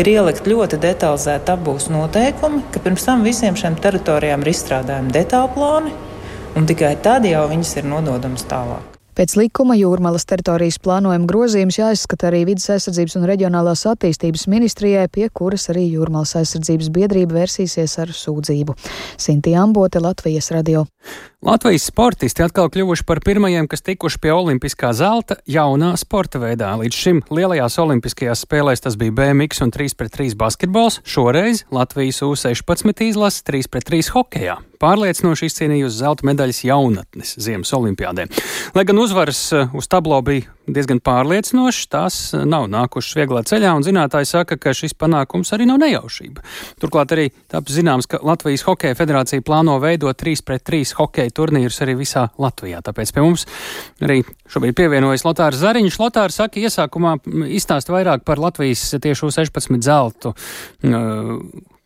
ir 0.00 0.08
ielikt 0.08 0.48
ļoti 0.48 0.78
detalizēti 0.80 1.52
apbūves 1.52 1.90
noteikumi, 1.92 2.62
ka 2.72 2.80
pirms 2.80 3.04
tam 3.04 3.26
visiem 3.26 3.58
šiem 3.60 3.76
teritorijām 3.84 4.40
ir 4.40 4.52
izstrādājami 4.54 5.12
detāli 5.12 5.50
plāni, 5.58 5.92
un 6.56 6.68
tikai 6.70 6.94
tad 7.04 7.28
jau 7.28 7.42
viņas 7.50 7.74
ir 7.82 7.90
nododamas 7.90 8.46
tālāk. 8.48 8.96
Pēc 9.20 9.34
likuma 9.36 9.74
jūrmalas 9.76 10.24
teritorijas 10.24 10.78
plānojuma 10.80 11.28
grozījums 11.28 11.76
jāizskata 11.76 12.30
arī 12.30 12.46
vidas 12.48 12.70
aizsardzības 12.72 13.18
un 13.18 13.26
reģionālās 13.28 13.82
attīstības 13.90 14.46
ministrijai, 14.48 15.02
pie 15.12 15.28
kuras 15.28 15.68
arī 15.68 15.82
jūrmalas 15.90 16.32
aizsardzības 16.40 16.88
biedrība 16.94 17.42
versīsies 17.42 17.98
ar 18.00 18.14
sūdzību. 18.16 18.78
Sinti 19.20 19.52
Ambote, 19.52 20.00
Latvijas 20.00 20.48
radio. 20.56 20.86
Latvijas 21.40 21.86
sportisti 21.88 22.42
atkal 22.44 22.66
kļuvuši 22.68 23.04
par 23.08 23.22
pirmajiem, 23.24 23.64
kas 23.64 23.80
tikuši 23.80 24.18
pie 24.20 24.32
olimpiskā 24.36 24.90
zelta 24.92 25.38
jaunā 25.48 25.94
sporta 25.96 26.36
veidā. 26.36 26.74
Līdz 26.76 26.98
šim 27.00 27.22
lielajās 27.32 27.78
olimpiskajās 27.80 28.44
spēlēs 28.44 28.84
tas 28.84 28.98
bija 29.00 29.16
BMX 29.16 29.64
un 29.64 29.72
3 29.72 29.96
pret 29.96 30.12
3 30.20 30.36
basketbols, 30.36 31.00
šoreiz 31.08 31.64
Latvijas 31.72 32.20
U16 32.28 33.06
izlase 33.08 33.40
3 33.48 33.72
pret 33.72 33.88
3 33.88 34.12
hokejā. 34.12 34.60
Pārliecinoši 34.80 35.48
izcīnījusi 35.50 36.00
zelta 36.00 36.24
medaļas 36.24 36.62
jaunatnes 36.64 37.34
Ziemas 37.44 37.72
olimpiādē. 37.76 38.24
Lai 38.72 38.84
gan 38.88 39.00
uzvaras 39.00 39.40
eh, 39.52 39.72
uz 39.76 39.88
tablo 39.92 40.16
bija 40.24 40.48
diezgan 40.72 41.02
pārliecinošas, 41.04 41.88
tās 41.92 42.16
eh, 42.32 42.46
nav 42.48 42.64
nākušas 42.72 43.18
vieglā 43.18 43.42
ceļā, 43.44 43.74
un 43.76 43.84
zinātāji 43.84 44.30
saka, 44.30 44.56
ka 44.56 44.72
šis 44.76 44.96
panākums 44.96 45.52
arī 45.52 45.66
nav 45.68 45.82
nejaušība. 45.82 46.44
Turklāt 46.80 47.12
arī 47.12 47.26
tāpēc 47.52 47.76
zināms, 47.76 48.08
ka 48.08 48.22
Latvijas 48.24 48.64
Hokeja 48.64 48.96
federācija 48.96 49.44
plāno 49.44 49.76
veidot 49.84 50.16
3 50.16 50.44
pret 50.48 50.64
3 51.30 51.30
hokeja 51.30 51.36
turnīrus 51.36 51.80
arī 51.82 51.96
visā 51.98 52.28
Latvijā. 52.38 52.80
Tāpēc 52.82 53.12
pie 53.14 53.22
mums 53.22 53.46
arī 54.02 54.22
šobrīd 54.50 54.76
pievienojas 54.76 55.24
Lotārs 55.24 55.60
Zariņš. 55.60 55.98
Lotārs 56.00 56.38
saka, 56.40 56.60
iesākumā 56.60 57.18
izstāst 57.48 57.90
vairāk 57.90 58.24
par 58.24 58.38
Latvijas 58.38 58.94
tieši 59.00 59.26
U16 59.26 59.82
zeltu. 59.82 60.34
Uh, 60.82 61.40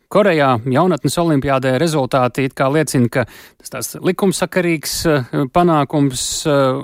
Korejā 0.07 0.59
jaunatnes 0.69 1.17
olimpiādē 1.17 1.79
rezultāti 1.81 2.45
liecina, 2.47 3.09
ka 3.09 3.25
tas 3.57 3.71
tāds 3.73 3.95
likumsakarīgs 4.05 4.93
eh, 5.09 5.33
panākums, 5.51 6.45
eh, 6.45 6.77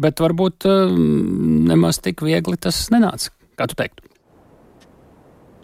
bet 0.00 0.18
varbūt 0.18 0.66
eh, 0.66 0.96
nemaz 1.68 2.00
tik 2.00 2.24
viegli 2.24 2.56
tas 2.56 2.88
nenāca. 2.90 3.30
Kā 3.60 3.68
tu 3.68 3.76
teiktu? 3.76 4.15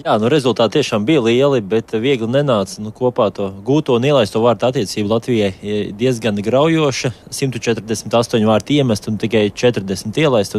Jā, 0.00 0.14
nu, 0.16 0.30
rezultāti 0.32 0.78
tiešām 0.78 1.04
bija 1.04 1.20
lieli, 1.20 1.58
bet 1.60 1.90
viegli 2.00 2.24
nenāca. 2.24 2.80
Nu, 2.80 2.94
kopā 2.96 3.26
to 3.36 3.50
gūto 3.62 3.98
un 3.98 4.06
ielaisto 4.08 4.40
vārtu 4.40 4.64
attiecību 4.70 5.10
Latvijai 5.10 5.50
diezgan 6.00 6.38
graujoša. 6.40 7.10
148 7.28 8.46
vārtu 8.48 8.72
iemest 8.72 9.10
un 9.10 9.18
tikai 9.20 9.50
40 9.52 10.16
ielaist. 10.22 10.56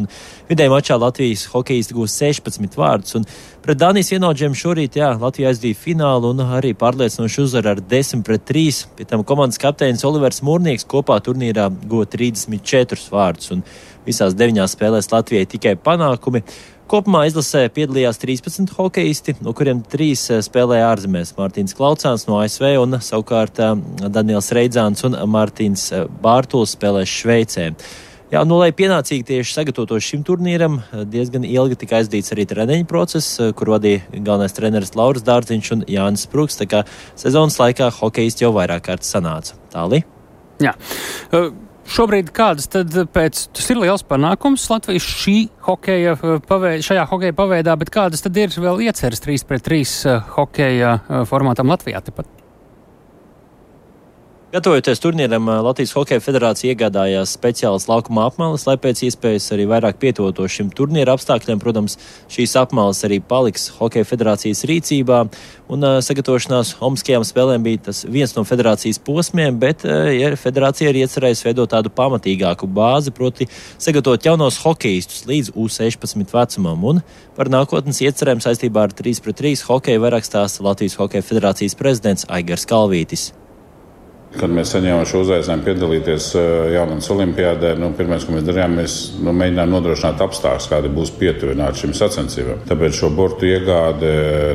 Vidēji 0.51 0.71
mačā 0.71 0.99
Latvijas 1.01 1.47
hokejisti 1.49 1.97
gūs 1.97 2.13
16 2.21 2.77
vārdus. 2.77 3.17
Pret 3.65 3.79
Dānijas 3.81 4.13
vienaudžiem 4.13 4.53
šorīt 4.59 4.99
jā, 5.01 5.09
Latvija 5.17 5.49
aizdīja 5.49 5.79
finālu 5.81 6.29
un 6.35 6.43
arī 6.45 6.75
pārliecinoši 6.77 7.41
uzvaru 7.41 7.73
ar 7.73 7.81
10 7.81 8.21
pret 8.27 8.45
3. 8.51 8.83
Pie 8.99 9.07
tam 9.09 9.25
komandas 9.25 9.57
kapteinis 9.57 10.05
Olivers 10.05 10.43
Mūrnieks 10.45 10.85
kopā 10.85 11.17
turnīrā 11.25 11.71
guva 11.89 12.05
34 12.05 13.09
vārdus. 13.09 13.49
Visās 14.03 14.35
deviņās 14.35 14.75
spēlēs 14.75 15.07
Latvijai 15.13 15.47
tikai 15.47 15.77
panākumi. 15.79 16.43
Kopumā 16.91 17.23
izlasē 17.29 17.63
piedalījās 17.71 18.19
13 18.19 18.73
hokeisti, 18.75 19.37
no 19.41 19.53
kuriem 19.55 19.79
trīs 19.87 20.25
eh, 20.33 20.41
spēlēja 20.43 20.89
ārzemēs. 20.91 21.31
Mārtiņš 21.37 21.75
Klaucāns 21.77 22.25
no 22.27 22.41
ASV 22.43 22.65
un 22.81 22.97
savukārt 22.99 23.61
eh, 23.63 23.71
Daniels 24.11 24.51
Reidzāns 24.53 25.05
un 25.07 25.15
Mārtiņš 25.15 25.85
eh, 25.95 26.03
Bārtuls 26.23 26.75
spēlēs 26.75 27.13
Šveicē. 27.21 27.69
Jā, 28.33 28.41
nu, 28.49 28.57
lai 28.59 28.71
pienācīgi 28.75 29.27
tieši 29.29 29.55
sagatavotos 29.55 30.03
šim 30.09 30.23
turnīram, 30.27 30.79
diezgan 31.07 31.45
ilgi 31.45 31.77
tika 31.83 31.99
aizdīts 31.99 32.33
arī 32.33 32.47
treniņu 32.49 32.87
process, 32.89 33.37
kur 33.55 33.75
vadīja 33.75 34.01
galvenais 34.15 34.57
treneris 34.57 34.95
Lauris 34.97 35.23
Dārziņš 35.27 35.69
un 35.75 35.83
Jānis 35.93 36.25
Sprūks. 36.25 36.57
Tā 36.63 36.67
kā 36.71 36.81
sezonas 37.13 37.59
laikā 37.61 37.91
hokejisti 37.99 38.47
jau 38.47 38.49
vairāk 38.57 38.89
kārtas 38.89 39.13
sanāca. 39.13 39.59
Tālāk. 39.75 40.09
Jā. 40.63 40.73
Šobrīd 41.83 42.31
kādas 42.35 42.69
tad 42.71 42.93
pēc, 43.13 43.47
tas 43.55 43.65
ir 43.73 43.81
liels 43.81 44.05
panākums 44.07 44.63
Latvijas 44.71 45.03
šī 45.03 45.35
hokeja 45.67 46.15
eh, 46.15 46.37
paveid, 46.47 46.85
šajā 46.85 47.03
hokeja 47.11 47.35
paveidā, 47.37 47.75
bet 47.79 47.91
kādas 47.93 48.23
tad 48.23 48.39
ir 48.39 48.55
vēl 48.55 48.85
ieceras 48.87 49.23
3 49.23 49.43
pret 49.49 49.67
3 49.67 49.81
eh, 49.83 50.31
hokeja 50.37 50.95
eh, 50.97 51.25
formātam 51.29 51.71
Latvijā 51.73 52.01
tepat? 52.05 52.42
Gatavojoties 54.53 54.99
turnīram, 55.01 55.47
Latvijas 55.65 55.95
Hokeja 55.97 56.21
federācija 56.21 56.75
iegādājās 56.75 57.31
speciālas 57.33 57.87
laukuma 57.89 58.27
apmales, 58.29 58.67
lai 58.67 58.75
pēc 58.77 58.99
iespējas 59.07 59.47
arī 59.55 59.65
vairāk 59.71 59.97
pietuvotos 59.97 60.53
šim 60.53 60.69
turnīra 60.77 61.15
apstākļiem. 61.17 61.57
Protams, 61.57 61.97
šīs 62.29 62.53
apmales 62.61 63.01
arī 63.07 63.17
paliks 63.17 63.71
Hokeja 63.79 64.05
federācijas 64.05 64.61
rīcībā. 64.69 65.23
Un 65.73 65.89
sagatavošanās 66.05 66.75
Omaskajām 66.85 67.25
spēlēm 67.25 67.65
bija 67.65 67.87
tas 67.89 68.03
viens 68.05 68.37
no 68.37 68.45
federācijas 68.45 69.01
posmiem, 69.01 69.57
bet 69.57 69.87
ja 69.89 70.35
federācija 70.37 70.93
ir 70.93 71.01
iecerējusi 71.01 71.49
veidot 71.49 71.73
tādu 71.73 71.89
pamatīgāku 71.89 72.69
bāzi, 72.69 73.09
proti 73.09 73.49
sagatavot 73.81 74.21
jaunos 74.21 74.61
hokeistus 74.61 75.25
līdz 75.33 75.55
U16 75.57 76.29
vecumam. 76.29 76.89
Un 76.93 77.05
par 77.33 77.49
nākotnes 77.49 78.05
iecerēm 78.05 78.45
saistībā 78.45 78.85
ar 78.85 78.99
3 79.01 79.17
pret 79.25 79.45
3 79.47 79.65
hokeju 79.65 80.05
vairāk 80.05 80.29
stāsta 80.29 80.61
Latvijas 80.61 81.01
Hokeja 81.01 81.25
federācijas 81.25 81.81
prezidents 81.81 82.29
Aigars 82.29 82.69
Kalvītis. 82.69 83.31
Kad 84.37 84.53
mēs 84.53 84.73
saņēmām 84.73 85.05
šo 85.07 85.23
uzaicinājumu 85.23 85.65
piedalīties 85.67 86.27
eh, 86.37 86.51
Jānis 86.75 87.09
Olimpijādē, 87.13 87.73
nu, 87.79 87.91
pirmais, 87.97 88.25
ko 88.25 88.35
mēs 88.35 88.45
darījām, 88.47 88.75
mēs 88.81 88.97
nu, 89.23 89.33
mēģinājām 89.39 89.73
nodrošināt 89.75 90.23
apstākļus, 90.25 90.69
kādi 90.71 90.91
būs 90.93 91.13
pietuvināti 91.19 91.83
šim 91.83 91.95
sacensībām. 91.97 92.63
Tāpēc 92.69 92.97
šo 92.97 93.11
bortu 93.15 93.49
iegāde, 93.49 94.11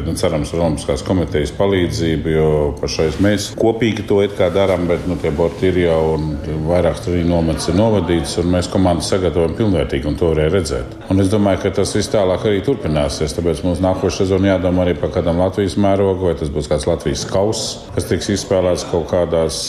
nu, 0.06 0.14
cerams, 0.18 0.52
ar 0.54 0.64
Olimpiskās 0.66 1.04
komitejas 1.06 1.54
palīdzību, 1.58 2.32
jo 2.34 2.48
pašais 2.80 3.20
mēs 3.24 3.50
kopīgi 3.58 4.06
to 4.08 4.20
darām, 4.38 4.86
bet 4.90 5.06
nu, 5.08 5.16
tie 5.22 5.30
borti 5.34 5.70
ir 5.70 5.78
jau 5.84 6.00
un 6.16 6.28
vairākas 6.68 7.04
trījus 7.06 7.28
nomets 7.30 7.68
ir 7.70 7.78
novadīts, 7.78 8.36
un 8.42 8.50
mēs 8.52 8.68
komandu 8.72 9.06
sagatavojam 9.06 9.54
pilnvērtīgi, 9.58 10.08
un 10.10 10.18
to 10.18 10.32
varēja 10.32 10.54
redzēt. 10.56 10.96
Un 11.12 11.22
es 11.22 11.30
domāju, 11.32 11.62
ka 11.62 11.72
tas 11.78 11.94
viss 11.96 12.10
tālāk 12.12 12.44
arī 12.48 12.60
turpināsies, 12.66 13.36
tāpēc 13.36 13.62
mums 13.66 13.82
nākošais 13.84 14.28
sezona 14.28 14.52
jādomā 14.52 14.84
arī 14.84 14.94
par 14.98 15.12
kādam 15.14 15.38
Latvijas 15.40 15.76
mērogu, 15.80 16.28
vai 16.28 16.34
tas 16.38 16.50
būs 16.52 16.68
kāds 16.70 16.88
Latvijas 16.88 17.24
kauss, 17.28 17.68
kas 17.94 18.08
tiks 18.10 18.30
izspēlēts 18.34 18.86
kaut 18.90 19.06
kādās 19.12 19.60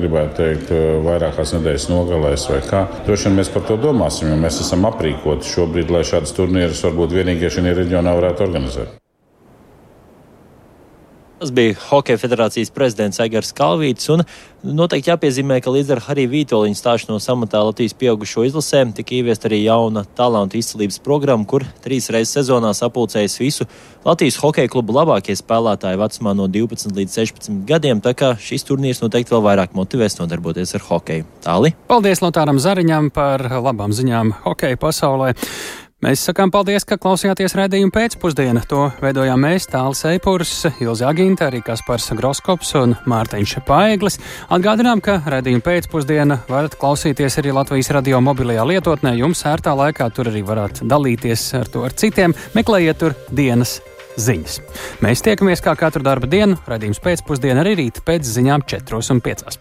gribētu 0.00 0.36
teikt, 0.40 0.74
vairākās 1.04 1.54
nedēļas 1.56 1.88
nogalēs 1.92 2.48
vai 2.50 2.60
kā. 2.66 2.84
Droši 3.06 3.30
vien 3.30 3.40
mēs 3.40 3.52
par 3.54 3.66
to 3.68 3.78
domāsim, 3.80 4.32
jo 4.32 4.40
mēs 4.40 4.60
esam 4.64 4.88
aprīkoti 4.90 5.54
šobrīd, 5.54 5.94
lai 5.94 6.04
šādas 6.08 6.36
turnīrus 6.36 6.84
varbūt 6.88 7.16
vienīgie 7.20 7.52
šajā 7.52 7.78
reģionā 7.84 8.18
varētu 8.18 8.48
organizēt. 8.48 9.03
Tas 11.44 11.50
bija 11.52 11.74
Hokeja 11.90 12.16
federācijas 12.16 12.70
prezidents 12.72 13.18
Egars 13.20 13.50
Kalvīts. 13.52 14.08
Noteikti 14.64 15.10
jāpiezīmē, 15.10 15.58
ka 15.60 15.74
līdz 15.74 15.90
ar 15.92 16.00
Hariju 16.06 16.30
Vītoliņu 16.32 16.78
stāšanos 16.78 17.26
amatā 17.28 17.60
Latvijas 17.66 17.92
pieaugušo 18.00 18.46
izlasēm 18.48 18.94
tika 18.96 19.12
ieviest 19.18 19.44
arī 19.44 19.58
jauna 19.66 20.06
talantu 20.16 20.56
izcilības 20.56 21.02
programma, 21.04 21.44
kur 21.44 21.66
trīs 21.84 22.08
reizes 22.08 22.32
sezonā 22.38 22.72
sapulcējas 22.72 23.36
visu 23.42 23.68
Latvijas 24.08 24.40
hokeja 24.40 24.72
klubu 24.72 24.96
labākie 24.96 25.36
spēlētāji 25.36 26.00
vecumā 26.00 26.32
no 26.40 26.48
12 26.48 26.96
līdz 26.96 27.20
16 27.20 27.60
gadiem. 27.68 28.00
Tā 28.00 28.16
kā 28.16 28.32
šis 28.40 28.64
turnīrs 28.64 29.04
noteikti 29.04 29.36
vēl 29.36 29.44
vairāk 29.44 29.76
motivēs 29.76 30.16
nodarboties 30.22 30.78
ar 30.80 30.88
hokeju. 30.88 31.28
Tāli. 31.44 31.76
Paldies 31.92 32.24
Lotāram 32.24 32.56
Zariņam 32.56 33.12
par 33.12 33.44
labām 33.52 33.92
ziņām 33.92 34.32
hokeja 34.48 34.80
pasaulē. 34.80 35.34
Mēs 36.04 36.20
sakām 36.26 36.50
paldies, 36.52 36.84
ka 36.84 36.98
klausījāties 37.00 37.54
raidījumu 37.56 37.88
pēcpusdienā. 37.94 38.60
To 38.68 38.90
veidojām 39.00 39.40
mēs, 39.40 39.64
Tāls 39.72 40.02
Eipurs, 40.10 40.50
Ilzi 40.84 41.06
Agīnta, 41.08 41.46
arī 41.48 41.62
Kaspars 41.64 42.10
Groskops 42.18 42.74
un 42.76 42.92
Mārtiņš 43.08 43.54
Paeglis. 43.64 44.18
Atgādinām, 44.52 45.00
ka 45.00 45.22
raidījumu 45.32 45.64
pēcpusdienā 45.64 46.42
varat 46.50 46.76
klausīties 46.76 47.38
arī 47.40 47.54
Latvijas 47.56 47.88
radio 47.96 48.20
mobilajā 48.20 48.66
lietotnē. 48.68 49.14
Jums 49.22 49.40
ērtā 49.48 49.72
laikā 49.80 50.10
tur 50.12 50.28
arī 50.28 50.44
varat 50.44 50.82
dalīties 50.84 51.46
ar 51.62 51.72
to 51.72 51.86
ar 51.88 51.96
citiem. 51.96 52.36
Meklējiet 52.52 53.00
tur 53.00 53.16
dienas 53.32 53.78
ziņas. 54.20 54.60
Mēs 55.00 55.24
tiekamies 55.24 55.64
kā 55.64 55.72
katru 55.72 56.04
darba 56.04 56.28
dienu, 56.28 56.60
raidījums 56.68 57.00
pēcpusdienā 57.00 57.64
arī 57.64 57.78
rīt 57.80 58.04
pēc 58.04 58.28
ziņām 58.28 58.68
4 58.74 59.00
un 59.16 59.24
5. 59.24 59.56